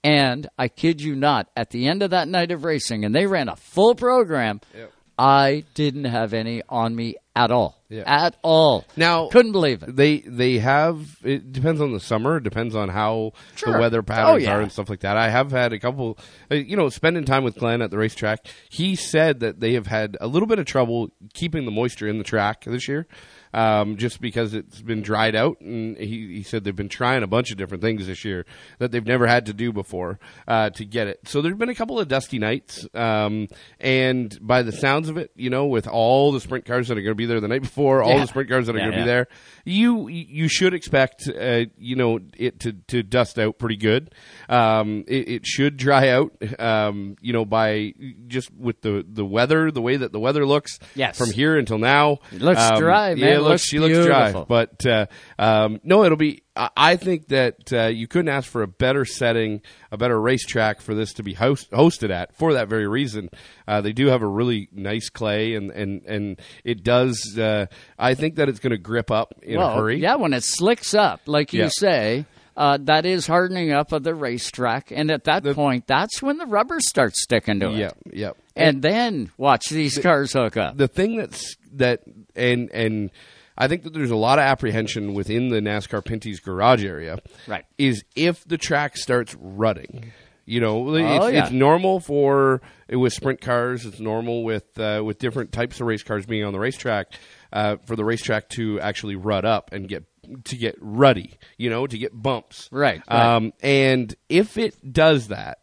[0.05, 3.27] And I kid you not, at the end of that night of racing, and they
[3.27, 4.93] ran a full program, Yep.
[5.19, 7.81] I didn't have any on me at all.
[7.89, 8.03] Yeah.
[8.07, 8.85] At all.
[8.97, 9.95] Now couldn't believe it.
[9.95, 12.39] They they have it depends on the summer.
[12.39, 13.73] It depends on how Sure.
[13.73, 14.55] the weather patterns Oh, yeah.
[14.57, 15.17] are and stuff like that.
[15.17, 16.19] I have had a couple,
[16.51, 18.47] uh, you know, spending time with Glenn at the racetrack.
[18.71, 22.19] He said that they have had a little bit of trouble keeping the moisture in
[22.19, 23.07] the track this year.
[23.55, 27.29] Um, just because it's been dried out, and he, he said they've been trying a
[27.29, 28.47] bunch of different things this year
[28.81, 30.19] that they've never had to do before
[30.49, 31.21] uh, to get it.
[31.29, 33.47] So there's been a couple of dusty nights, um,
[33.79, 37.03] and by the sounds of it, you know, with all the sprint cars that are
[37.03, 38.21] going to be there the night before, all Yeah.
[38.23, 39.05] the sprint cars that are Yeah, going to yeah.
[39.05, 39.29] be there,
[39.65, 44.13] you you should expect uh, you know it to, to dust out pretty good.
[44.49, 46.33] Um, it, it should dry out.
[46.59, 47.95] Um, you know by
[48.27, 50.79] just with the the weather, the way that the weather looks.
[50.95, 51.17] Yes.
[51.19, 53.44] From here until now, It looks um, dry, Yeah, man.
[53.51, 54.25] Looks, she looks dry.
[54.33, 54.47] beautiful.
[54.47, 55.07] But uh,
[55.39, 56.43] um, no, it'll be.
[56.57, 59.61] I- I think that uh, you couldn't ask for a better setting,
[59.91, 62.35] a better racetrack for this to be host, hosted at.
[62.37, 63.29] For that very reason,
[63.67, 67.37] uh, they do have a really nice clay, and and and it does.
[67.39, 67.67] Uh,
[67.99, 70.01] I think that it's going to grip up in well, a hurry.
[70.01, 71.69] Yeah, when it slicks up, like you Yeah.
[71.71, 72.27] say,
[72.57, 74.91] uh, that is hardening up of the racetrack.
[74.91, 77.77] And at that point, that's when the rubber starts sticking to it.
[77.79, 78.37] Yep, yep.
[78.57, 80.77] And then watch these cars hook up.
[80.77, 82.03] The thing that's that
[82.37, 83.11] and and
[83.57, 87.19] I think that there's a lot of apprehension within the NASCAR Pinty's garage area.
[87.47, 87.65] Right.
[87.79, 90.13] Is if the track starts rutting.
[90.47, 91.45] You know, it's, Oh, yeah.
[91.45, 92.61] it's normal for
[92.91, 93.87] with sprint cars.
[93.87, 97.07] It's normal with uh, with different types of race cars being on the racetrack
[97.51, 100.05] uh, for the racetrack to actually rut up and get
[100.45, 101.35] to get ruddy.
[101.59, 102.69] You know, to get bumps.
[102.73, 103.35] Right, right.
[103.37, 105.59] Um, and if it does that,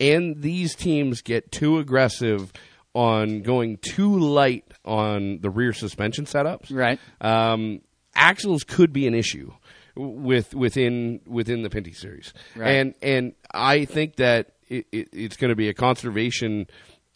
[0.00, 2.52] and these teams get too aggressive
[2.94, 6.98] on going too light on the rear suspension setups, right?
[7.20, 7.80] Um,
[8.14, 9.52] axles could be an issue
[9.96, 12.68] with within within the Pinty series, Right.
[12.70, 16.66] and and I think that it, it, it's going to be a conservation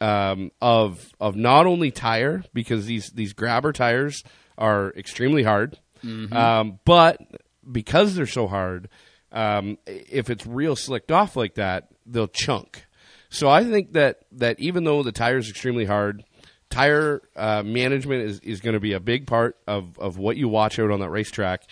[0.00, 4.22] um, of of not only tire because these these grabber tires
[4.56, 6.32] are extremely hard, Mhm.
[6.32, 7.20] um, but
[7.70, 8.88] because they're so hard,
[9.32, 12.84] um, if it's real slicked off like that, they'll chunk.
[13.30, 16.24] So I think that that even though the tire is extremely hard,
[16.70, 20.48] tire uh, management is, is going to be a big part of, of what you
[20.48, 21.64] watch out on that racetrack.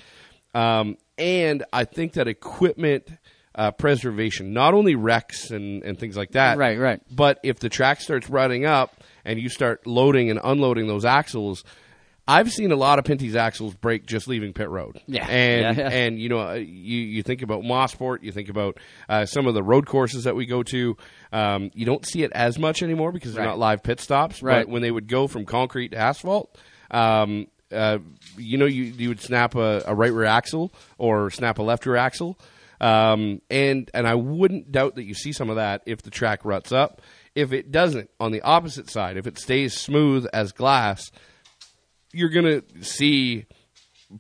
[0.55, 3.09] Um, and I think that equipment
[3.55, 7.01] uh, preservation, not only wrecks and, and things like that, Right, right.
[7.11, 11.65] But if the track starts rutting up and you start loading and unloading those axles,
[12.29, 15.01] I've seen a lot of Pinty's axles break just leaving pit road.
[15.07, 15.27] Yeah.
[15.29, 15.97] and Yeah, yeah.
[15.97, 18.79] and you know uh, you you think about Mosport, you think about
[19.09, 20.97] uh, some of the road courses that we go to.
[21.33, 23.51] Um, you don't see it as much anymore because they're Right.
[23.51, 24.43] not live pit stops.
[24.43, 24.65] Right.
[24.67, 26.57] But when they would go from concrete to asphalt,
[26.91, 27.99] um, uh,
[28.37, 31.87] you know, you you would snap a, a right rear axle or snap a left
[31.87, 32.39] rear axle,
[32.81, 36.45] um, and and I wouldn't doubt that you see some of that if the track
[36.45, 37.01] ruts up.
[37.35, 41.11] If it doesn't, on the opposite side, if it stays smooth as glass,
[42.17, 43.47] you're gonna see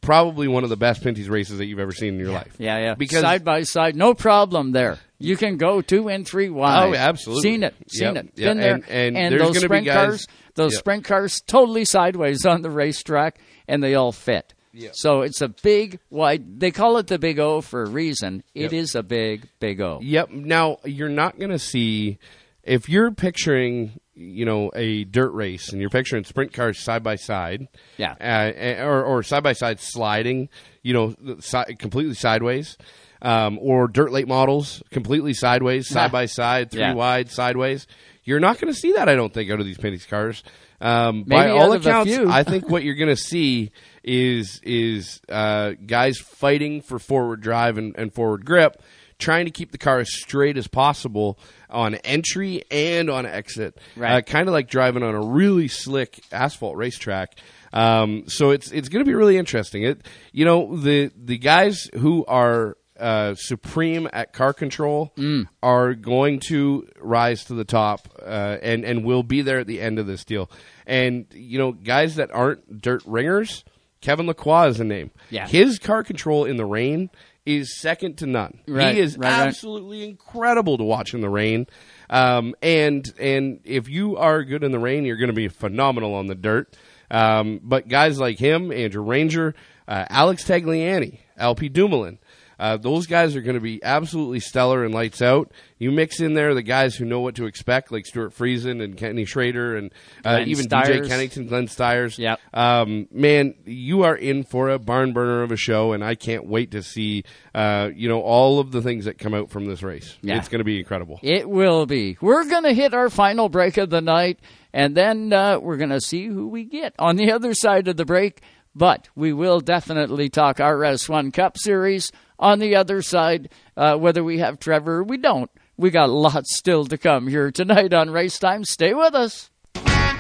[0.01, 2.55] probably one of the best Pinty's races that you've ever seen in your life.
[2.59, 2.95] Yeah, yeah.
[2.95, 4.99] Because side by side, no problem there.
[5.19, 6.89] You can go two and three wide.
[6.89, 7.43] Oh, absolutely.
[7.43, 8.75] Seen it, seen Yep, it, yeah, been there.
[8.89, 10.79] and- and there's those sprint guys- cars, those Yep.
[10.79, 14.53] sprint cars, totally sideways on the racetrack, and they all fit.
[14.75, 14.93] Yep.
[14.95, 16.61] So it's a big wide.
[16.61, 18.43] They call it the Big O for a reason.
[18.55, 19.05] It is Yep.
[19.05, 20.01] a big, big O.
[20.03, 20.31] Yep.
[20.33, 22.19] Now you're not going to see
[22.63, 27.17] if you're picturing, you know, a dirt race and you're picturing sprint cars side by
[27.17, 27.69] side,
[27.99, 28.15] Yeah.
[28.21, 30.49] uh, or or side by side sliding,
[30.83, 32.77] you know, si- completely sideways,
[33.23, 36.95] um, or dirt late models completely sideways, side by side, three Yeah.
[36.95, 37.87] wide, sideways.
[38.25, 40.43] You're not going to see that, I don't think, out of these Pinty's cars.
[40.81, 42.19] Um, by all out of a accounts.
[42.19, 43.71] I think what you're going to see
[44.05, 48.83] is is uh, guys fighting for forward drive and, and forward grip,
[49.19, 51.39] trying to keep the car as straight as possible
[51.71, 53.79] on entry and on exit.
[53.97, 54.17] Right.
[54.17, 57.39] Uh, kind of like driving on a really slick asphalt racetrack.
[57.73, 59.83] Um, so it's it's going to be really interesting.
[59.83, 65.47] It you know the the guys who are uh, supreme at car control Mm.
[65.63, 69.81] are going to rise to the top uh, and and will be there at the
[69.83, 70.51] end of this deal.
[70.87, 73.65] And you know, guys that aren't dirt ringers,
[74.01, 75.11] Kevin Lacroix is a name.
[75.29, 75.47] Yeah.
[75.47, 77.11] his car control in the rain
[77.47, 78.61] is second to none.
[78.67, 79.47] Right, he is right, right.
[79.47, 81.67] absolutely incredible to watch in the rain.
[82.11, 86.15] Um, and and if you are good in the rain, you're going to be phenomenal
[86.15, 86.77] on the dirt.
[87.11, 89.55] Um, but guys like him, Andrew Ranger,
[89.87, 92.19] uh, Alex Tagliani, LP Dumoulin,
[92.59, 95.53] Uh, those guys are going to be absolutely stellar and lights out.
[95.79, 98.97] You mix in there the guys who know what to expect, like Stewart Friesen and
[98.97, 99.93] Kenny Schrader, and
[100.25, 101.03] uh, even Styres.
[101.03, 102.17] DJ Kennington, Glenn Styres.
[102.19, 102.41] Yep.
[102.55, 106.47] Um, man, you are in for a barn burner of a show, and I can't
[106.47, 107.25] wait to see
[107.55, 110.17] uh, you know all of the things that come out from this race.
[110.23, 110.39] Yeah.
[110.39, 111.21] It's going to be incredible.
[111.23, 112.17] It will be.
[112.21, 114.41] We're going to hit our final break of the night,
[114.73, 117.97] and then uh, we're going to see who we get on the other side of
[117.97, 118.41] the break.
[118.77, 124.23] But we will definitely talk our RS1 Cup Series on the other side, uh, whether
[124.23, 125.51] we have Trevor or we don't.
[125.79, 128.65] We got lots still to come here tonight on Race Time.
[128.65, 129.49] Stay with us.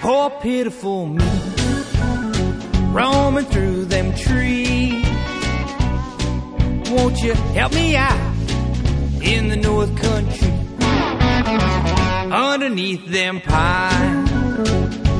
[0.00, 1.24] Poor pitiful me,
[2.92, 5.04] roaming through them trees.
[6.90, 8.34] Won't you help me out
[9.22, 10.52] in the North Country?
[12.32, 14.30] Underneath them pines,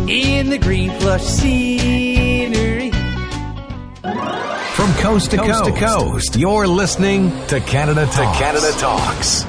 [0.09, 2.96] in the green plush scenery.
[4.07, 8.39] From coast to coast, to coast, you're listening to Canada To Talks.
[8.39, 9.45] Canada Talks.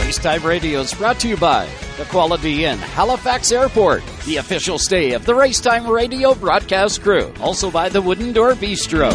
[0.00, 1.68] Racetime Radio is brought to you by
[1.98, 7.30] the Quality Inn, Halifax Airport, the official stay of the Racetime Radio broadcast crew.
[7.40, 9.12] Also by the Wooden Door Bistro.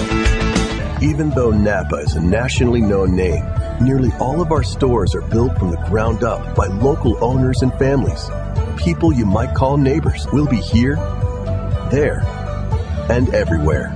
[1.01, 3.43] Even though Napa is a nationally known name,
[3.81, 7.73] nearly all of our stores are built from the ground up by local owners and
[7.79, 8.29] families.
[8.77, 10.97] People you might call neighbors will be here,
[11.89, 12.21] there,
[13.09, 13.93] and everywhere.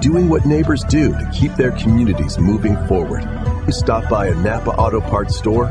[0.00, 3.22] Doing what neighbors do to keep their communities moving forward.
[3.66, 5.66] You stop by a Napa Auto Parts store,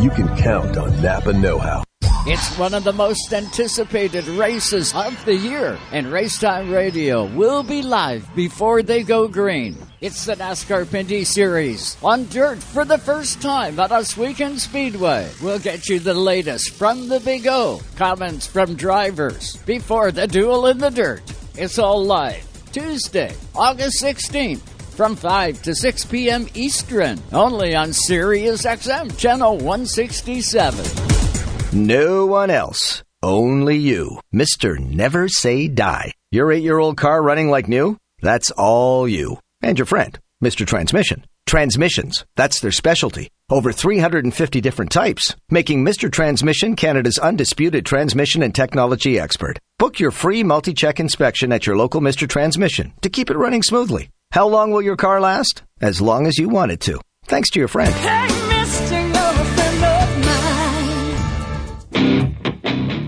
[0.00, 1.84] you can count on Napa Know How.
[2.24, 7.82] It's one of the most anticipated races of the year, and Racetime Radio will be
[7.82, 9.76] live before they go green.
[10.00, 15.28] It's the NASCAR Pinty Series on dirt for the first time at Ohsweken Speedway.
[15.42, 20.66] We'll get you the latest from the Big O, comments from drivers before the duel
[20.66, 21.22] in the dirt.
[21.54, 24.60] It's all live Tuesday, August 16th.
[24.96, 26.46] From 5 to 6 p.m.
[26.54, 30.84] Eastern, only on Sirius XM Channel 167.
[31.74, 33.02] No one else.
[33.22, 34.18] Only you.
[34.34, 34.78] Mr.
[34.78, 36.12] Never Say Die.
[36.30, 37.98] Your eight year old car running like new?
[38.22, 39.38] That's all you.
[39.62, 40.66] And your friend, Mr.
[40.66, 41.24] Transmission.
[41.46, 42.24] Transmissions.
[42.36, 43.28] That's their specialty.
[43.52, 46.10] Over 350 different types, making Mr.
[46.10, 49.58] Transmission Canada's undisputed transmission and technology expert.
[49.78, 52.26] Book your free multi check inspection at your local Mr.
[52.26, 54.08] Transmission to keep it running smoothly.
[54.30, 55.64] How long will your car last?
[55.82, 56.98] As long as you want it to.
[57.26, 57.92] Thanks to your friend.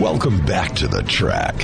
[0.02, 1.56] Welcome back to the track.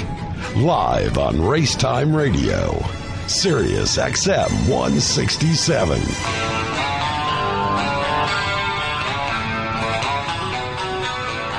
[0.55, 2.81] Live on Racetime Radio.
[3.27, 5.99] Sirius XM 167.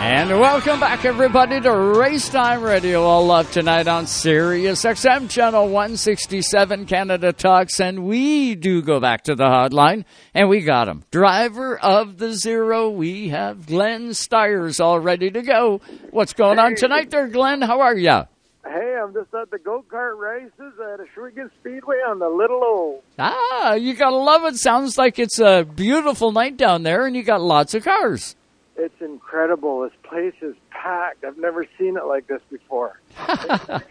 [0.00, 3.02] And welcome back, everybody, to Racetime Radio.
[3.02, 7.78] All love tonight on Sirius XM Channel 167 Canada Talks.
[7.80, 11.04] And we do go back to the hotline, and we got him.
[11.10, 15.82] Driver of the Zero, we have Glenn Styres all ready to go.
[16.12, 17.60] What's going on tonight there, Glenn?
[17.60, 18.22] How are you?
[18.68, 23.02] Hey, I'm just at the go kart races at Ashwaubenon Speedway on the Little O.
[23.18, 24.56] Ah, you gotta love it.
[24.56, 28.34] Sounds like it's a beautiful night down there, and you got lots of cars.
[28.76, 29.82] It's incredible.
[29.82, 31.24] This place is packed.
[31.24, 33.00] I've never seen it like this before.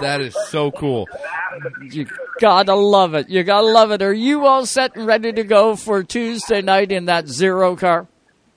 [0.00, 1.06] That is so cool.
[1.82, 2.06] You
[2.40, 3.28] gotta love it.
[3.28, 4.02] You gotta love it.
[4.02, 8.08] Are you all set and ready to go for Tuesday night in that zero car?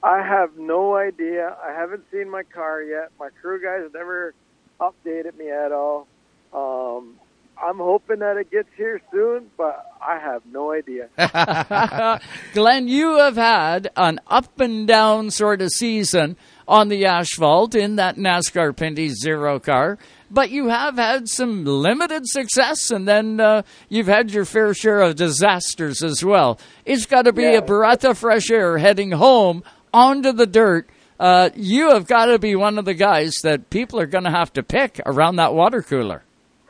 [0.01, 1.55] I have no idea.
[1.63, 3.11] I haven't seen my car yet.
[3.19, 4.33] My crew guys never
[4.79, 6.07] updated me at all.
[6.53, 7.15] Um,
[7.61, 11.09] I'm hoping that it gets here soon, but I have no idea.
[12.53, 16.35] Glenn, you have had an up and down sort of season
[16.67, 19.97] on the asphalt in that NASCAR Pinty Zero car,
[20.29, 25.01] but you have had some limited success, and then uh, you've had your fair share
[25.01, 26.59] of disasters as well.
[26.85, 30.89] It's got to be a breath of fresh air heading home onto the dirt,
[31.19, 34.31] uh, you have got to be one of the guys that people are going to
[34.31, 36.23] have to pick around that water cooler.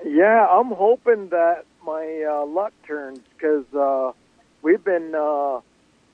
[0.06, 4.12] Yeah, I'm hoping that my uh, luck turns because uh,
[4.62, 5.62] we've been uh,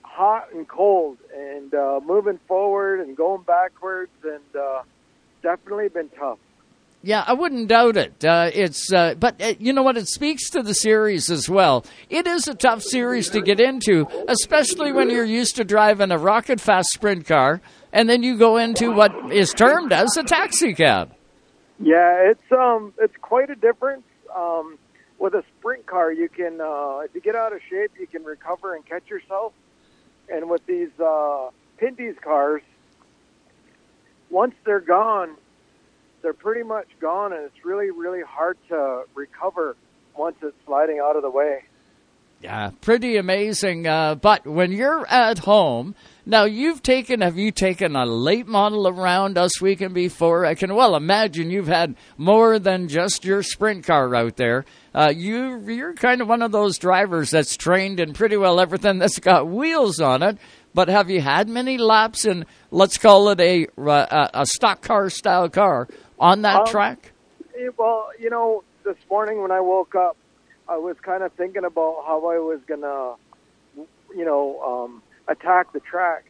[0.03, 4.83] hot and cold and uh, moving forward and going backwards and uh,
[5.41, 6.39] definitely been tough.
[7.03, 8.23] Yeah, I wouldn't doubt it.
[8.23, 9.97] Uh, it's, uh, but uh, you know what?
[9.97, 11.83] It speaks to the series as well.
[12.09, 16.17] It is a tough series to get into, especially when you're used to driving a
[16.19, 17.59] rocket fast sprint car,
[17.93, 21.13] and then you go into what is termed as a taxi cab.
[21.79, 24.03] Yeah, it's um, it's quite a difference.
[24.35, 24.77] Um,
[25.21, 28.23] with a sprint car, you can, uh, if you get out of shape, you can
[28.23, 29.53] recover and catch yourself.
[30.27, 32.63] And with these uh, Pinty's cars,
[34.31, 35.35] once they're gone,
[36.23, 39.75] they're pretty much gone, and it's really, really hard to recover
[40.15, 41.65] once it's sliding out of the way.
[42.41, 43.85] Yeah, pretty amazing.
[43.85, 45.93] Uh, but when you're at home,
[46.25, 50.43] now you've taken, have you taken a late model around Ohsweken before?
[50.45, 54.65] I can well imagine you've had more than just your sprint car out there.
[54.93, 58.97] Uh, you, you're kind of one of those drivers that's trained in pretty well everything
[58.97, 60.37] that's got wheels on it.
[60.73, 65.11] But have you had many laps in, let's call it a, uh, a stock car
[65.11, 65.87] style car
[66.19, 67.11] on that Um, track?
[67.55, 70.17] eh, Well, you know, this morning when I woke up,
[70.67, 73.15] I was kind of thinking about how I was gonna,
[74.15, 76.25] you know, um, attack the track.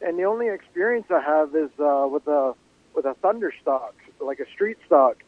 [0.00, 2.54] And the only experience I have is uh, with a
[2.94, 5.22] with a thunder stock, like a street stock.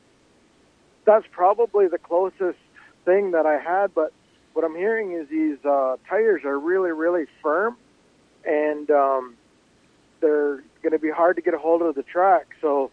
[1.05, 2.59] That's probably the closest
[3.05, 3.95] thing that I had.
[3.95, 4.13] But
[4.53, 7.77] what I'm hearing is these uh, tires are really, really firm,
[8.45, 9.37] and um,
[10.21, 12.47] they're going to be hard to get a hold of the track.
[12.61, 12.91] So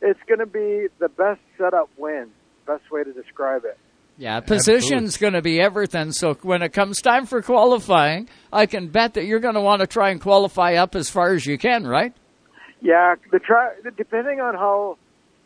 [0.00, 2.32] it's going to be the best setup wins.
[2.66, 3.78] Best way to describe it.
[4.18, 6.12] Yeah, position's going to be everything.
[6.12, 9.80] So when it comes time for qualifying, I can bet that you're going to want
[9.80, 12.14] to try and qualify up as far as you can, right?
[12.80, 14.96] Yeah, the track depending on how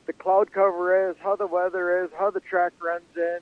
[0.06, 3.38] the cloud cover is, how the weather is, how the track runs in.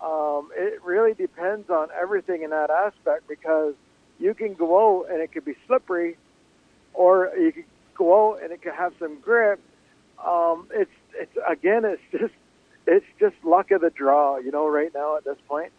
[0.00, 3.74] Um, it really depends on everything in that aspect because
[4.18, 6.16] you can go out and it could be slippery,
[6.92, 7.64] or you could
[7.96, 9.60] go out and it could have some grip.
[10.24, 12.34] Um, it's it's again, it's just
[12.86, 14.66] it's just luck of the draw, you know.
[14.68, 15.72] Right now at this point.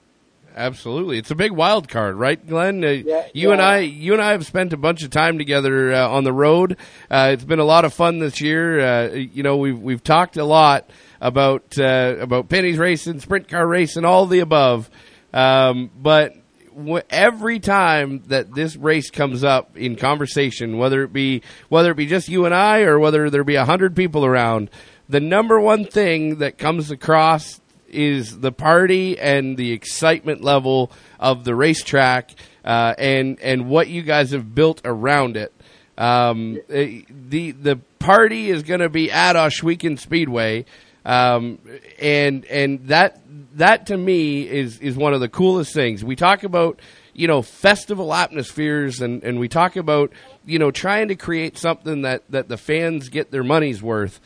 [0.55, 2.83] Absolutely, it's a big wild card, right, Glenn?
[2.83, 3.61] Uh, Yeah, you and.
[3.61, 6.77] I, you and I have spent a bunch of time together uh, on the road.
[7.09, 8.79] Uh, it's been a lot of fun this year.
[8.79, 10.89] Uh, you know, we've we've talked a lot
[11.19, 14.91] about uh, about Pinty's racing, sprint car racing, all the above.
[15.33, 16.35] Um, but
[16.75, 21.95] w- every time that this race comes up in conversation, whether it be whether it
[21.97, 24.69] be just you and I, or whether there be a hundred people around,
[25.13, 31.43] the number one thing that comes across is the party and the excitement level of
[31.43, 32.31] the racetrack
[32.65, 35.53] uh, and and what you guys have built around it.
[35.99, 40.65] Um, eh, the the party is going to be at Ohsweken Speedway,
[41.05, 41.59] um,
[41.99, 43.21] and and that
[43.53, 46.03] that to me is is one of the coolest things.
[46.03, 46.79] We talk about
[47.13, 50.11] you know festival atmospheres and and we talk about
[50.43, 54.19] you know trying to create something that that the fans get their money's worth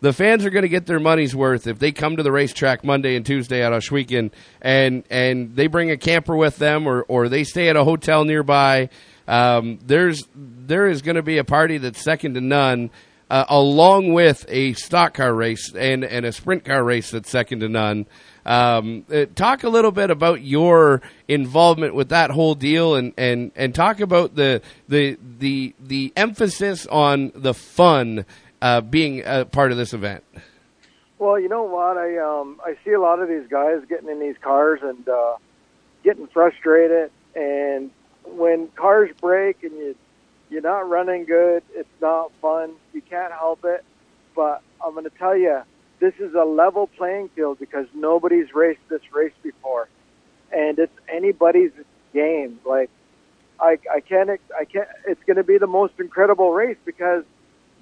[0.00, 2.84] the fans are going to get their money's worth if they come to the racetrack
[2.84, 4.30] Monday and Tuesday at Ohsweken
[4.60, 8.24] and and they bring a camper with them or or they stay at a hotel
[8.24, 8.90] nearby.
[9.26, 12.90] Um, there's there is going to be a party that's second to none,
[13.28, 17.60] uh, along with a stock car race and and a sprint car race that's second
[17.60, 18.06] to none.
[18.46, 23.52] Um, uh, talk a little bit about your involvement with that whole deal, and, and,
[23.54, 28.24] and talk about the the the the emphasis on the fun
[28.60, 30.24] uh, being a part of this event.
[31.18, 31.96] Well, you know what?
[31.96, 35.36] I um I see a lot of these guys getting in these cars and uh,
[36.04, 37.90] getting frustrated, and
[38.24, 39.96] when cars break and you
[40.50, 42.72] you're not running good, it's not fun.
[42.92, 43.84] You can't help it.
[44.34, 45.62] But I'm going to tell you,
[45.98, 49.88] this is a level playing field because nobody's raced this race before,
[50.52, 51.72] and it's anybody's
[52.14, 52.60] game.
[52.64, 52.90] Like
[53.60, 54.88] I I can't I can't.
[55.06, 57.24] It's going to be the most incredible race because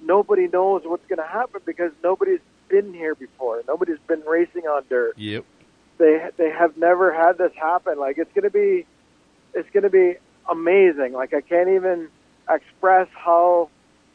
[0.01, 3.61] nobody knows what's going to happen because nobody's been here before.
[3.67, 5.17] Nobody's been racing on dirt.
[5.17, 5.45] Yep.
[5.97, 7.97] They they have never had this happen.
[7.97, 8.85] Like it's going to be
[9.53, 10.15] it's going to be
[10.49, 11.13] amazing.
[11.13, 12.09] Like I can't even
[12.49, 13.69] express how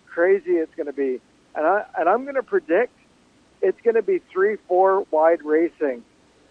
[0.06, 1.20] crazy it's going to be.
[1.54, 2.92] And I and I'm going to predict
[3.62, 6.04] it's going to be 3-4 wide racing.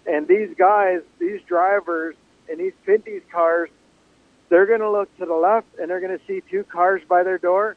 [0.08, 2.16] And these guys, these drivers
[2.49, 3.70] and these Pinty's cars,
[4.49, 7.24] they're going to look to the left and they're going to see two cars by
[7.24, 7.76] their door.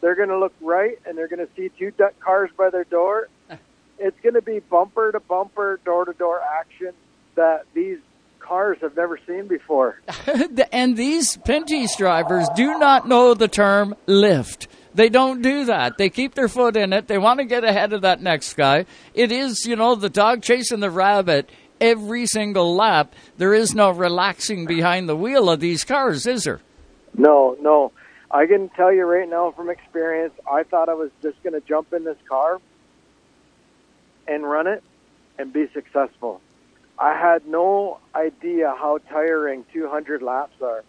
[0.00, 2.84] They're going to look right and they're going to see two duck cars by their
[2.84, 3.28] door.
[3.98, 6.92] It's going to be bumper to bumper, door to door action
[7.34, 7.96] that these
[8.40, 10.02] cars I've never seen before.
[10.70, 14.68] and these Pinty's drivers do not know the term lift.
[14.94, 15.96] They don't do that.
[15.96, 17.06] They keep their foot in it.
[17.06, 18.84] They want to get ahead of that next guy.
[19.14, 21.50] It is, you know, the dog chasing the rabbit
[21.80, 23.14] every single lap.
[23.36, 26.60] There is no relaxing behind the wheel of these cars, is there?
[27.16, 27.92] No, no.
[28.30, 31.66] I can tell you right now from experience, I thought I was just going to
[31.66, 32.60] jump in this car
[34.26, 34.82] and run it
[35.38, 36.40] and be successful.
[36.98, 40.82] I had no idea how tiring 200 laps are.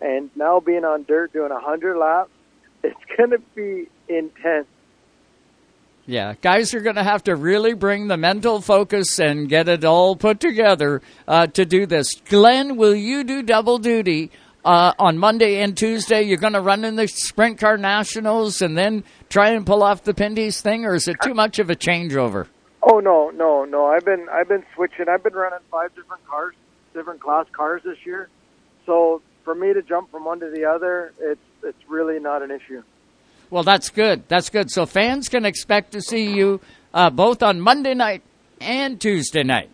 [0.00, 2.30] And now being on dirt doing 100 laps,
[2.84, 4.66] it's going to be intense.
[6.06, 9.86] Yeah, guys are going to have to really bring the mental focus and get it
[9.86, 12.14] all put together uh, to do this.
[12.26, 14.30] Glenn, will you do double duty
[14.64, 16.22] uh, on Monday and Tuesday?
[16.22, 20.04] You're going to run in the Sprint Car Nationals and then try and pull off
[20.04, 22.46] the Pinty's thing, or is it too much of a changeover?
[22.82, 23.86] Oh no, no, no!
[23.86, 25.06] I've been I've been switching.
[25.08, 26.54] I've been running five different cars,
[26.92, 28.28] different class cars this year.
[28.84, 32.50] So for me to jump from one to the other, it's it's really not an
[32.50, 32.82] issue.
[33.50, 34.24] Well, that's good.
[34.28, 34.70] That's good.
[34.70, 36.60] So fans can expect to see you
[36.92, 38.22] uh, both on Monday night
[38.60, 39.70] and Tuesday night.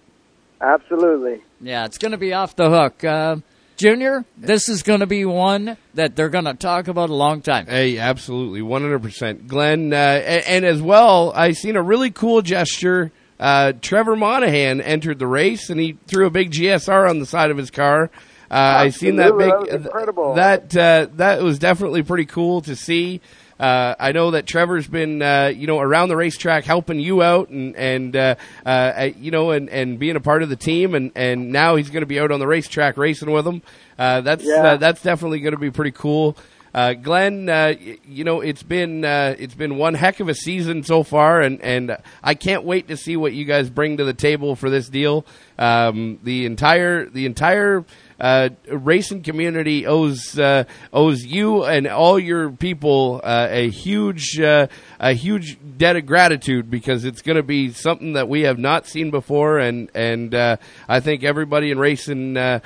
[0.60, 1.42] Absolutely.
[1.60, 3.02] Yeah, it's going to be off the hook.
[3.02, 3.36] Uh,
[3.80, 7.40] Junior, this is going to be one that they're going to talk about a long
[7.40, 7.66] time.
[7.66, 9.94] Hey, absolutely, one hundred percent, Glenn.
[9.94, 13.10] Uh, and, and, as well, I seen a really cool gesture.
[13.38, 17.50] Uh, Trevor Monahan entered the race, and he threw a big GSR on the side
[17.50, 18.10] of his car.
[18.50, 19.48] Uh, I seen that big.
[19.48, 20.34] That was incredible.
[20.34, 23.22] That uh, that was definitely pretty cool to see.
[23.60, 27.50] Uh, I know that Trevor's been, uh, you know, around the racetrack helping you out
[27.50, 28.34] and, and uh,
[28.64, 30.94] uh, you know, and, and being a part of the team.
[30.94, 33.60] And, and now he's going to be out on the racetrack racing with them.
[33.98, 34.62] Uh, that's, Yeah.
[34.62, 36.38] uh, that's definitely going to be pretty cool.
[36.72, 37.74] Uh, Glenn, uh,
[38.06, 41.60] you know it's been uh, it's been one heck of a season so far, and
[41.62, 44.88] and I can't wait to see what you guys bring to the table for this
[44.88, 45.26] deal.
[45.58, 47.84] Um, the entire the entire
[48.20, 54.66] uh, racing community owes uh, owes you and all your people uh, a huge uh,
[54.98, 58.86] a huge debt of gratitude because it's going to be something that we have not
[58.86, 60.56] seen before, and and uh,
[60.88, 62.60] I think everybody in racing uh,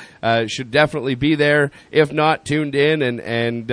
[0.49, 3.71] should definitely be there, if not tuned in, and and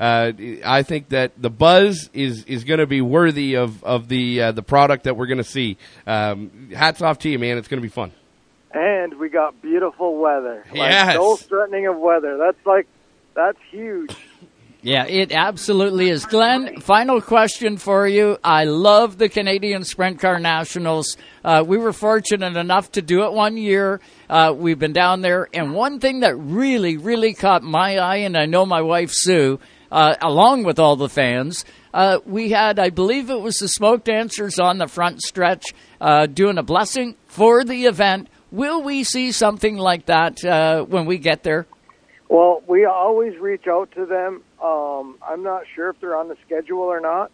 [0.00, 4.62] I think that the buzz is is going to be worthy of of the the
[4.62, 5.76] product that we're going to see.
[6.06, 7.56] Um, hats off to you, man!
[7.56, 8.12] It's going to be fun.
[8.72, 10.64] And we got beautiful weather.
[10.68, 11.14] Like, Yes.
[11.16, 12.38] No threatening of weather.
[12.38, 12.86] That's like,
[13.34, 14.14] that's huge.
[14.82, 16.24] Yeah, it absolutely is.
[16.24, 18.38] Glenn, final question for you.
[18.42, 21.18] I love the Canadian Sprint Car Nationals.
[21.44, 24.00] Uh, we were fortunate enough to do it one year.
[24.30, 28.38] Uh, we've been down there, and one thing that really, really caught my eye, and
[28.38, 29.60] I know my wife Sue,
[29.92, 34.04] uh, along with all the fans, uh, we had, I believe it was the smoke
[34.04, 38.28] dancers on the front stretch uh, doing a blessing for the event.
[38.50, 41.66] Will we see something like that uh, when we get there?
[42.28, 44.42] Well, we always reach out to them.
[44.62, 47.30] Um, I'm not sure if they're on the schedule or not,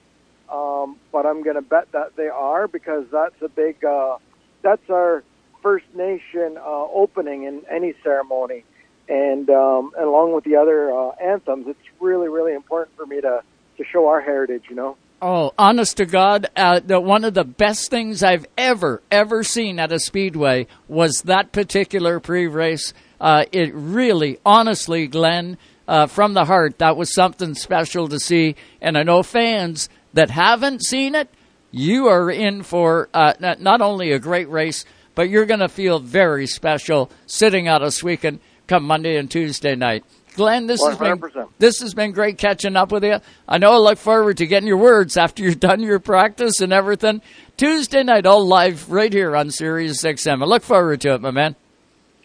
[0.50, 3.84] um, but I'm going to bet that they are because that's a big.
[3.84, 4.18] Uh,
[4.62, 5.22] that's our
[5.62, 8.64] First Nation uh, opening in any ceremony,
[9.08, 13.20] and um, and along with the other uh, anthems, it's really really important for me
[13.20, 13.42] to
[13.78, 14.64] to show our heritage.
[14.68, 14.96] You know.
[15.22, 19.78] Oh, honest to God, uh, the, one of the best things I've ever, ever seen
[19.78, 22.92] at a speedway was that particular pre-race.
[23.18, 25.56] Uh, it really, honestly, Glenn,
[25.88, 28.56] uh, from the heart, that was something special to see.
[28.82, 31.30] And I know fans that haven't seen it,
[31.70, 34.84] you are in for uh, not, not only a great race,
[35.14, 39.74] but you're going to feel very special sitting out this weekend come Monday and Tuesday
[39.76, 40.04] night.
[40.36, 41.20] Glenn, this has been
[41.58, 43.18] this has been great catching up with you.
[43.48, 46.72] I know I look forward to getting your words after you've done your practice and
[46.72, 47.22] everything.
[47.56, 50.42] Tuesday night, all live right here on Sirius XM.
[50.42, 51.56] I look forward to it, my man.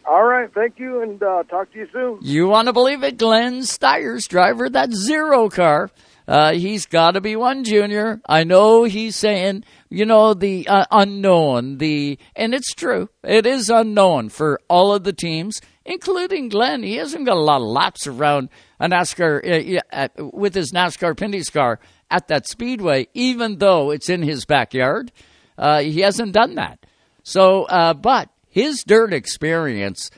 [0.06, 2.20] All right, thank you, and uh, talk to you soon.
[2.22, 3.18] You want to believe it?
[3.18, 5.90] Glenn Styres' driver, that zero car.
[6.28, 8.20] Uh, he's got to be one junior.
[8.28, 13.10] I know he's saying, you know, the uh, unknown, the, and it's true.
[13.24, 16.84] It is unknown for all of the teams, including Glenn.
[16.84, 18.50] He hasn't got a lot of laps around
[18.80, 21.80] a NASCAR, uh, at, with his NASCAR Pinty's car
[22.10, 25.12] at that speedway, even though it's in his backyard.
[25.58, 26.86] Uh, he hasn't done that.
[27.24, 30.10] So, uh, but his dirt experience,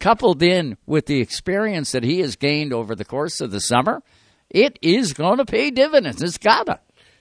[0.00, 4.02] coupled in with the experience that he has gained over the course of the summer,
[4.50, 6.22] it is going to pay dividends.
[6.22, 6.80] It's gotta.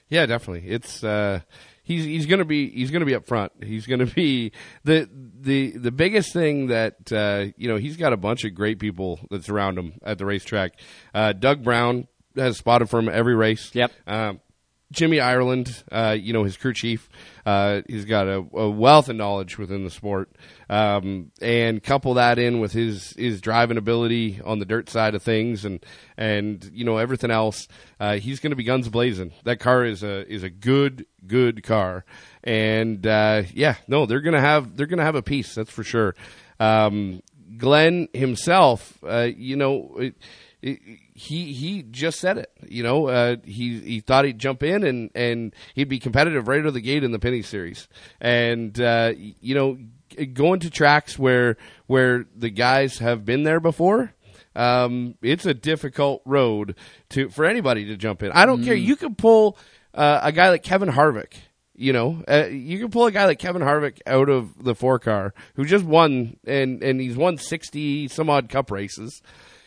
[0.10, 0.70] Yeah, definitely.
[0.70, 1.42] It's uh,
[1.88, 3.54] he's he's gonna be he's gonna be up front.
[3.64, 4.52] He's gonna be
[4.84, 5.10] the
[5.40, 9.20] the the biggest thing that uh, you know he's got a bunch of great people
[9.32, 10.74] that surround him at the racetrack.
[11.14, 13.74] Uh, Doug Brown has spotted for him every race.
[13.74, 13.92] Yep.
[14.06, 14.42] Um,
[14.92, 17.10] Jimmy Ireland, uh, you know, his crew chief,
[17.46, 20.30] uh, he's got a, a, wealth of knowledge within the sport.
[20.70, 25.24] Um, and couple that in with his, his driving ability on the dirt side of
[25.24, 25.86] things and,
[26.18, 27.68] and, you know, everything else.
[28.00, 29.32] Uh, he's going to be guns blazing.
[29.44, 32.04] That car is a, is a good, good car.
[32.44, 35.56] And, uh, yeah, no, they're going to have, they're to have a piece.
[35.56, 36.16] That's for sure.
[36.60, 37.22] Um,
[37.58, 40.16] Glenn himself, uh, you know, it,
[40.62, 42.52] he he just said it.
[42.68, 46.60] You know, uh, he he thought he'd jump in and and he'd be competitive right
[46.60, 47.88] out of the gate in the Pinty Series,
[48.20, 49.78] and uh, you know,
[50.26, 54.14] going to tracks where where the guys have been there before.
[54.56, 56.76] Um, it's a difficult road
[57.10, 58.32] to for anybody to jump in.
[58.32, 58.66] I don't mm.
[58.66, 58.76] care.
[58.76, 59.58] You could pull
[59.94, 61.34] uh, a guy like Kevin Harvick.
[61.80, 64.98] You know, uh, you can pull a guy like Kevin Harvick out of the four
[64.98, 69.22] car who just won and and he's won sixty some odd Cup races.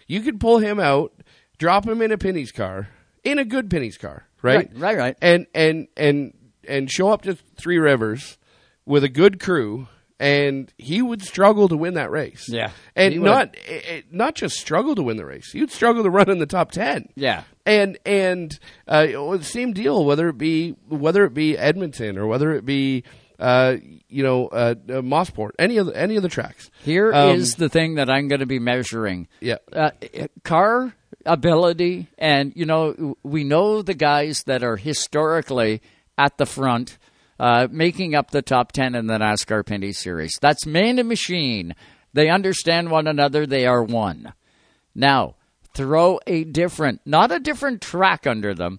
[0.08, 1.12] You could pull him out
[1.60, 2.88] drop him in a Pinty's car,
[3.22, 4.68] in a good Pinty's car, right?
[4.72, 5.16] Right, right, right.
[5.22, 6.34] And and and
[6.66, 8.38] and show up to Three Rivers
[8.84, 9.86] with a good crew,
[10.20, 12.48] and he would struggle to win that race.
[12.48, 15.50] Yeah, and not it, eh, eh, not just struggle to win the race.
[15.50, 17.08] He'd struggle to run in the top ten.
[17.16, 18.56] Yeah, and and
[18.86, 20.04] uh, same deal.
[20.04, 23.02] Whether it be whether it be Edmonton or whether it be
[23.40, 23.76] uh,
[24.08, 26.70] you know, uh, uh, Mosport, any of the, any of the tracks.
[26.84, 29.28] Here um, is the thing that I'm going to be measuring.
[29.40, 29.92] Yeah, uh,
[30.44, 30.94] car
[31.24, 35.80] ability, and you know, we know the guys that are historically
[36.18, 36.98] at the front,
[37.40, 40.38] uh, making up the top ten in the NASCAR Pinty Series.
[40.40, 41.74] That's man and machine.
[42.12, 43.46] They understand one another.
[43.46, 44.32] They are one.
[44.94, 45.34] Now,
[45.74, 48.78] throw a different, not a different track under them.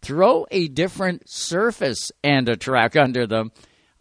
[0.00, 3.50] Throw a different surface and a track under them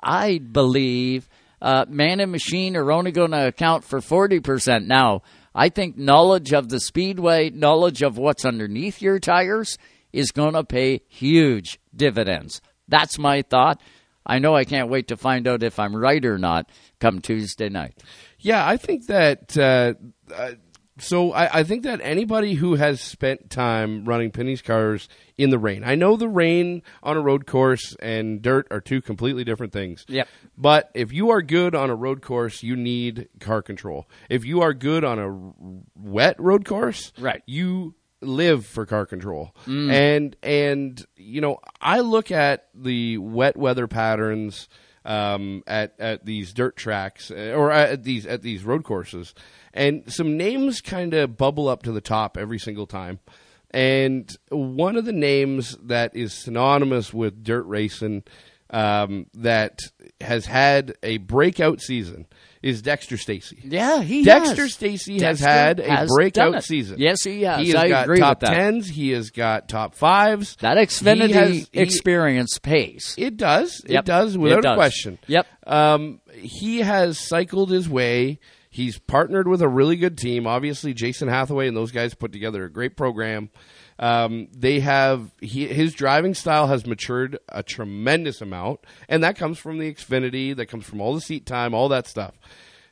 [0.05, 1.27] I believe
[1.61, 5.23] uh, man and machine are only going to account for 40% now.
[5.55, 9.77] I think knowledge of the speedway, knowledge of what's underneath your tires
[10.13, 12.61] is going to pay huge dividends.
[12.87, 13.81] That's my thought.
[14.25, 16.69] I know I can't wait to find out if I'm right or not
[16.99, 17.95] come Tuesday night.
[18.39, 19.93] Yeah, I think that uh,
[20.33, 20.51] uh,
[20.97, 25.59] so I, I, think that anybody who has spent time running Pinty's cars in the
[25.59, 29.73] rain, I know the rain on a road course and dirt are two completely different
[29.73, 30.05] things.
[30.07, 30.27] Yep.
[30.57, 34.07] But if you are good on a road course, you need car control.
[34.29, 37.95] If you are good on a wet road course, right, you
[38.27, 39.55] live for car control.
[39.65, 39.91] Mm.
[39.91, 44.67] And and you know, I look at the wet weather patterns
[45.05, 49.33] um, at at these dirt tracks uh, or at these at these road courses,
[49.73, 53.19] and some names kind of bubble up to the top every single time.
[53.71, 58.23] And one of the names that is synonymous with dirt racing
[58.69, 59.79] um, that
[60.21, 62.25] has had a breakout season
[62.65, 63.59] is Dexter Stacey.
[63.63, 64.67] Yeah, he Dexter.
[64.67, 66.97] Stacey has had a has breakout season.
[66.99, 67.61] Yes, he has.
[67.61, 68.87] He has I got top tens.
[68.89, 70.55] He has got top fives.
[70.61, 73.13] That Xfinity has- he- experience pays.
[73.19, 73.83] It does.
[73.87, 73.99] Yep.
[73.99, 74.71] It does without It does.
[74.73, 75.19] a question.
[75.27, 75.47] Yep.
[75.67, 78.39] Um, he has cycled his way.
[78.71, 80.47] He's partnered with a really good team.
[80.47, 83.51] Obviously, Jason Hathaway and those guys put together a great program.
[83.97, 89.57] Um, they have he, his driving style has matured a tremendous amount, and that comes
[89.57, 90.55] from the Xfinity.
[90.55, 92.35] That comes from all the seat time, all that stuff.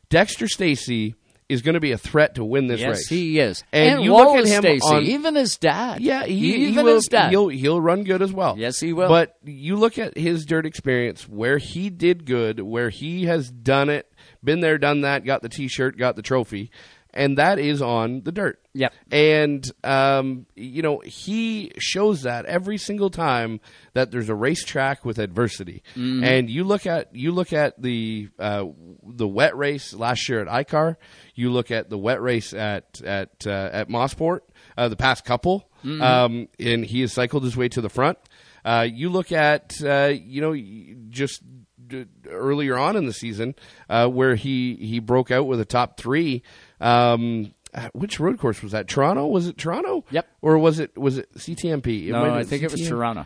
[0.09, 1.15] Dexter Stacey
[1.49, 3.07] is going to be a threat to win this yes, race.
[3.09, 3.63] he is.
[3.73, 6.01] And, And you look at him Stacey, on even his dad.
[6.01, 7.31] yeah, he, he even will, his dad.
[7.31, 8.57] He'll he'll run good as well.
[8.57, 9.09] Yes, he will.
[9.09, 13.89] But you look at his dirt experience, where he did good, where he has done
[13.89, 14.09] it,
[14.43, 16.71] been there, done that, got the T-shirt, got the trophy,
[17.13, 18.59] and that is on the dirt.
[18.73, 18.93] Yep.
[19.11, 23.59] And um, you know he shows that every single time
[23.93, 25.83] that there's a racetrack with adversity.
[25.95, 26.23] Mhm.
[26.23, 28.65] And you look at you look at the uh,
[29.05, 30.95] the wet race last year at ICAR.
[31.35, 34.39] You look at the wet race at at uh, at Mosport.
[34.77, 36.01] Uh, the past couple, Mhm.
[36.01, 38.17] um, and he has cycled his way to the front.
[38.65, 40.55] Uh, you look at uh, you know
[41.09, 41.43] just
[41.85, 43.53] d- earlier on in the season
[43.89, 46.41] uh, where he he broke out with a top three.
[46.83, 48.87] Um, uh, which road course was that?
[48.87, 49.25] Toronto?
[49.27, 50.05] Was it Toronto?
[50.11, 50.27] Yep.
[50.41, 52.07] Or was it was it CTMP?
[52.07, 53.25] It No, I think it was Toronto.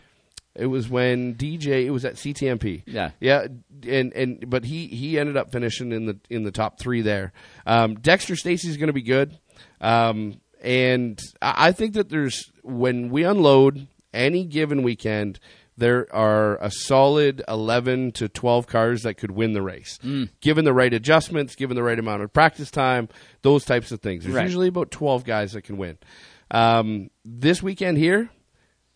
[0.56, 1.86] It was when DJ.
[1.86, 2.84] It was at CTMP.
[2.86, 3.12] Yeah.
[3.20, 3.48] yeah,
[3.88, 7.34] and and but he he ended up finishing in the in the top three there.
[7.66, 9.38] Um, Dexter Stacey's going to be good,
[9.82, 15.40] um, and I I think that there's when we unload any given weekend.
[15.78, 20.00] There are a solid 11 to 12 cars that could win the race.
[20.04, 20.30] Mm.
[20.42, 23.10] Given the right adjustments, given the right amount of practice time,
[23.44, 24.24] those types of things.
[24.24, 24.44] There's Right.
[24.46, 25.98] usually about 12 guys that can win.
[26.50, 28.30] Um, this weekend here,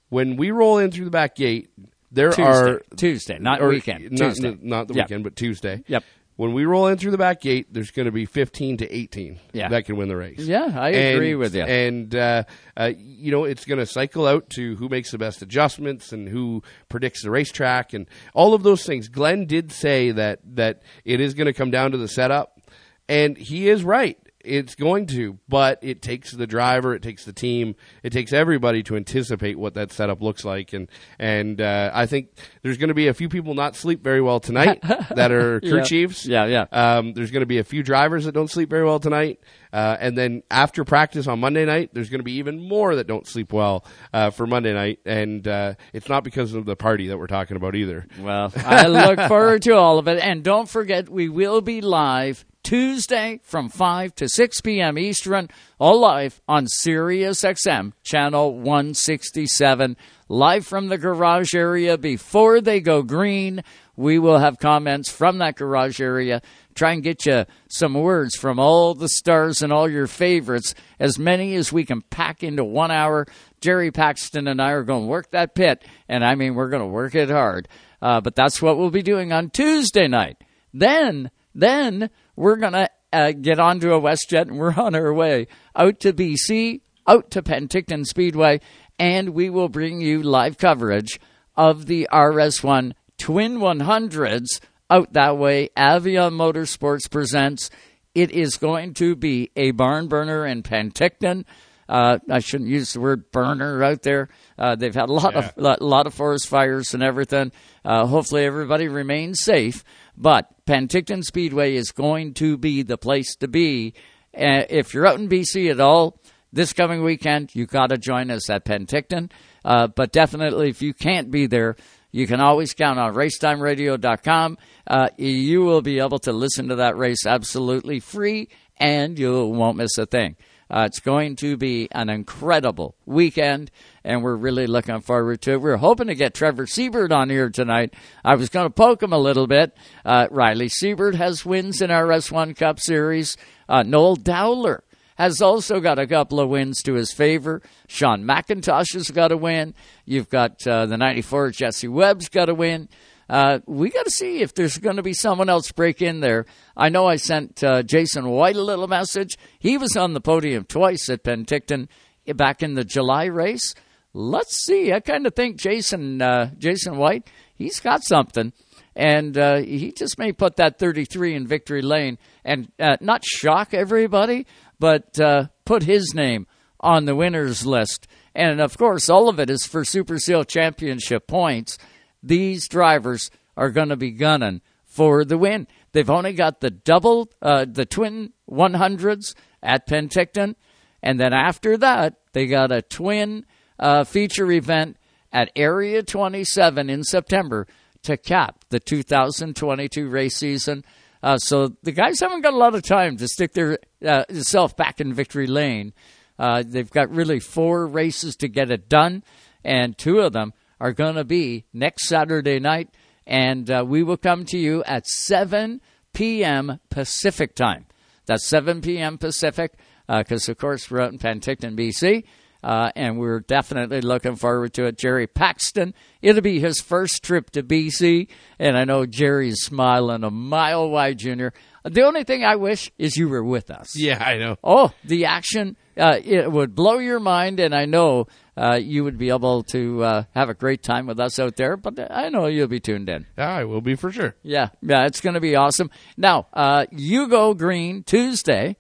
[0.10, 1.70] when we roll in through the back gate,
[2.12, 2.44] there Tuesday.
[2.44, 4.12] are Tuesday, not or- weekend.
[4.12, 4.58] not, Tuesday.
[4.62, 5.06] not the Yep.
[5.06, 5.84] weekend, but Tuesday.
[5.88, 6.04] Yep.
[6.42, 9.40] When we roll in through the back gate, there's going to be 15 to 18
[9.54, 9.70] Yeah.
[9.70, 10.40] that can win the race.
[10.40, 11.62] Yeah, I agree with you.
[11.62, 12.46] And uh,
[12.76, 16.28] uh, you know, it's going to cycle out to who makes the best adjustments and
[16.28, 19.08] who predicts the racetrack and all of those things.
[19.08, 22.60] Glenn did say that that it is going to come down to the setup,
[23.08, 24.18] and he is right.
[24.44, 28.84] It's going to, but it takes the driver, it takes the team, it takes everybody
[28.84, 30.88] to anticipate what that setup looks like, and
[31.20, 32.30] and uh, I think
[32.62, 34.82] there's going to be a few people not sleep very well tonight
[35.16, 35.84] that are crew Yeah.
[35.84, 36.26] chiefs.
[36.26, 36.66] Yeah, yeah.
[36.72, 39.40] Um, there's going to be a few drivers that don't sleep very well tonight,
[39.74, 43.08] uh, and then after practice on Monday night, there's going to be even more that
[43.08, 47.08] don't sleep well uh, for Monday night, and uh, it's not because of the party
[47.08, 48.08] that we're talking about either.
[48.20, 50.20] Well, I look forward to all of it.
[50.22, 54.98] And don't forget, we will be live Tuesday from 5 to 6 p.m.
[54.98, 59.98] Eastern, all live on Sirius XM, channel 167,
[60.30, 63.64] live from the garage area before they go green.
[63.96, 66.42] We will have comments from that garage area.
[66.74, 71.20] Try and get you some words from all the stars and all your favorites, as
[71.20, 73.28] many as we can pack into one hour.
[73.60, 76.82] Jerry Paxton and I are going to work that pit, and I mean, we're going
[76.82, 77.68] to work it hard.
[78.02, 80.38] Uh, but that's what we'll be doing on Tuesday night.
[80.74, 82.10] Then, then
[82.42, 86.12] we're going to uh, get onto a WestJet and we're on our way out to
[86.12, 88.60] BC, out to Penticton Speedway,
[88.98, 91.20] and we will bring you live coverage
[91.56, 94.60] of the RS1 Twin 100s
[94.90, 95.70] out that way.
[95.78, 97.70] Avion Motorsports presents.
[98.16, 101.46] It is going to be a barn burner in Penticton.
[101.88, 104.30] Uh, I shouldn't use the word burner out there.
[104.58, 107.52] Uh, they've had a lot of a lot of forest fires and everything.
[107.86, 109.84] Uh, hopefully, everybody remains safe.
[110.18, 113.94] But Penticton Speedway is going to be the place to be.
[114.36, 116.20] Uh, if you're out in BC at all
[116.54, 119.32] this coming weekend, you got to join us at Penticton.
[119.64, 121.76] Uh, but definitely, if you can't be there,
[122.12, 124.58] you can always count on racetimeradio.com.
[124.86, 129.78] Uh, you will be able to listen to that race absolutely free, and you won't
[129.78, 130.36] miss a thing.
[130.72, 133.70] Uh, it's going to be an incredible weekend,
[134.06, 135.62] and we're really looking forward to it.
[135.62, 137.94] We're hoping to get Trevor Siebert on here tonight.
[138.24, 139.76] I was going to poke him a little bit.
[140.06, 143.36] Uh, Riley Siebert has wins in RS1 Cup Series.
[143.68, 144.86] Uh, Noel Dowler
[145.18, 147.62] has also got a couple of wins to his favor.
[147.88, 149.74] Sean McIntosh has got a win.
[150.06, 152.88] You've got uh, the 94 Jesse Webb's got a win.
[153.32, 156.46] Uh, we got to see if there's going to be someone else break in there.
[156.76, 159.38] I know I sent uh, Jason White a little message.
[159.58, 161.88] He was on the podium twice at Penticton
[162.36, 163.74] back in the July race.
[164.14, 164.92] Let's see.
[164.92, 168.52] I kind of think Jason uh, Jason White he's got something,
[168.98, 173.74] and uh, he just may put that 33 in victory lane and uh, not shock
[173.74, 174.46] everybody,
[174.78, 176.48] but uh, put his name
[176.82, 178.08] on the winners list.
[178.36, 181.78] And of course, all of it is for Super Seal Championship points
[182.24, 185.68] these drivers are going to be gunning for the win.
[185.94, 190.56] They've only got the double, uh, the twin 100s at Penticton,
[191.02, 193.46] and then after that, they got a twin
[193.80, 194.98] uh, feature event
[195.32, 197.68] at Area 27 in September
[198.04, 200.84] to cap the 2022 race season.
[201.24, 204.76] Uh, so the guys haven't got a lot of time to stick their uh, self
[204.76, 205.94] back in victory lane.
[206.40, 209.24] Uh, they've got really four races to get it done,
[209.64, 212.90] and two of them are going to be next Saturday night,
[213.28, 215.80] and uh, we will come to you at 7
[216.12, 216.80] p.m.
[216.90, 217.86] Pacific time.
[218.26, 219.20] That's 7 p.m.
[219.20, 219.74] Pacific,
[220.08, 222.24] because of course we're out in Penticton, BC,
[222.64, 224.98] uh, and we're definitely looking forward to it.
[224.98, 228.28] Jerry Paxton, it'll be his first trip to BC,
[228.58, 231.54] and I know Jerry's smiling a mile wide, Junior.
[231.84, 233.96] The only thing I wish is you were with us.
[233.96, 234.58] Yeah, I know.
[234.64, 238.26] Oh, the action uh, it would blow your mind, and I know
[238.58, 241.78] uh, you would be able to uh, have a great time with us out there.
[241.78, 243.26] But I know you'll be tuned in.
[243.38, 244.36] I will be for sure.
[244.44, 245.90] Yeah, yeah, it's going to be awesome.
[246.18, 248.76] Now, uh, you go green Tuesday,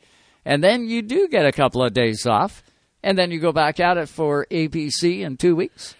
[0.46, 2.64] and then you do get a couple of days off,
[3.04, 5.96] and then you go back at it for APC in two weeks.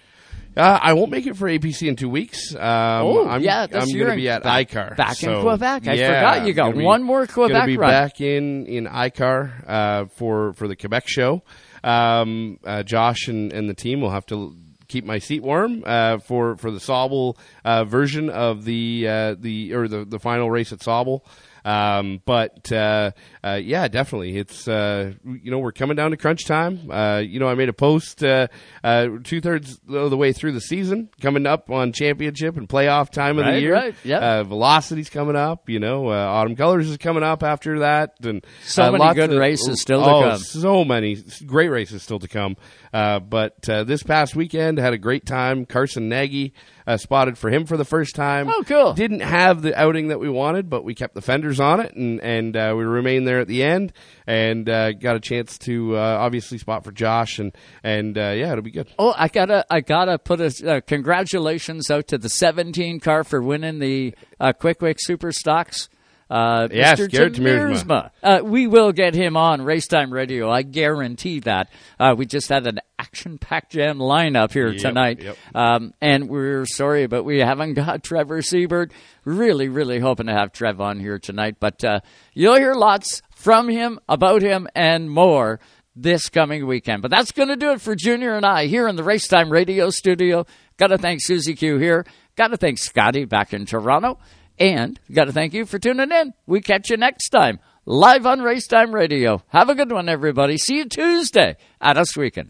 [0.58, 2.54] Uh, I won't make it for APC in two weeks.
[2.54, 4.98] Um, Oh, I'm, yeah, I'm going to be at back- ICAR.
[4.98, 5.88] back in Quebec.
[5.88, 7.90] I yeah, forgot you got be- one more Quebec gonna be run.
[7.90, 11.42] back in in ICAR uh, for for the Quebec show.
[11.84, 14.56] Um, uh, Josh and, and the team will have to
[14.88, 19.74] keep my seat warm uh, for for the Sauble uh, version of the uh, the
[19.74, 21.22] or the the final race at Sauble.
[21.64, 23.12] Um, but uh,
[23.44, 26.90] uh, yeah, definitely, it's uh, you know we're coming down to crunch time.
[26.90, 28.48] Uh, you know, I made a post uh,
[28.84, 33.10] uh, two thirds of the way through the season, coming up on championship and playoff
[33.10, 33.74] time of the year.
[33.74, 34.22] right, yep.
[34.22, 35.70] Uh, Velocity's coming up.
[35.70, 39.38] You know, uh, Autumn Colors is coming up after that, and So many good of-
[39.40, 40.40] races still to oh, come.
[40.40, 42.58] So many great races still to come.
[42.94, 45.66] Uh, but uh, this past weekend, had a great time.
[45.66, 46.54] Carson Nagy
[46.92, 48.50] uh, spotted for him for the first time.
[48.50, 48.94] Oh, cool!
[48.94, 52.20] Didn't have the outing that we wanted, but we kept the fenders on it, and
[52.20, 53.94] and uh, we remained there at the end,
[54.28, 58.52] and uh, got a chance to uh, obviously spot for Josh, and and uh, yeah,
[58.52, 58.90] it'll be good.
[59.00, 63.42] Oh, I gotta, I gotta put a uh, congratulations out to the 17 car for
[63.42, 65.88] winning the uh, Quick Wick Super Stocks.
[66.32, 67.10] Uh, Yes, Mr.
[67.10, 68.12] Garrett Tamirsma.
[68.24, 70.50] Uh, we will get him on Racetime Radio.
[70.50, 71.70] I guarantee that.
[72.00, 75.38] Uh, we just had an action-packed jam lineup here Yep, tonight, yep.
[75.54, 78.92] um, and we're sorry, but we haven't got Trevor Siebert.
[79.26, 82.00] Really, really hoping to have Trev on here tonight, but uh,
[82.34, 85.60] you'll hear lots from him, about him, and more
[85.96, 87.02] this coming weekend.
[87.02, 89.90] But that's going to do it for Junior and I here in the Racetime Radio
[89.90, 90.46] studio.
[90.78, 92.06] Got to thank Susie Q here.
[92.38, 94.18] Got to thank Scotty back in Toronto.
[94.62, 96.36] And got to thank you for tuning in.
[96.46, 99.42] We catch you next time live on Racetime Radio.
[99.48, 100.60] Have a good one, everybody.
[100.60, 102.50] See you Tuesday at Ohsweken.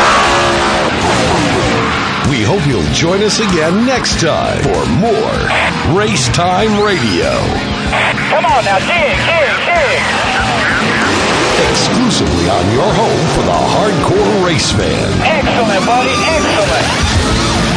[2.31, 5.39] We hope you'll join us again next time for more
[5.95, 7.31] Race Time Radio.
[8.35, 10.03] Come on now, dig, dig, dig.
[11.71, 15.07] Exclusively on your home for the hardcore race fan.
[15.23, 17.76] Excellent, buddy, excellent.